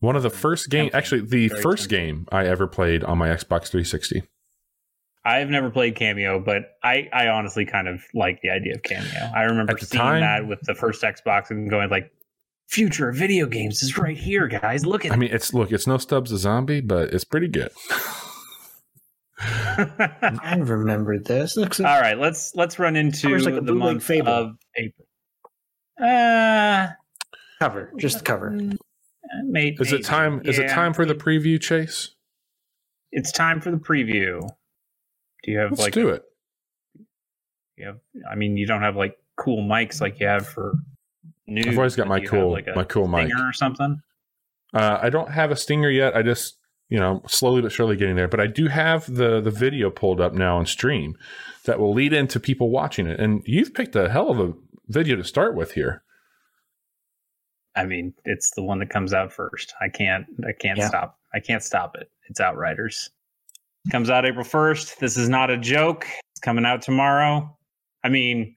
[0.00, 3.68] One of the first game, actually, the first game I ever played on my Xbox
[3.68, 4.22] 360.
[5.24, 9.32] I've never played Kameo, but I, I honestly kind of like the idea of Kameo.
[9.34, 12.10] I remember the seeing time- that with the first Xbox and going like,
[12.68, 14.84] "Future of video games is right here, guys.
[14.84, 17.70] Look at I mean, it's look, it's no Stubbs a zombie, but it's pretty good.
[19.42, 21.56] it." I remember this.
[21.56, 24.28] Looks All right, let's let's run into Covers like the bootleg month Fable.
[24.28, 25.06] of April.
[26.02, 26.88] Uh,
[27.60, 28.50] cover, just the cover.
[28.50, 29.96] may, Is maybe.
[29.96, 30.40] it time?
[30.44, 32.10] Is it time for the preview, Chase?
[33.12, 34.40] It's time for the preview.
[35.42, 36.22] Do you have Let's like do it.
[37.76, 37.98] you have?
[38.30, 40.74] I mean, you don't have like cool mics like you have for
[41.46, 41.66] news.
[41.66, 43.30] I've always got my do you have, cool, like my cool mic.
[43.38, 44.00] or something.
[44.74, 46.16] Uh, I don't have a stinger yet.
[46.16, 46.56] I just,
[46.88, 48.28] you know, slowly but surely getting there.
[48.28, 51.16] But I do have the the video pulled up now on stream
[51.64, 53.18] that will lead into people watching it.
[53.20, 54.52] And you've picked a hell of a
[54.88, 56.02] video to start with here.
[57.74, 59.72] I mean, it's the one that comes out first.
[59.80, 60.26] I can't.
[60.46, 60.88] I can't Yeah.
[60.88, 61.18] stop.
[61.34, 62.10] I can't stop it.
[62.28, 63.10] It's Outriders.
[63.90, 65.00] Comes out April first.
[65.00, 66.06] This is not a joke.
[66.32, 67.56] It's coming out tomorrow.
[68.04, 68.54] I mean,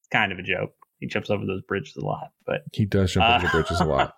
[0.00, 0.74] it's kind of a joke.
[0.98, 3.80] He jumps over those bridges a lot, but He does jump over Uh, the bridges
[3.80, 4.14] a lot.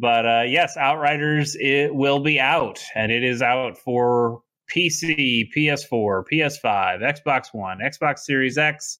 [0.00, 4.40] But uh, yes, Outriders it will be out, and it is out for
[4.74, 8.98] PC, PS4, PS5, Xbox One, Xbox Series X,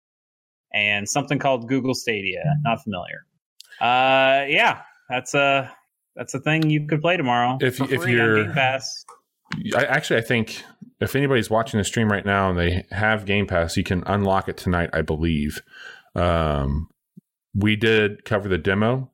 [0.75, 2.43] and something called Google Stadia.
[2.65, 3.25] Not familiar.
[3.81, 5.73] Uh, yeah, that's a
[6.17, 7.57] that's a thing you could play tomorrow.
[7.61, 9.05] If- if you're- Game Pass.
[9.77, 10.63] I actually I think
[11.01, 14.49] if anybody's watching the stream right now and they have Game Pass, you can unlock
[14.49, 15.63] it tonight, I believe.
[16.15, 16.89] Um,
[17.55, 19.10] we did cover the demo.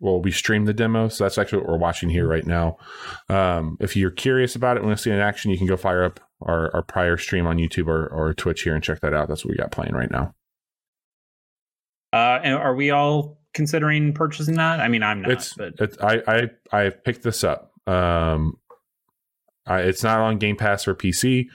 [0.00, 2.78] Well, we streamed the demo, so that's actually what we're watching here right now.
[3.28, 5.76] Um, if you're curious about it, want to see it in action, you can go
[5.76, 9.12] fire up our, our prior stream on YouTube or, or Twitch here and check that
[9.12, 9.28] out.
[9.28, 10.34] That's what we got playing right now.
[12.12, 14.80] Uh, and are we all considering purchasing that?
[14.80, 17.72] I mean, I'm not, it's but it's I I I picked this up.
[17.86, 18.58] Um,
[19.66, 21.46] I, it's not on Game Pass for PC,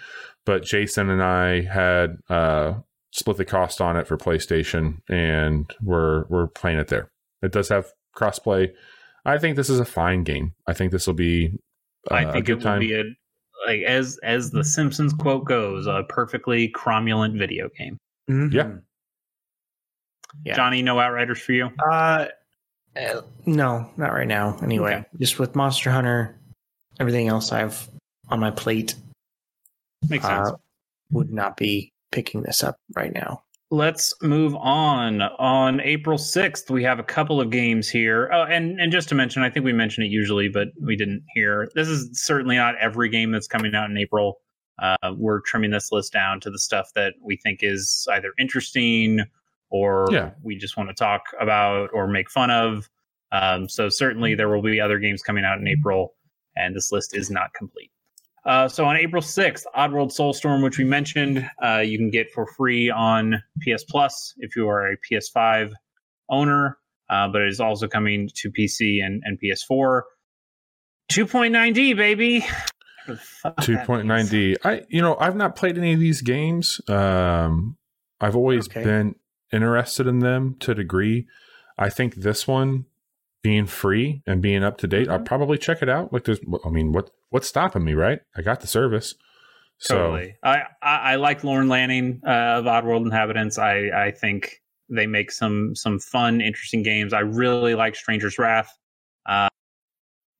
[0.45, 2.73] but Jason and I had uh
[3.11, 7.09] split the cost on it for PlayStation, and we're we're playing it there.
[7.41, 8.71] It does have crossplay.
[9.25, 10.53] I think this is a fine game.
[10.67, 11.57] I think this will be
[12.11, 12.79] uh, I a think good it will time.
[12.79, 13.03] be a
[13.67, 17.97] like as as the Simpsons quote goes, a perfectly cromulent video game.
[18.29, 18.53] Mhm.
[18.53, 18.71] Yeah.
[20.43, 20.55] Yeah.
[20.55, 21.69] Johnny, no Outriders for you.
[21.89, 22.27] Uh,
[22.95, 24.57] uh, no, not right now.
[24.63, 25.05] Anyway, Okay.
[25.19, 26.39] just with Monster Hunter,
[26.99, 27.87] everything else I've
[28.29, 28.95] on my plate
[30.09, 30.49] Makes sense.
[30.49, 30.55] uh,
[31.11, 33.43] would not be picking this up right now.
[33.73, 35.23] Let's move on.
[35.23, 38.29] On April 6th, we have a couple of games here.
[38.31, 41.23] Oh, and, and just to mention, I think we mention it usually, but we didn't
[41.33, 41.67] here.
[41.73, 44.35] This is certainly not every game that's coming out in April.
[44.79, 49.21] Uh, we're trimming this list down to the stuff that we think is either interesting
[49.71, 50.33] or Yeah.
[50.43, 52.87] we just want to talk about or make fun of.
[53.31, 56.13] Um, so certainly there will be other games coming out in April,
[56.55, 57.89] and this list is not complete.
[58.45, 62.45] Uh, so on April 6th, Oddworld Soulstorm, which we mentioned, uh, you can get for
[62.45, 65.71] free on PS Plus if you are a PS5
[66.29, 66.77] owner,
[67.09, 70.01] uh, but it is also coming to PC and, and PS4.
[71.11, 72.39] 2.9D, baby.
[72.39, 72.49] Whatever
[73.07, 74.29] the fuck that Two point nine means.
[74.29, 74.57] D.
[74.63, 76.79] I you know I've not played any of these games.
[76.87, 77.77] Um,
[78.21, 78.83] I've always Okay.
[78.83, 79.15] been
[79.51, 81.27] interested in them to a degree.
[81.77, 82.85] I think this one
[83.43, 85.25] being free and being up to date, I'll Mhm.
[85.25, 86.11] probably check it out.
[86.11, 88.19] Like there's, I mean, what what's stopping me, right?
[88.35, 89.13] I got the service,
[89.77, 90.35] so Totally.
[90.43, 93.57] I, I, I like Lorne Lanning uh, of Oddworld Inhabitants.
[93.57, 97.13] I, I think they make some some fun, interesting games.
[97.13, 98.71] I really like Stranger's Wrath.
[99.25, 99.47] Uh,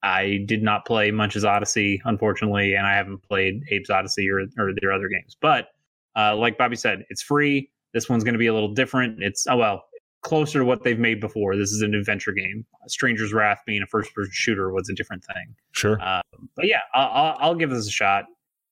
[0.01, 4.71] I did not play Munch's Oddysee, unfortunately, and I haven't played Abe's Oddysee or, or
[4.81, 5.38] their other games.
[5.39, 5.67] But
[6.15, 7.69] uh, like Bobby said, it's free.
[7.93, 9.21] This one's going to be a little different.
[9.23, 9.84] It's oh well,
[10.24, 11.56] closer to what they've made before.
[11.56, 12.66] This is an adventure game.
[12.88, 16.02] Stranger's Wrath being a first-person shooter was a different thing sure.
[16.02, 16.22] Um,
[16.56, 18.26] but yeah, I'll, I'll, I'll give this a shot.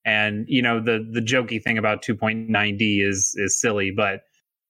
[0.06, 4.22] And you know, the the jokey thing about 2.9D is is silly, but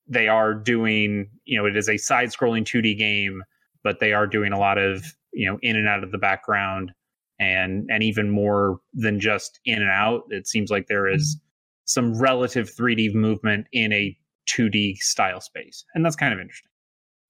[0.08, 3.42] they are doing you know it is a side scrolling 2D game,
[3.84, 6.92] but they are doing a lot of you know in and out of the background,
[7.40, 10.24] and and even more than just in and out.
[10.32, 11.40] It seems like there is
[11.86, 14.18] some relative 3D movement in a
[14.50, 16.71] 2D style space, and that's kind of interesting.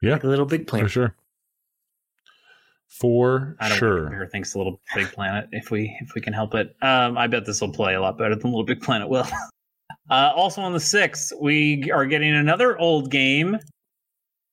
[0.02, 1.16] Yeah, a little big planet for sure.
[2.90, 4.04] For I don't sure.
[4.04, 6.76] compare things to Little Big Planet if we if we can help it.
[6.82, 9.26] Um, I bet this will play a lot better than Little Big Planet will.
[10.10, 13.58] uh, also on the sixth, we are getting another old game.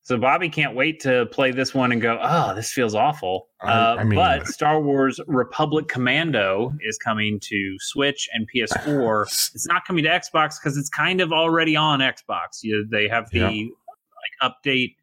[0.03, 3.49] So Bobby can't wait to play this one and go, oh, this feels awful.
[3.63, 9.25] Uh, I mean- but Star Wars Republic Commando is coming to Switch and PS4.
[9.55, 12.63] it's not coming to Xbox because it's kind of already on Xbox.
[12.63, 13.49] You, they have the Yeah.
[13.49, 14.95] like update,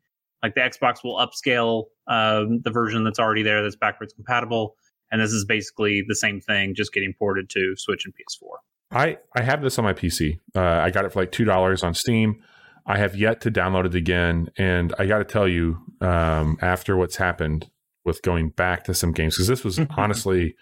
[0.45, 4.75] like the Xbox will upscale um, the version that's already there that's backwards compatible,
[5.11, 8.57] and this is basically the same thing, just getting ported to Switch and PS4.
[8.91, 10.37] I I have this on my PC.
[10.55, 12.41] Uh, I got it for like two dollars on Steam.
[12.85, 16.95] I have yet to download it again, and I got to tell you, um, after
[16.95, 17.71] what's happened
[18.03, 20.55] with going back to some games, because this was honestly,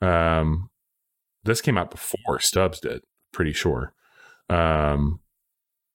[0.00, 0.68] um,
[1.44, 3.02] this came out before Stubbs did.
[3.32, 3.94] Pretty sure.
[4.50, 5.20] Um,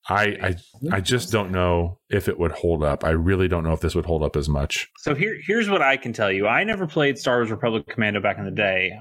[0.09, 0.55] I I
[0.97, 3.03] I just don't know if it would hold up.
[3.03, 4.87] I really don't know if this would hold up as much.
[4.99, 6.47] So here, here's what I can tell you.
[6.47, 8.97] I never played Star Wars Republic Commando back in the day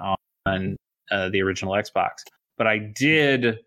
[0.46, 0.76] on
[1.10, 2.10] uh, the original Xbox,
[2.58, 3.58] but I did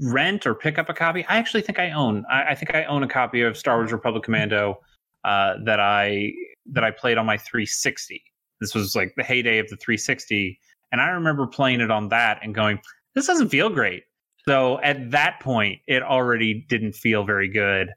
[0.00, 1.24] rent or pick up a copy.
[1.28, 2.24] I actually think I own.
[2.30, 4.80] I, I think I own a copy of Star Wars Republic Commando
[5.24, 6.32] uh, that I
[6.72, 8.22] that I played on my 360.
[8.60, 10.58] This was like the heyday of the 360,
[10.92, 12.80] and I remember playing it on that and going,
[13.14, 14.04] "This doesn't feel great."
[14.48, 17.88] So at that point, it already didn't feel very good.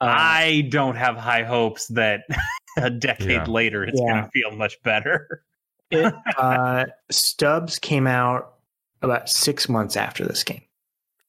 [0.00, 2.22] Uh, I don't have high hopes that
[2.78, 3.44] a decade Yeah.
[3.46, 4.08] later it's Yeah.
[4.12, 5.44] going to feel much better.
[5.90, 8.54] it, uh, Stubbs came out
[9.02, 10.62] about six months after this game.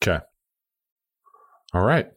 [0.04, 0.24] Okay.
[1.74, 2.12] All right.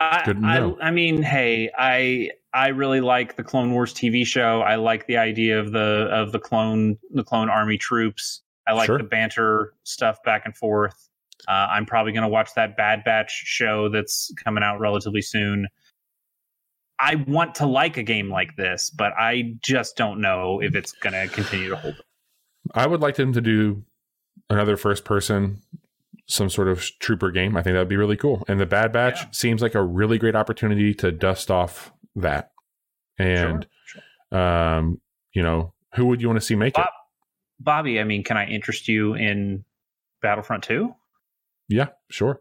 [0.00, 0.78] I, Good to I, know.
[0.82, 4.62] I mean, hey, I I really like the Clone Wars TV show.
[4.62, 8.42] I like the idea of the of the clone the clone army troops.
[8.66, 8.98] I like Sure.
[8.98, 11.08] the banter stuff back and forth.
[11.48, 15.66] Uh, I'm probably going to watch that Bad Batch show that's coming out relatively soon.
[16.98, 20.92] I want to like a game like this, but I just don't know if it's
[20.92, 22.04] going to continue to hold up.
[22.74, 23.82] I would like them to do
[24.50, 25.62] another first person,
[26.26, 27.56] some sort of trooper game.
[27.56, 28.44] I think that'd be really cool.
[28.48, 29.28] And the Bad Batch Yeah.
[29.32, 32.52] seems like a really great opportunity to dust off that.
[33.18, 35.00] And, Sure, um,
[35.32, 36.84] you know, who would you want to see make it?
[37.58, 39.64] Bobby, I mean, can I interest you in
[40.22, 40.94] Battlefront 2?
[41.70, 42.40] Yeah, sure.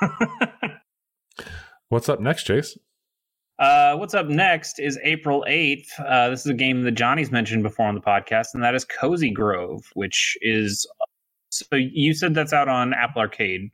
[1.88, 2.78] What's up next, Chase?
[3.58, 5.86] Uh, what's up next is April 8th.
[6.04, 8.84] Uh, this is a game that Johnny's mentioned before on the podcast, and that is
[8.84, 10.86] Cozy Grove, which is.
[11.50, 13.70] So you said that's out on Apple Arcade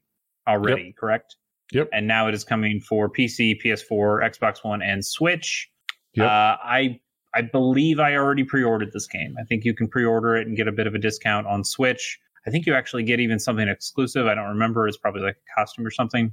[0.47, 1.37] already, correct?
[1.73, 1.89] Yep.
[1.93, 5.71] And now it is coming for PC, PS4, Xbox One, and Switch.
[6.15, 6.27] Yep.
[6.27, 7.01] Uh, I
[7.35, 9.37] I believe I already pre-ordered this game.
[9.41, 12.19] I think you can pre-order it and get a bit of a discount on Switch.
[12.49, 14.27] I think you actually get even something exclusive.
[14.27, 14.89] I don't remember.
[14.89, 16.33] It's probably like a costume or something.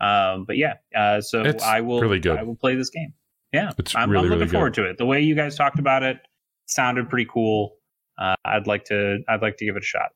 [0.00, 2.38] Um, but yeah, uh, so It's I will really good.
[2.38, 3.14] I will play this game.
[3.52, 4.98] Yeah, It's I'm, really, I'm looking really forward to it.
[4.98, 6.18] The way you guys talked about it
[6.66, 7.76] sounded pretty cool.
[8.18, 10.10] Uh, I'd like to I'd like to give it a shot.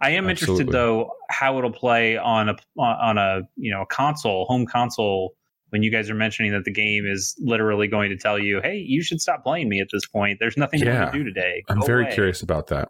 [0.00, 4.44] I am interested though how it'll play on a on a you know a console,
[4.46, 5.34] home console.
[5.70, 8.76] When you guys are mentioning that the game is literally going to tell you, "Hey,
[8.76, 10.38] you should stop playing me at this point.
[10.38, 11.06] There's nothing Yeah.
[11.06, 12.88] to do today." I'm Go very away." curious about that.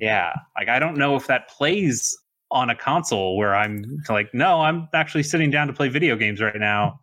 [0.00, 2.16] Yeah, like I don't know if that plays
[2.50, 6.40] on a console where I'm like, no, I'm actually sitting down to play video games
[6.40, 7.00] right now.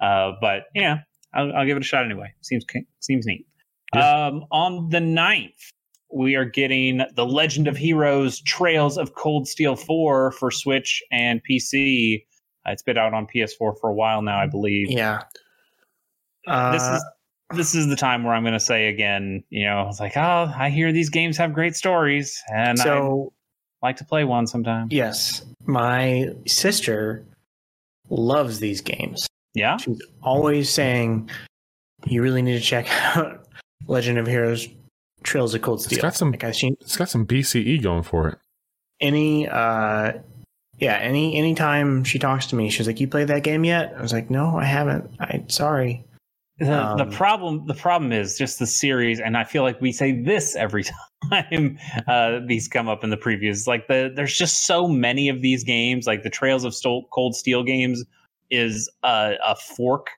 [0.00, 0.98] Uh, but yeah,
[1.34, 2.32] I'll, I'll give it a shot anyway.
[2.42, 2.64] Seems
[3.00, 3.46] seems neat.
[3.94, 4.26] Yeah.
[4.26, 5.50] Um, on the 9th,
[6.14, 11.40] we are getting the Legend of Heroes: Trails of Cold Steel 4 for Switch and
[11.48, 12.24] PC.
[12.66, 15.22] Uh, it's been out on PS4 for a while now, I believe Yeah.
[16.46, 17.04] Uh, this is
[17.54, 20.52] this is the time where I'm going to say again, you know, it's like, oh,
[20.56, 23.32] I hear these games have great stories, and so
[23.82, 24.88] I like to play one sometime.
[24.90, 27.24] yes, my sister
[28.10, 29.26] loves these games.
[29.54, 31.28] Yeah, She's always saying,
[32.06, 33.46] "You really need to check out
[33.86, 34.66] Legend of Heroes:
[35.22, 38.28] Trails of Cold It's Steel." got some like seen it's got some BCE going for
[38.28, 38.38] it.
[39.00, 40.12] any uh
[40.78, 44.00] yeah any anytime she talks to me she's like you played that game yet i
[44.02, 46.02] was like no i haven't i sorry
[46.62, 49.92] the, the Um, problem the problem is just the series, and I feel like we
[49.92, 50.84] say this every
[51.30, 51.78] time
[52.08, 53.66] uh, these come up in the previews.
[53.66, 56.06] Like the there's just so many of these games.
[56.06, 58.04] Like the Trails of Stol- Cold Steel games
[58.50, 60.08] is a, a fork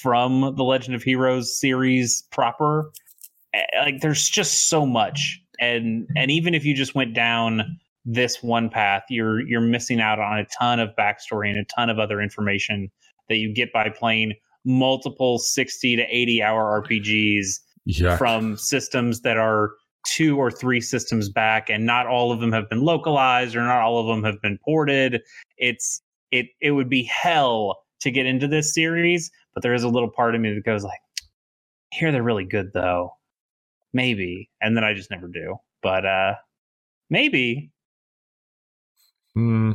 [0.00, 2.92] from the Legend of Heroes series proper.
[3.54, 8.42] Eh, Like there's just so much, and and even if you just went down this
[8.42, 11.98] one path, you're you're missing out on a ton of backstory and a ton of
[11.98, 12.90] other information
[13.28, 14.34] that you get by playing
[14.68, 17.46] multiple 60 to 80 hour RPGs
[17.86, 18.16] Yeah.
[18.16, 19.70] from systems that are
[20.06, 23.80] two or three systems back and not all of them have been localized or not
[23.82, 25.20] all of them have been ported
[25.56, 26.00] it's
[26.30, 30.08] it it would be hell to get into this series but there is a little
[30.10, 31.00] part of me that goes like
[31.90, 33.12] here they're really good though.
[33.94, 34.50] Maybe.
[34.60, 35.56] And then I just never do.
[35.82, 36.34] But uh
[37.10, 37.72] maybe.
[39.34, 39.72] Hmm.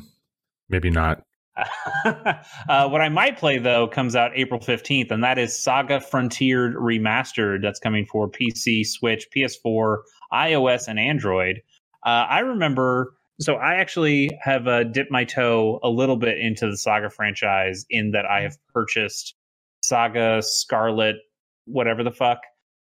[0.70, 1.24] maybe not.
[2.06, 6.74] uh, what I might play though comes out April 15th, and that is Saga Frontier
[6.80, 7.62] Remastered.
[7.62, 9.98] That's coming for PC, Switch, PS4,
[10.34, 11.62] iOS, and Android.
[12.06, 16.70] Uh, I remember, so I actually have uh, dipped my toe a little bit into
[16.70, 19.36] the Saga franchise in that I have purchased
[19.82, 21.18] Saga Scarlet,
[21.66, 22.40] whatever the fuck,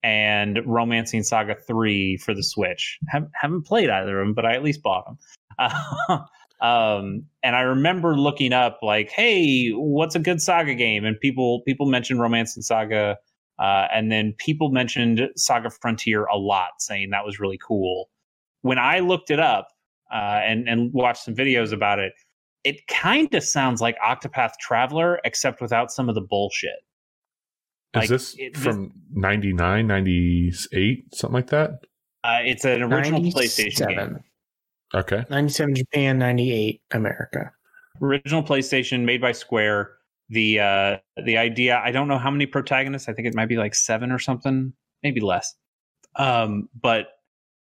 [0.04, 2.98] and Romancing Saga 3 for the Switch.
[3.08, 5.18] Haven't, haven't played either of them, but I at least bought them.
[6.64, 11.04] Um, and I remember looking up like, hey, what's a good saga game?
[11.04, 13.18] And people people mentioned Romancing Saga,
[13.60, 18.10] uh, and then people mentioned Saga Frontier a lot, saying that was really cool.
[18.62, 19.68] When I looked it up
[20.12, 22.14] uh, and and watched some videos about it,
[22.64, 26.80] it kind of sounds like Octopath Traveler, except without some of the bullshit.
[27.96, 31.72] Is this it, from 99, 98, something like that?
[32.24, 34.24] Uh, it's an original PlayStation game.
[34.96, 35.26] Okay.
[35.30, 37.52] 97 Japan, 98 America.
[38.02, 39.92] Original PlayStation made by Square.
[40.30, 43.58] The uh the idea, I don't know how many protagonists, I think it might be
[43.58, 45.54] like 7 or something, maybe less.
[46.16, 47.08] Um but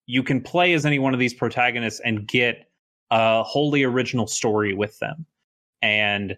[0.06, 2.70] you can play as any one of these protagonists and get
[3.12, 5.26] a wholly original story with them.
[5.82, 6.38] And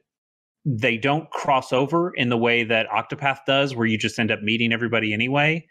[0.66, 4.42] they don't cross over in the way that Octopath does, where you just end up
[4.42, 5.66] meeting everybody anyway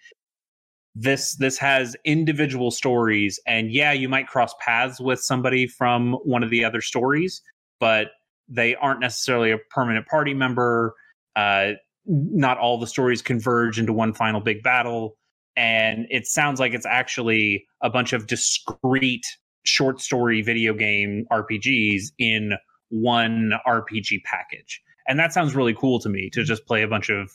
[0.94, 3.40] this this has individual stories.
[3.46, 7.42] And yeah you might cross paths with somebody from one of the other stories
[7.80, 8.08] but
[8.48, 10.94] they aren't necessarily a permanent party member.
[11.36, 11.72] Uh,
[12.06, 15.16] not all the stories converge into one final big battle.
[15.56, 19.26] And it sounds like it's actually a bunch of discrete
[19.64, 22.52] short story video game rpgs in
[22.90, 24.82] one rpg package.
[25.08, 27.30] And that sounds really cool to me to just play a bunch of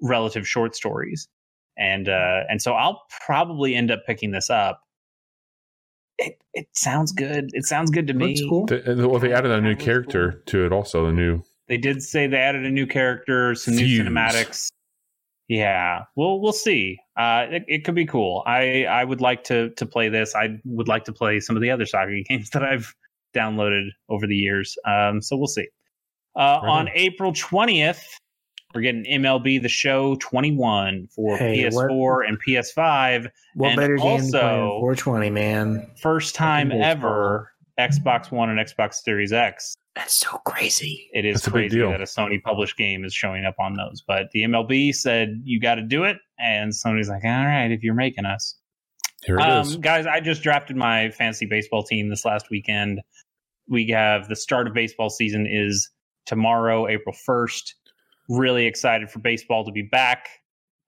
[0.00, 1.28] relative short stories
[1.76, 4.82] and uh, and so I'll probably end up picking this up.
[6.18, 7.50] It it sounds good.
[7.52, 8.36] It sounds good to me.
[8.48, 8.66] Cool.
[8.68, 10.42] well, they added a new character cool.
[10.46, 11.42] to it, also the new.
[11.68, 13.98] They did say they added a new character, some Fuse.
[13.98, 14.70] new cinematics.
[15.48, 16.98] Yeah, well, we'll see.
[17.16, 18.42] Uh, it, it could be cool.
[18.46, 20.34] I I would like to to play this.
[20.34, 22.94] I would like to play some of the other soccer games that I've
[23.34, 24.76] downloaded over the years.
[24.86, 25.68] Um, so we'll see.
[26.36, 26.68] Uh, right.
[26.68, 28.18] On April twentieth,
[28.74, 33.30] we're getting MLB The Show 21 for hey, PS4 what, and PS5.
[33.54, 35.90] What and better game also 420, man?
[36.00, 39.74] First time ever Xbox One and Xbox Series X.
[39.94, 41.10] That's so crazy.
[41.12, 44.02] It is That's crazy that a Sony published game is showing up on those.
[44.06, 47.82] But the MLB said you got to do it, and Sony's like, all right, if
[47.82, 48.56] you're making us.
[49.24, 49.76] Here it um, is.
[49.76, 53.00] Guys, I just drafted my fantasy baseball team this last weekend.
[53.68, 55.90] We have the start of baseball season is
[56.24, 57.74] tomorrow, April 1st
[58.38, 60.28] really excited for baseball to be back.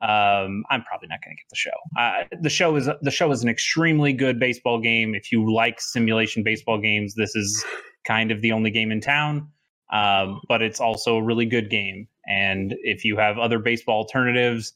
[0.01, 1.71] Um, I'm probably not going to get the show.
[1.99, 5.15] Uh, the show is the show is an extremely good baseball game.
[5.15, 7.65] If you like simulation baseball games, this is
[8.07, 9.49] kind of the only game in town.
[9.93, 12.09] Um, but it's also a really good game.
[12.27, 14.75] And if you have other baseball alternatives,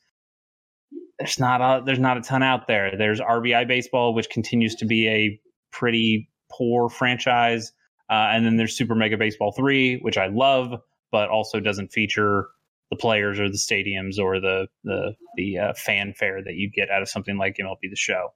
[1.19, 2.97] there's not a there's not a ton out there.
[2.97, 5.41] There's RBI baseball, which continues to be a
[5.73, 7.73] pretty poor franchise,
[8.09, 10.81] uh, and then there's Super Mega Baseball three, which I love
[11.11, 12.49] but also doesn't feature
[12.91, 17.03] the players or the stadiums or the the the uh, fanfare that you get out
[17.03, 18.33] of something like MLB the Show.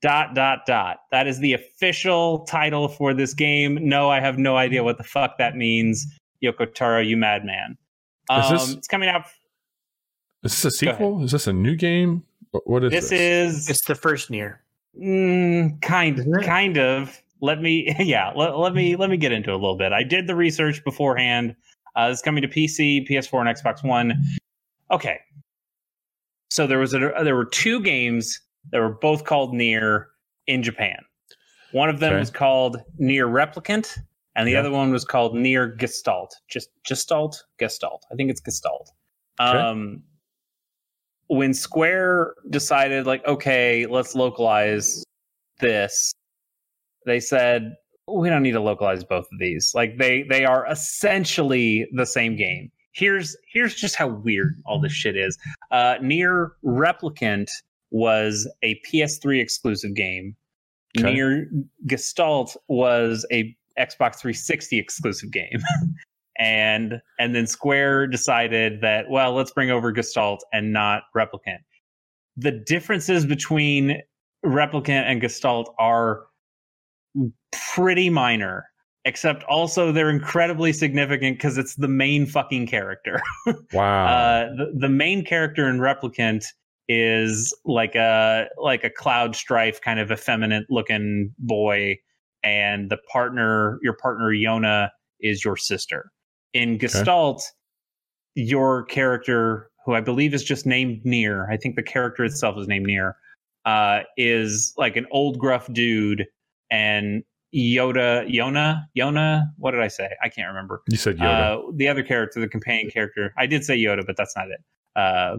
[0.01, 0.99] dot dot dot.
[1.11, 3.79] That is the official title for this game.
[3.81, 6.05] No, I have no idea what the fuck that means.
[6.43, 7.77] Yoko Taro, you madman.
[8.29, 9.25] Um, this, it's coming out.
[10.43, 11.23] Is this a sequel?
[11.23, 12.23] Is this a new game?
[12.51, 13.09] What is this?
[13.09, 14.57] This is it's the first NieR.
[14.99, 17.21] Mm, kind kind of.
[17.41, 18.31] Let me yeah.
[18.35, 19.93] Let, let me let me get into it a little bit.
[19.93, 21.55] I did the research beforehand.
[21.95, 24.13] Uh, it's coming to PC, PS4, and Xbox One.
[24.91, 25.19] Okay.
[26.51, 28.39] So there was a, there were two games
[28.71, 30.05] that were both called NieR
[30.47, 30.97] in Japan.
[31.71, 32.19] One of them okay.
[32.19, 33.99] was called NieR Replicant,
[34.35, 34.59] and the yeah.
[34.59, 36.35] other one was called NieR Gestalt.
[36.49, 38.05] Just Gestalt, Gestalt.
[38.11, 38.91] I think it's Gestalt.
[39.39, 39.57] Okay.
[39.57, 40.03] Um,
[41.29, 45.03] when Square decided, like, okay, let's localize
[45.59, 46.11] this,
[47.05, 47.75] they said
[48.07, 49.71] we don't need to localize both of these.
[49.73, 52.71] Like they they are essentially the same game.
[52.91, 55.37] Here's here's just how weird all this shit is.
[55.71, 57.47] Uh, NieR Replicant
[57.91, 60.35] was a PS3 exclusive game
[60.97, 61.13] Okay.
[61.13, 61.45] NieR
[61.85, 65.59] Gestalt was a Xbox 360 exclusive game.
[66.39, 71.59] and and then Square decided that well, let's bring over Gestalt and not Replicant.
[72.37, 74.01] The differences between
[74.45, 76.23] Replicant and Gestalt are
[77.73, 78.65] pretty minor,
[79.03, 83.21] except also they're incredibly significant because it's the main fucking character.
[83.73, 84.05] Wow.
[84.05, 86.43] Uh, the, the main character in Replicant
[86.87, 91.97] is like a like a cloud strife kind of effeminate looking boy,
[92.41, 94.89] and the partner your partner Yona
[95.19, 96.11] is your sister.
[96.53, 97.43] In Gestalt,
[98.35, 102.67] your character, who I believe is just named Nier, I think the character itself is
[102.67, 103.15] named Nier,
[103.65, 106.25] uh, is like an old gruff dude,
[106.71, 107.23] and
[107.53, 110.09] Yoda, Yona, Yona, what did I say?
[110.23, 110.81] I can't remember.
[110.89, 111.57] you said Yoda.
[111.57, 114.61] Uh, the other character, the companion character, I did say Yoda, but that's not it.
[114.95, 115.37] Uh,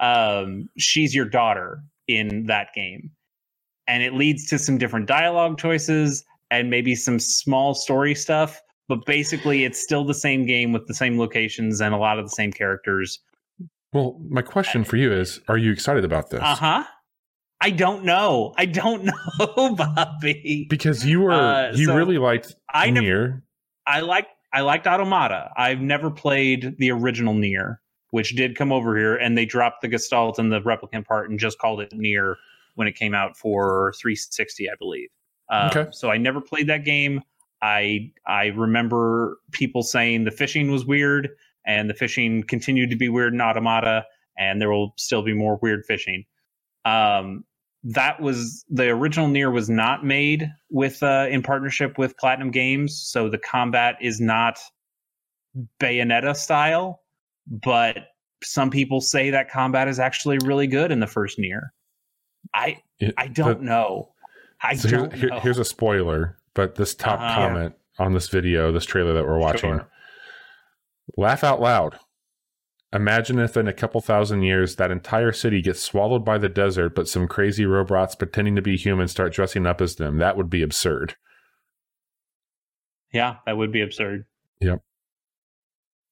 [0.00, 3.10] um, she's your daughter in that game,
[3.86, 8.60] and it leads to some different dialogue choices and maybe some small story stuff.
[8.88, 12.24] But basically, it's still the same game with the same locations and a lot of
[12.26, 13.20] the same characters.
[13.92, 16.40] well, my question for you is: Are you excited about this?
[16.42, 16.84] Uh huh.
[17.60, 18.52] I don't know.
[18.58, 19.04] I don't
[19.38, 20.66] know, Bobby.
[20.68, 23.42] Because you were Uh, you so really liked I Nier.
[23.86, 25.50] I like I liked Automata.
[25.56, 27.80] I've never played the original Nier,
[28.10, 31.38] which did come over here, and they dropped the Gestalt and the replicant part and
[31.38, 32.36] just called it Nier
[32.74, 35.08] when it came out for 360, I believe.
[35.48, 35.86] Um, Okay.
[35.92, 37.22] So I never played that game.
[37.64, 41.30] I I remember people saying the fishing was weird,
[41.66, 44.04] and the fishing continued to be weird in Automata,
[44.36, 46.24] and there will still be more weird fishing.
[46.84, 47.44] Um,
[47.84, 53.00] that was the original NieR was not made with uh, in partnership with Platinum Games,
[53.02, 54.58] so the combat is not
[55.80, 57.00] Bayonetta style,
[57.46, 57.96] but
[58.42, 61.68] some people say that combat is actually really good in the first NieR.
[62.52, 64.10] I It- I don't the- know.
[64.62, 65.40] I so don't here- know.
[65.40, 67.34] here's a spoiler, but this top Uh-huh.
[67.34, 69.88] comment on this video, this trailer that we're watching, Sure.
[71.16, 71.98] laugh out loud.
[72.92, 76.94] Imagine if in a couple thousand years that entire city gets swallowed by the desert,
[76.94, 80.18] but some crazy robots pretending to be humans start dressing up as them.
[80.18, 81.16] That would be absurd.
[83.12, 84.26] Yeah, that would be absurd.
[84.60, 84.80] Yep.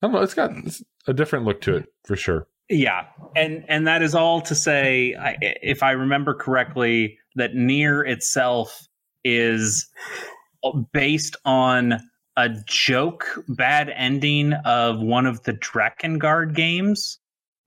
[0.02, 0.22] I don't know.
[0.22, 0.50] It's got
[1.06, 2.48] a different look to it for sure.
[2.68, 3.06] Yeah,
[3.36, 8.88] and and that is all to say, I, if I remember correctly, that NieR itself
[9.24, 9.88] is
[10.92, 12.00] based on
[12.36, 17.18] a joke bad ending of one of the Drakengard games.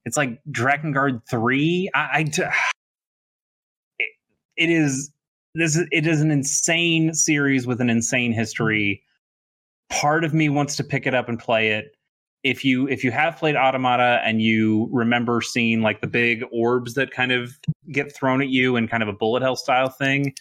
[0.06, 1.90] It's like Drakengard three.
[1.94, 2.20] I, I
[4.00, 4.10] it,
[4.58, 5.12] it is
[5.54, 9.02] this is it is an insane series with an insane history.
[9.90, 11.96] Part of me wants to pick it up and play it
[12.46, 16.94] if you if you have played automata and you remember seeing like the big orbs
[16.94, 17.58] that kind of
[17.92, 20.34] get thrown at you and kind of a bullet hell style thing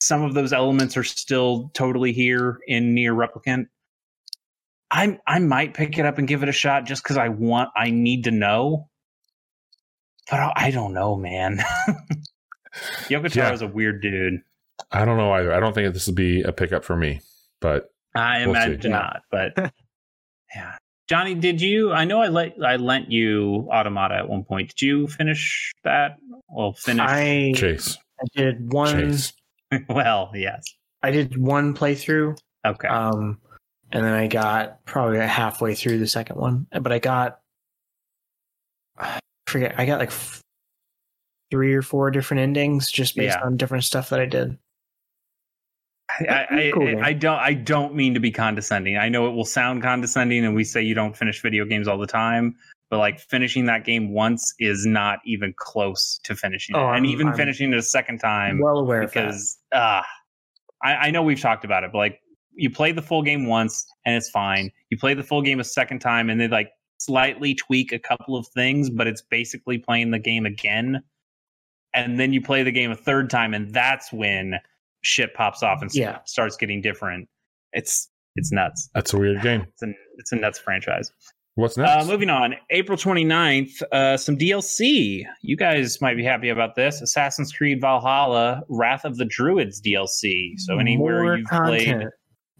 [0.00, 3.66] some of those elements are still totally here in NieR Replicant
[4.90, 7.68] i i might pick it up and give it a shot just because i want
[7.76, 8.88] i need to know
[10.30, 11.58] but i, I don't know man
[13.10, 13.52] yoko Yeah.
[13.52, 14.40] is a weird dude
[14.92, 15.52] I don't know either.
[15.52, 17.20] I don't think this will be a pickup for me,
[17.60, 18.96] but I We'll imagine Yeah.
[18.96, 19.52] not, but
[20.54, 20.76] yeah.
[21.08, 21.92] Johnny, did you?
[21.92, 24.68] I know I let I lent you Automata at one point.
[24.68, 26.16] Did you finish that?
[26.48, 27.04] Well, finish.
[27.06, 29.10] I Chase, I did one.
[29.10, 29.32] Chase.
[29.88, 30.64] well, yes.
[31.02, 32.36] I did one playthrough,
[32.66, 32.88] Okay.
[32.88, 33.38] um,
[33.92, 36.66] and then I got probably halfway through the second one.
[36.72, 37.40] But I got,
[38.98, 40.40] I forget, I got like f-
[41.50, 43.46] three or four different endings just based Yeah.
[43.46, 44.58] on different stuff that I did.
[46.20, 47.08] I, I, Cool, I.
[47.08, 47.38] I don't.
[47.38, 48.96] I don't mean to be condescending.
[48.96, 51.98] I know it will sound condescending, and we say you don't finish video games all
[51.98, 52.56] the time.
[52.90, 56.94] But like finishing that game once is not even close to finishing it, Oh, and
[56.94, 58.58] I'm- even I'm finishing it a second time.
[58.60, 59.26] well aware of that.
[59.26, 60.02] because uh,
[60.82, 62.20] I, I know we've talked about it, but like
[62.54, 64.70] you play the full game once and it's fine.
[64.90, 68.36] You play the full game a second time and they like slightly tweak a couple
[68.36, 71.02] of things, but it's basically playing the game again.
[71.94, 74.54] And then you play the game a third time, and that's when
[75.02, 76.18] shit pops off and Yeah.
[76.26, 77.28] starts getting different.
[77.72, 78.88] It's it's nuts.
[78.94, 79.62] That's a weird game.
[79.72, 81.10] It's a it's a nuts franchise.
[81.58, 85.24] What's Uh, moving on, April 29th, uh, some DLC.
[85.42, 87.02] You guys might be happy about this.
[87.02, 90.52] Assassin's Creed Valhalla, Wrath of the Druids DLC.
[90.58, 92.06] So anywhere More you've played,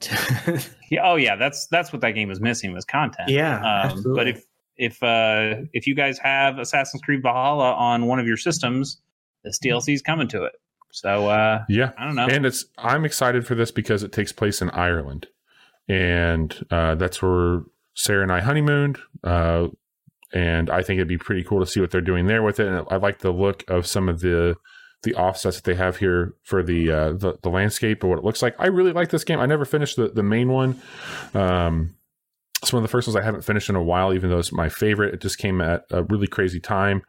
[0.91, 3.29] yeah, oh yeah, that's that's what that game was missing was content.
[3.29, 4.15] yeah, Um, absolutely.
[4.17, 4.45] but if
[4.77, 9.01] if uh, if you guys have Assassin's Creed Valhalla on one of your systems,
[9.45, 10.55] this DLC is coming to it.
[10.91, 12.27] So uh, yeah, I don't know.
[12.27, 15.29] and it's I'm excited for this because it takes place in Ireland,
[15.89, 17.63] and uh, that's where
[17.99, 18.99] Sarah and I honeymooned.
[19.25, 19.67] Uh,
[20.33, 22.69] and I think it'd be pretty cool to see what they're doing there with it.
[22.69, 24.55] And I like the look of some of the
[25.05, 28.25] the offsets that they have here for the uh, the, the landscape or what it
[28.25, 28.55] looks like.
[28.59, 29.41] I really like this game.
[29.41, 30.81] I never finished the the main one.
[31.35, 31.95] Um,
[32.63, 34.53] it's one of the first ones I haven't finished in a while, even though it's
[34.53, 35.15] my favorite.
[35.15, 37.03] It just came at a really crazy time,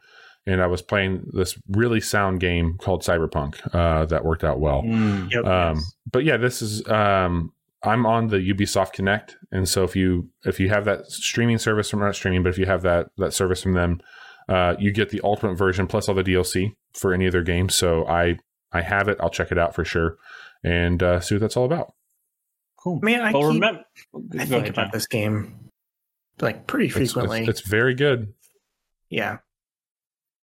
[0.46, 4.82] and I was playing this really sound game called Cyberpunk uh, that worked out well.
[4.82, 5.44] Mm, Yep.
[5.44, 5.94] Um, yes.
[6.10, 10.60] but yeah, this is um, I'm on the Ubisoft Connect, and so if you if
[10.60, 13.62] you have that streaming service from not streaming, but if you have that that service
[13.62, 14.00] from them,
[14.48, 17.74] uh, you get the ultimate version plus all the DLC for any of their games.
[17.74, 18.38] So I
[18.72, 19.16] I have it.
[19.20, 20.16] I'll check it out for sure
[20.62, 21.94] and uh, see what that's all about.
[22.76, 23.00] cool.
[23.02, 23.84] Man, I well, keep- remember,
[24.38, 24.90] I think ahead, about John.
[24.92, 25.70] this game
[26.40, 27.46] like pretty It's- it's- frequently.
[27.50, 28.34] it's very good.
[29.08, 29.38] yeah.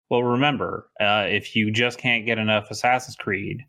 [0.09, 3.63] Well, remember, uh, if you just can't get enough Assassin's Creed,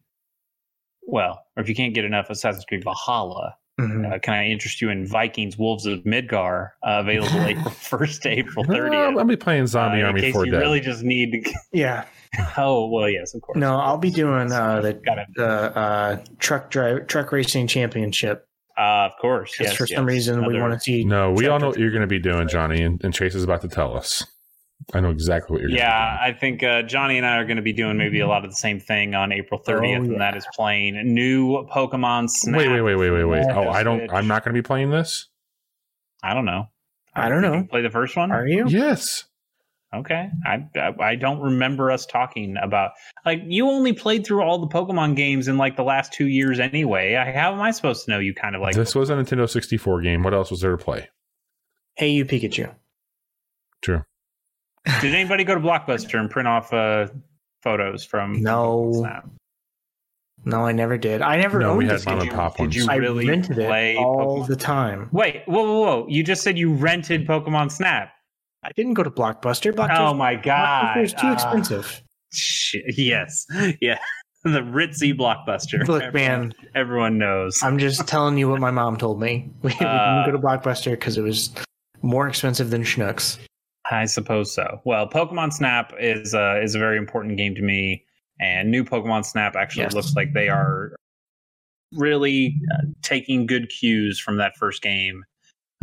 [1.07, 4.11] well, or if you can't get enough Assassin's Creed Valhalla, Mhm.
[4.15, 8.29] uh, can I interest you in Vikings Wolves of Midgard, uh, available April 1st to
[8.31, 9.19] April Uh, 30th?
[9.19, 10.59] I'll be playing Zombie uh, in Army case 4 you Dead.
[10.61, 11.53] really just need to.
[11.73, 12.05] Yeah.
[12.59, 13.57] Oh, well, yes, of course.
[13.57, 14.99] No, I'll be doing uh, the
[15.37, 18.47] the uh, truck drive truck racing championship.
[18.79, 19.55] Uh, of course.
[19.59, 20.15] Yes, for some yes.
[20.15, 21.03] reason we want to see.
[21.05, 23.43] no, we all know what you're going to be doing, Johnny, and, and Chase is
[23.45, 24.23] about to tell us.
[24.95, 27.45] I know exactly what you're going to Yeah, I think uh, Johnny and I are
[27.45, 30.13] going to be doing maybe a lot of the same thing on April 30th, Oh,
[30.13, 32.59] and that is playing new Pokemon Snap.
[32.59, 33.47] Wait, wait, wait, wait, wait, wait.
[33.51, 34.09] Oh, I don't.
[34.13, 35.29] I'm not going to be playing this.
[36.23, 36.67] I don't know.
[37.15, 37.67] I don't Did you know.
[37.67, 38.31] play the first one?
[38.31, 38.67] Are you?
[38.69, 39.25] Yes.
[39.95, 42.91] Okay, I, I I don't remember us talking about
[43.25, 46.59] like you only played through all the Pokemon games in like the last two years
[46.61, 47.15] anyway.
[47.15, 48.75] I, how am I supposed to know you kind of like?
[48.75, 50.23] this was a Nintendo 64 game.
[50.23, 51.09] What else was there to play?
[51.95, 52.75] Hey, you Pikachu.
[53.81, 54.03] True.
[55.01, 57.09] Did anybody go to Blockbuster and print off uh,
[57.63, 58.41] photos from?
[58.43, 58.93] No.
[58.95, 59.29] Snap?
[60.45, 61.23] No, I never did.
[61.23, 62.29] I never No, owned we this had mom game.
[62.29, 62.77] and pop did ones.
[62.77, 64.47] you I really rented play it all Pokemon?
[64.49, 65.09] the time.
[65.11, 66.07] Wait, whoa, whoa, whoa!
[66.09, 68.13] You just said you rented Pokemon Snap.
[68.63, 69.73] I didn't go to Blockbuster.
[69.73, 70.99] Blockbuster Oh my god!
[70.99, 72.03] is too Ah, expensive.
[72.33, 72.85] shit.
[72.97, 73.47] Yes,
[73.81, 73.99] yeah.
[74.45, 75.85] The ritzy Blockbuster.
[75.89, 77.61] Look, Everyone- man, everyone knows.
[77.65, 79.51] I'm just telling you what my mom told me.
[79.63, 81.51] We, we Uh, didn't go to Blockbuster because it was
[82.03, 83.39] more expensive than Schnucks.
[83.91, 84.81] I suppose so.
[84.85, 88.05] Well, Pokemon Snap is uh, is a very important game to me,
[88.41, 89.95] and new Pokemon Snap actually Yes.
[89.95, 90.95] looks like they are
[91.93, 95.25] really uh, taking good cues from that first game.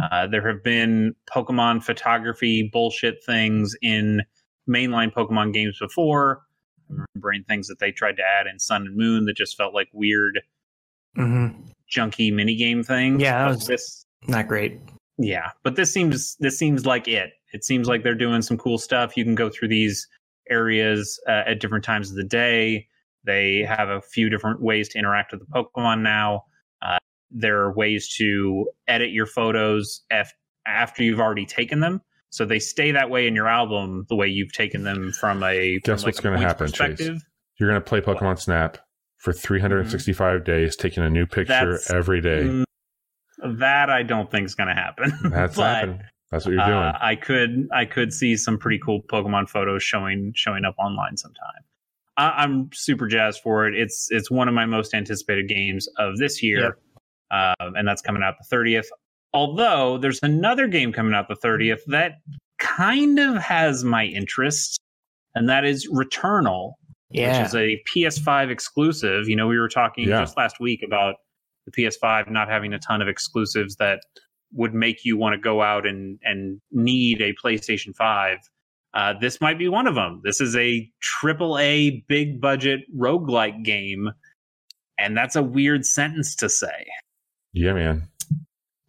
[0.02, 4.22] Uh, there have been Pokemon photography bullshit things in
[4.70, 6.42] mainline Pokemon games before.
[6.90, 9.74] I'm remembering things that they tried to add in Sun and Moon that just felt
[9.74, 10.42] like weird,
[11.16, 11.48] hmm
[11.96, 13.22] junky minigame things.
[13.22, 14.80] Yeah, that But was- this Not great.
[15.20, 17.32] yeah, but this seems this seems like it.
[17.54, 19.16] It seems like they're doing some cool stuff.
[19.16, 20.08] You can go through these
[20.50, 22.88] areas uh, at different times of the day.
[23.26, 26.44] They have a few different ways to interact with the Pokemon now.
[26.82, 26.98] Uh,
[27.32, 30.34] there are ways to edit your photos af-
[30.68, 32.02] after you've already taken them,
[32.32, 35.80] so they stay that way in your album the way you've taken them from a
[35.84, 37.00] Guess from what's a gonna happen, Chase?
[37.60, 38.80] You're going to play Pokemon Snap
[39.18, 42.44] for 365 days, taking a new picture That's- every day.
[42.44, 42.64] Mm,
[43.60, 45.14] that I don't think is going to happen.
[45.30, 46.02] That's happening.
[46.34, 46.78] That's what you're doing.
[46.78, 51.16] Uh, I could I could see some pretty cool Pokemon photos showing showing up online
[51.16, 51.62] sometime.
[52.18, 53.76] I, I'm super jazzed for it.
[53.76, 56.78] It's it's one of my most anticipated games of this year,
[57.32, 58.88] um, and that's coming out the 30th.
[59.34, 62.14] Although there's another game coming out the 30th that
[62.60, 64.80] kind of has my interest,
[65.36, 66.74] and that is Returnal,
[67.12, 67.40] Yeah.
[67.40, 69.28] which is a PS5 exclusive.
[69.28, 70.20] You know, we were talking Yeah.
[70.22, 71.16] just last week about
[71.66, 74.02] the PS5 not having a ton of exclusives that
[74.54, 78.38] would make you want to go out and and need a PlayStation 5.
[78.94, 80.22] Uh, this might be one of them.
[80.24, 84.12] This is a triple A big budget roguelike game.
[85.00, 86.86] And that's a weird sentence to say.
[87.54, 88.08] yeah, man.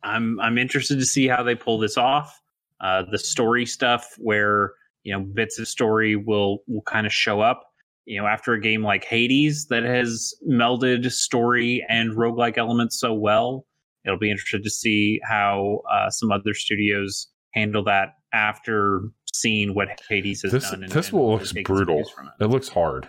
[0.02, 2.40] I'm I'm interested to see how they pull this off.
[2.80, 7.40] Uh, the story stuff, where you know bits of story will will kind of show
[7.40, 7.64] up.
[8.04, 13.14] You know, after a game like Hades that has melded story and roguelike elements so
[13.14, 13.64] well,
[14.04, 19.02] it'll be interesting to see how uh, some other studios handle that after
[19.32, 20.82] seeing what Hades has This done.
[20.84, 21.96] and- this and will looks they're taking some brutal.
[21.96, 23.08] cues from It looks hard.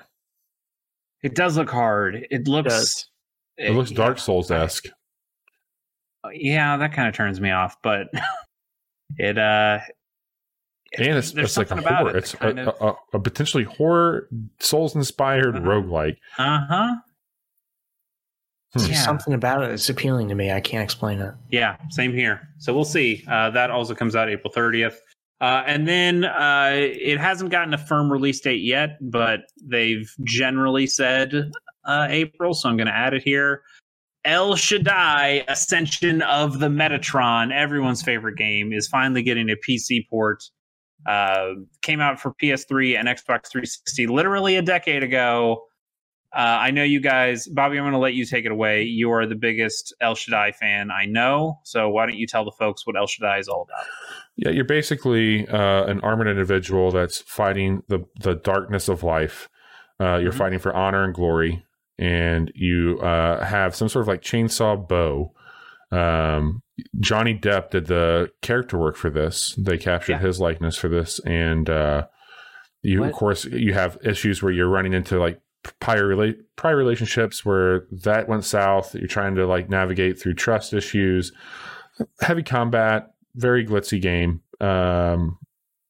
[1.24, 2.28] It does look hard.
[2.30, 2.70] It looks.
[2.70, 3.06] does.
[3.58, 3.98] It looks yeah.
[3.98, 4.86] Dark Souls esque.
[6.34, 8.08] yeah, that kind of turns me off, but
[9.18, 9.80] it uh
[10.98, 12.10] And it's, it's like a horror.
[12.12, 12.76] it It's a, of,
[13.14, 14.28] a, a potentially horror,
[14.60, 15.66] Souls inspired Uh-huh.
[15.66, 16.18] roguelike.
[16.38, 16.88] uh-huh.
[16.96, 17.05] Hmm.
[18.76, 19.02] There's Yeah.
[19.02, 20.52] something about it that's appealing to me.
[20.52, 21.34] I can't explain it.
[21.50, 22.50] Yeah, same here.
[22.58, 23.24] So we'll see.
[23.28, 24.98] Uh, that also comes out April 30th.
[25.42, 30.88] Uh, and then uh, it hasn't gotten a firm release date yet, but they've generally
[30.88, 31.52] said
[31.86, 33.62] uh, April, so I'm going to add it here.
[34.26, 40.44] El Shaddai Ascension of the Metatron, everyone's favorite game, is finally getting a PC port.
[41.06, 41.50] Uh,
[41.84, 45.62] came out for PS3 and Xbox 360 literally a decade ago.
[46.36, 47.78] Uh, I know you guys, Bobby.
[47.78, 48.84] I'm going to let you take it away.
[48.84, 52.52] You are the biggest El Shaddai fan I know, so why don't you tell the
[52.52, 53.86] folks what El Shaddai is all about?
[54.36, 59.48] Yeah, you're basically uh, an armored individual that's fighting the the darkness of life.
[59.98, 60.38] Uh, you're Mhm.
[60.38, 61.64] fighting for honor and glory,
[61.98, 65.32] and you uh, have some sort of like chainsaw bow.
[65.92, 66.64] Um,
[67.00, 69.56] Johnny Depp did the character work for this.
[69.58, 70.20] They captured Yeah.
[70.20, 72.08] his likeness for this, and uh,
[72.82, 75.40] you of course you have issues where you're running into like
[75.80, 78.96] prior rela- prior relationships where that went south.
[78.96, 81.32] You're trying to like navigate through trust issues,
[82.22, 84.42] heavy combat, very glitzy game.
[84.62, 85.38] Um,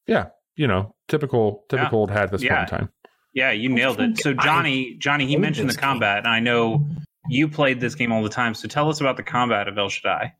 [0.07, 2.57] yeah, you know, typical typical old hat at this Yeah.
[2.65, 2.89] point in time.
[3.33, 4.17] Yeah, you nailed it.
[4.21, 6.87] So Johnny, Johnny, he mentioned the combat, and I know
[7.27, 8.53] you played this game all the time.
[8.53, 10.33] So tell us about the combat of El Shaddai.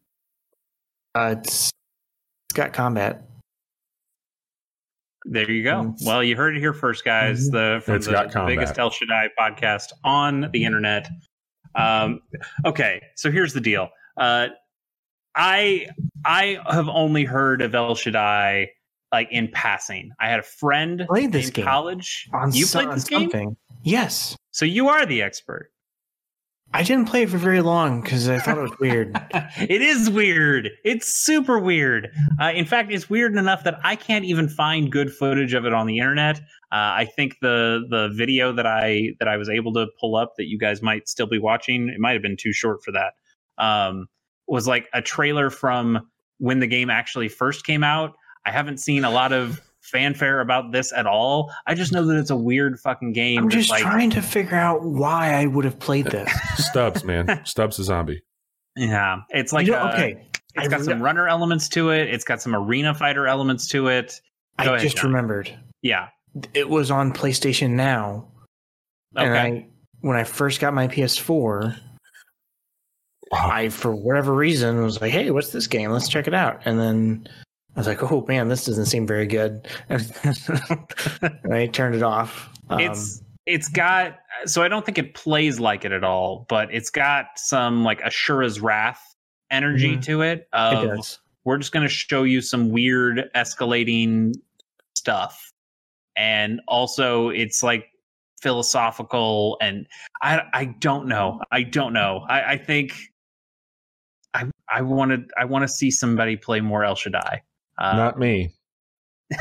[1.14, 1.72] Uh, it's
[2.48, 3.24] it's got combat.
[5.28, 5.96] There you go.
[6.06, 7.50] Well, you heard it here first, guys.
[7.50, 7.52] Mhm.
[7.52, 11.10] The from It's the, got the biggest El Shaddai podcast on the internet.
[11.76, 12.22] Um,
[12.66, 13.90] okay, so here's the deal.
[14.18, 14.48] Uh,
[15.36, 15.88] I
[16.26, 18.70] I have only heard of El Shaddai
[19.12, 20.12] like in passing.
[20.20, 21.66] I had a friend Played this in game.
[21.66, 22.28] college.
[22.34, 23.58] On you played on this game, something.
[23.84, 24.38] Yes.
[24.52, 25.72] so you are the expert.
[26.76, 29.16] I didn't play it for very long because I thought it was weird.
[29.34, 30.72] it is weird.
[30.84, 32.12] It's super weird.
[32.38, 35.74] Uh, in fact, it's weird enough that I can't even find good footage of it
[35.74, 36.40] on the internet.
[36.74, 40.34] Uh, I think the the video that I that I was able to pull up
[40.38, 43.14] that you guys might still be watching, it might have been too short for that.
[43.58, 44.08] Um,
[44.46, 48.16] was like a trailer from when the game actually first came out.
[48.46, 51.52] I haven't seen a lot of fanfare about this at all.
[51.68, 53.40] I just know that it's a weird fucking game.
[53.40, 56.32] I'm just like, trying to figure out why I would have played this.
[56.58, 58.22] Stubbs, man, Stubbs the zombie.
[58.76, 61.90] yeah, it's like You know, uh, okay, It's I got re- some runner elements to
[61.92, 62.10] it.
[62.10, 64.20] It's got some arena fighter elements to it.
[64.60, 65.08] Go I ahead, just John.
[65.12, 66.08] remembered Yeah.
[66.54, 68.28] it was on PlayStation Now,
[69.18, 69.26] Okay.
[69.28, 69.68] and I
[70.02, 71.76] when I first got my PS4,
[73.34, 75.92] I for whatever reason was like, "Hey, what's this game?
[75.92, 77.28] Let's check it out." And then
[77.76, 82.50] I was like, "Oh man, this doesn't seem very good," and I turned it off.
[82.70, 86.74] Um, it's it's got so I don't think it plays like it at all, but
[86.74, 89.16] it's got some like Asura's Wrath
[89.52, 90.04] energy Mhm.
[90.06, 90.40] to it.
[90.40, 91.20] it Of does.
[91.44, 94.34] we're just going to show you some weird escalating
[94.96, 95.52] stuff,
[96.16, 97.88] and also it's like
[98.42, 99.88] philosophical and
[100.22, 102.94] I I don't know I don't know I I think
[104.34, 107.42] I I wanted I want to see somebody play more El Shaddai.
[107.78, 108.52] Uh, Not me.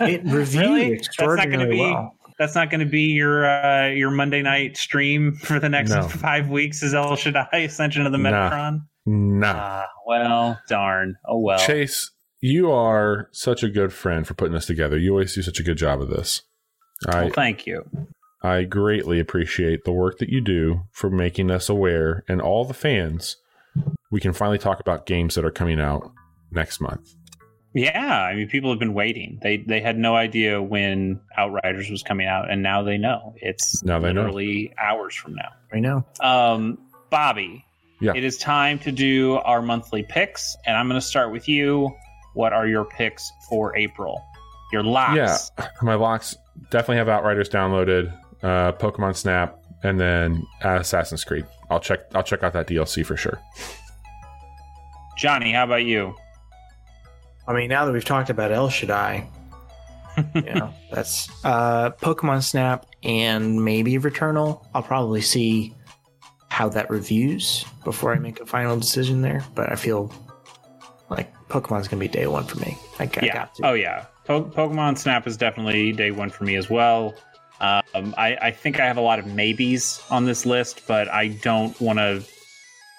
[0.00, 0.80] It reviewed Really?
[0.90, 2.14] That's not extraordinarily be- well.
[2.38, 6.02] that's not going to be your uh, your Monday night stream for the next No.
[6.08, 6.82] five weeks.
[6.82, 8.30] Is El Shaddai Ascension of the Nah.
[8.50, 8.78] Metatron?
[9.04, 9.52] Nah.
[9.54, 11.16] Ah, well, darn.
[11.28, 11.58] Oh well.
[11.58, 12.10] Chase,
[12.40, 14.96] you are such a good friend for putting this together.
[14.96, 16.42] You always do such a good job of this.
[17.06, 17.82] I well, thank you.
[18.42, 22.72] I greatly appreciate the work that you do for making us aware and all the
[22.72, 23.36] fans.
[24.10, 26.10] We can finally talk about games that are coming out
[26.50, 27.06] next month.
[27.72, 29.38] Yeah, I mean, people have been waiting.
[29.42, 33.34] They they had no idea when Outriders was coming out, and now they know.
[33.36, 34.22] It's Now they know.
[34.22, 35.50] literally hours from now.
[35.72, 36.04] I know.
[36.20, 36.78] Um,
[37.10, 37.64] Bobby,
[38.00, 38.12] Yeah.
[38.16, 41.94] it is time to do our monthly picks, and I'm going to start with you.
[42.34, 44.20] What are your picks for April?
[44.72, 45.50] Your locks.
[45.58, 46.36] Yeah, my locks
[46.70, 51.46] definitely have Outriders downloaded, uh, Pokemon Snap, and then Assassin's Creed.
[51.70, 52.00] I'll check.
[52.16, 53.40] I'll check out that DLC for sure.
[55.16, 56.14] Johnny, how about you?
[57.50, 59.28] I mean, now that we've talked about El Shaddai,
[60.36, 64.64] you know, that's uh, Pokemon Snap and maybe Returnal.
[64.72, 65.74] I'll probably see
[66.48, 69.44] how that reviews before I make a final decision there.
[69.56, 70.12] But I feel
[71.08, 72.78] like Pokemon's gonna be day one for me.
[73.00, 73.34] I, I yeah.
[73.34, 73.66] got to.
[73.66, 74.06] Oh yeah.
[74.26, 77.14] Po- Pokemon Snap is definitely day one for me as well.
[77.60, 81.28] Um, I, I think I have a lot of maybes on this list, but I
[81.28, 82.22] don't want to.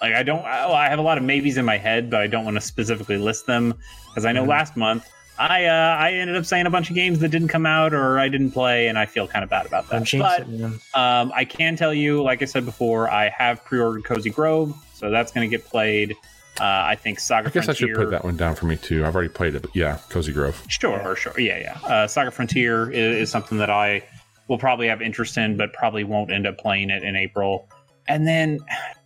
[0.02, 0.42] Like I don't.
[0.44, 2.62] oh, I have a lot of maybes in my head, but I don't want to
[2.62, 3.74] specifically list them
[4.10, 4.50] because I know Mhm.
[4.50, 5.08] last month
[5.40, 8.20] I uh, I ended up saying a bunch of games that didn't come out or
[8.20, 10.46] I didn't play, and I feel kind of bad about I'm that.
[10.94, 14.76] But um, I can tell you, like I said before, I have pre-ordered Cozy Grove,
[14.94, 16.12] so that's going to get played.
[16.60, 19.04] Uh, I think Saga I guess I should put that one down for me too.
[19.06, 20.62] I've already played it, but yeah, Cozy Grove.
[20.68, 21.40] Sure, sure.
[21.40, 21.88] Yeah, yeah.
[21.88, 24.04] Uh, Saga Frontier is, is something that I
[24.48, 27.68] will probably have interest in, but probably won't end up playing it in April.
[28.08, 28.60] And then,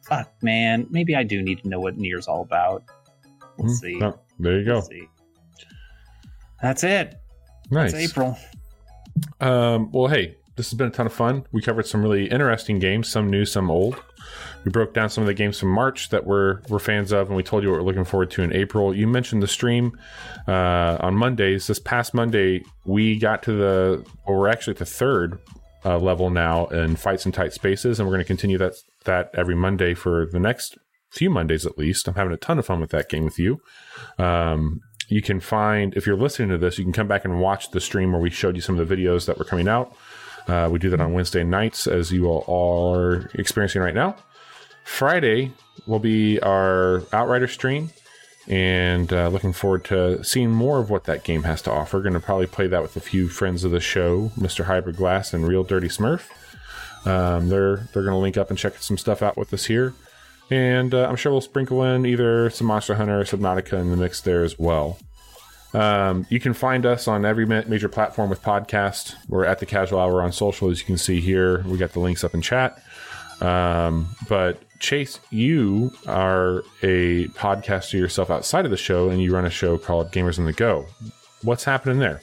[0.07, 2.83] fuck, man, maybe I do need to know what Nier's all about.
[3.57, 3.95] We'll Hmm, see.
[3.95, 4.81] no, there you go.
[6.61, 7.15] That's it.
[7.71, 7.93] Nice.
[7.93, 8.37] It's April.
[9.39, 11.45] Um, well, hey, this has been a ton of fun.
[11.51, 14.01] We covered some really interesting games, some new, some old.
[14.63, 17.35] We broke down some of the games from March that we're we're fans of, and
[17.35, 18.95] we told you what we're looking forward to in April.
[18.95, 19.97] You mentioned the stream
[20.47, 21.67] uh, on Mondays.
[21.67, 25.39] This past Monday, we got to the well, we're actually at the third
[25.85, 29.29] uh, level now and fights in tight spaces, and we're going to continue that that
[29.33, 30.77] every Monday for the next
[31.11, 32.07] few Mondays at least.
[32.07, 33.61] I'm having a ton of fun with that game with you.
[34.17, 37.71] Um, you can find if you're listening to this, you can come back and watch
[37.71, 39.95] the stream where we showed you some of the videos that were coming out.
[40.47, 44.15] Uh, we do that on Wednesday nights, as you all are experiencing right now.
[44.83, 45.51] Friday
[45.87, 47.91] will be our Outrider stream,
[48.47, 51.99] and uh, looking forward to seeing more of what that game has to offer.
[52.01, 54.65] Going to probably play that with a few friends of the show, Mr.
[54.65, 56.29] Hybrid Glass and Real Dirty Smurf.
[57.05, 59.93] Um, they're they're going to link up and check some stuff out with us here,
[60.49, 63.97] and uh, I'm sure we'll sprinkle in either some Monster Hunter or Subnautica in the
[63.97, 64.97] mix there as well.
[65.75, 69.15] Um, you can find us on every major platform with podcast.
[69.27, 71.63] We're at the Casual Hour on social, as you can see here.
[71.63, 72.81] We got the links up in chat.
[73.41, 79.45] Um, but Chase, you are a podcaster yourself outside of the show, and you run
[79.45, 80.85] a show called Gamers on the Go.
[81.41, 82.21] What's happening there?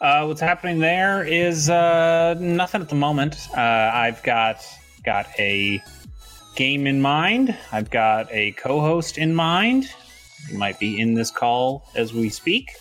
[0.00, 3.48] Uh, what's happening there is uh, nothing at the moment.
[3.56, 3.60] Uh,
[3.92, 4.64] I've got
[5.04, 5.82] got a
[6.54, 7.56] game in mind.
[7.72, 9.88] I've got a co-host in mind.
[10.48, 12.72] He might be in this call as we speak.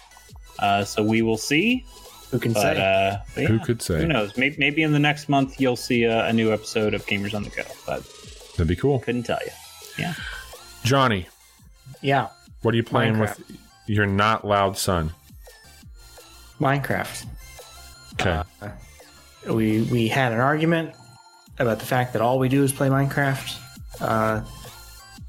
[0.59, 1.85] Uh, so we will see.
[2.31, 3.09] Who can But, say?
[3.11, 4.01] uh, but Who could say?
[4.01, 4.35] Who knows?
[4.37, 7.43] Maybe, maybe in the next month you'll see a, a new episode of Gamers on
[7.43, 7.63] the Go.
[7.85, 8.03] But
[8.51, 8.99] That'd be cool.
[8.99, 9.51] couldn't tell you.
[9.97, 10.13] Yeah.
[10.83, 11.27] Johnny,
[12.01, 12.27] yeah,
[12.61, 13.39] what are you playing with
[13.87, 15.11] your not loud son?
[16.59, 17.25] Minecraft.
[18.13, 18.41] Okay.
[18.61, 18.69] Uh,
[19.53, 20.93] we we had an argument
[21.59, 23.57] about the fact that all we do is play Minecraft.
[24.01, 24.41] Uh,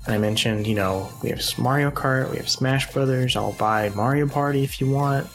[0.06, 3.36] and I mentioned, you know, we have Mario Kart, we have Smash Brothers.
[3.36, 5.26] I'll buy Mario Party if you want.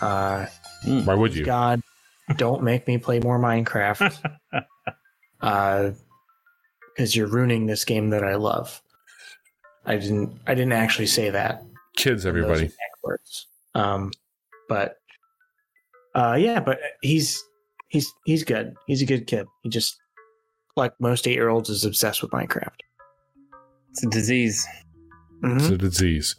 [0.00, 0.46] Uh,
[0.84, 1.44] Why would you?
[1.44, 1.82] God,
[2.36, 4.38] don't make me play more Minecraft.
[5.40, 5.90] uh,
[6.94, 8.82] because you're ruining this game that I love.
[9.86, 10.38] I didn't.
[10.46, 11.62] I didn't actually say that.
[11.96, 12.70] Kids, everybody.
[13.02, 13.46] words.
[13.74, 14.10] Um,
[14.68, 14.96] but
[16.14, 17.42] uh, yeah, but he's
[17.88, 18.74] he's he's good.
[18.86, 19.46] He's a good kid.
[19.62, 19.96] He just
[20.76, 22.80] like most eight year olds is obsessed with Minecraft.
[23.90, 24.66] It's a disease.
[25.42, 25.56] Mhm.
[25.56, 26.36] It's a disease.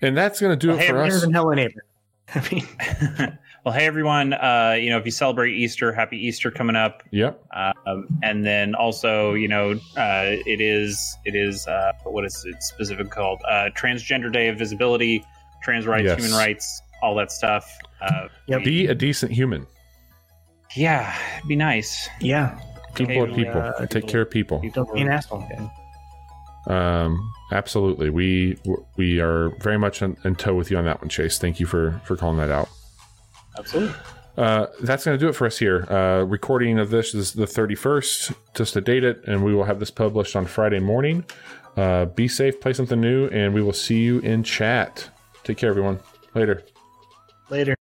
[0.00, 1.20] And that's going to do Well, it hey, for Better us.
[1.20, 1.84] than Hello Neighbor.
[2.34, 4.32] I mean, well, hey everyone.
[4.32, 7.02] Uh, you know, if you celebrate Easter, happy Easter coming up.
[7.12, 7.44] Yep.
[7.86, 12.62] Um, and then also, you know, uh, it is it is uh, what is it
[12.62, 13.40] specific called?
[13.48, 15.24] Uh, Transgender Day of Visibility,
[15.62, 16.20] trans rights, Yes.
[16.20, 17.70] human rights, all that stuff.
[18.00, 18.64] Uh, Yep.
[18.64, 19.66] Be a decent human.
[20.74, 21.16] yeah,
[21.46, 22.08] be nice.
[22.20, 22.58] yeah,
[22.94, 23.60] People Okay, are people.
[23.60, 24.60] uh, Take care of people.
[24.74, 25.46] don't be an asshole.
[26.66, 28.10] Um, absolutely.
[28.10, 28.58] We
[28.96, 31.38] we are very much in, in tow with you on that one, Chase.
[31.38, 32.68] Thank you for for calling that out.
[33.58, 33.94] Absolutely.
[34.36, 35.84] Uh, that's going to do it for us here.
[35.92, 39.78] Uh, recording of this is the 31st, just to date it, and we will have
[39.78, 41.24] this published on Friday morning.
[41.76, 45.08] Uh, be safe, play something new, and we will see you in chat.
[45.44, 46.00] Take care, everyone.
[46.34, 46.62] Later.
[47.50, 47.76] Later.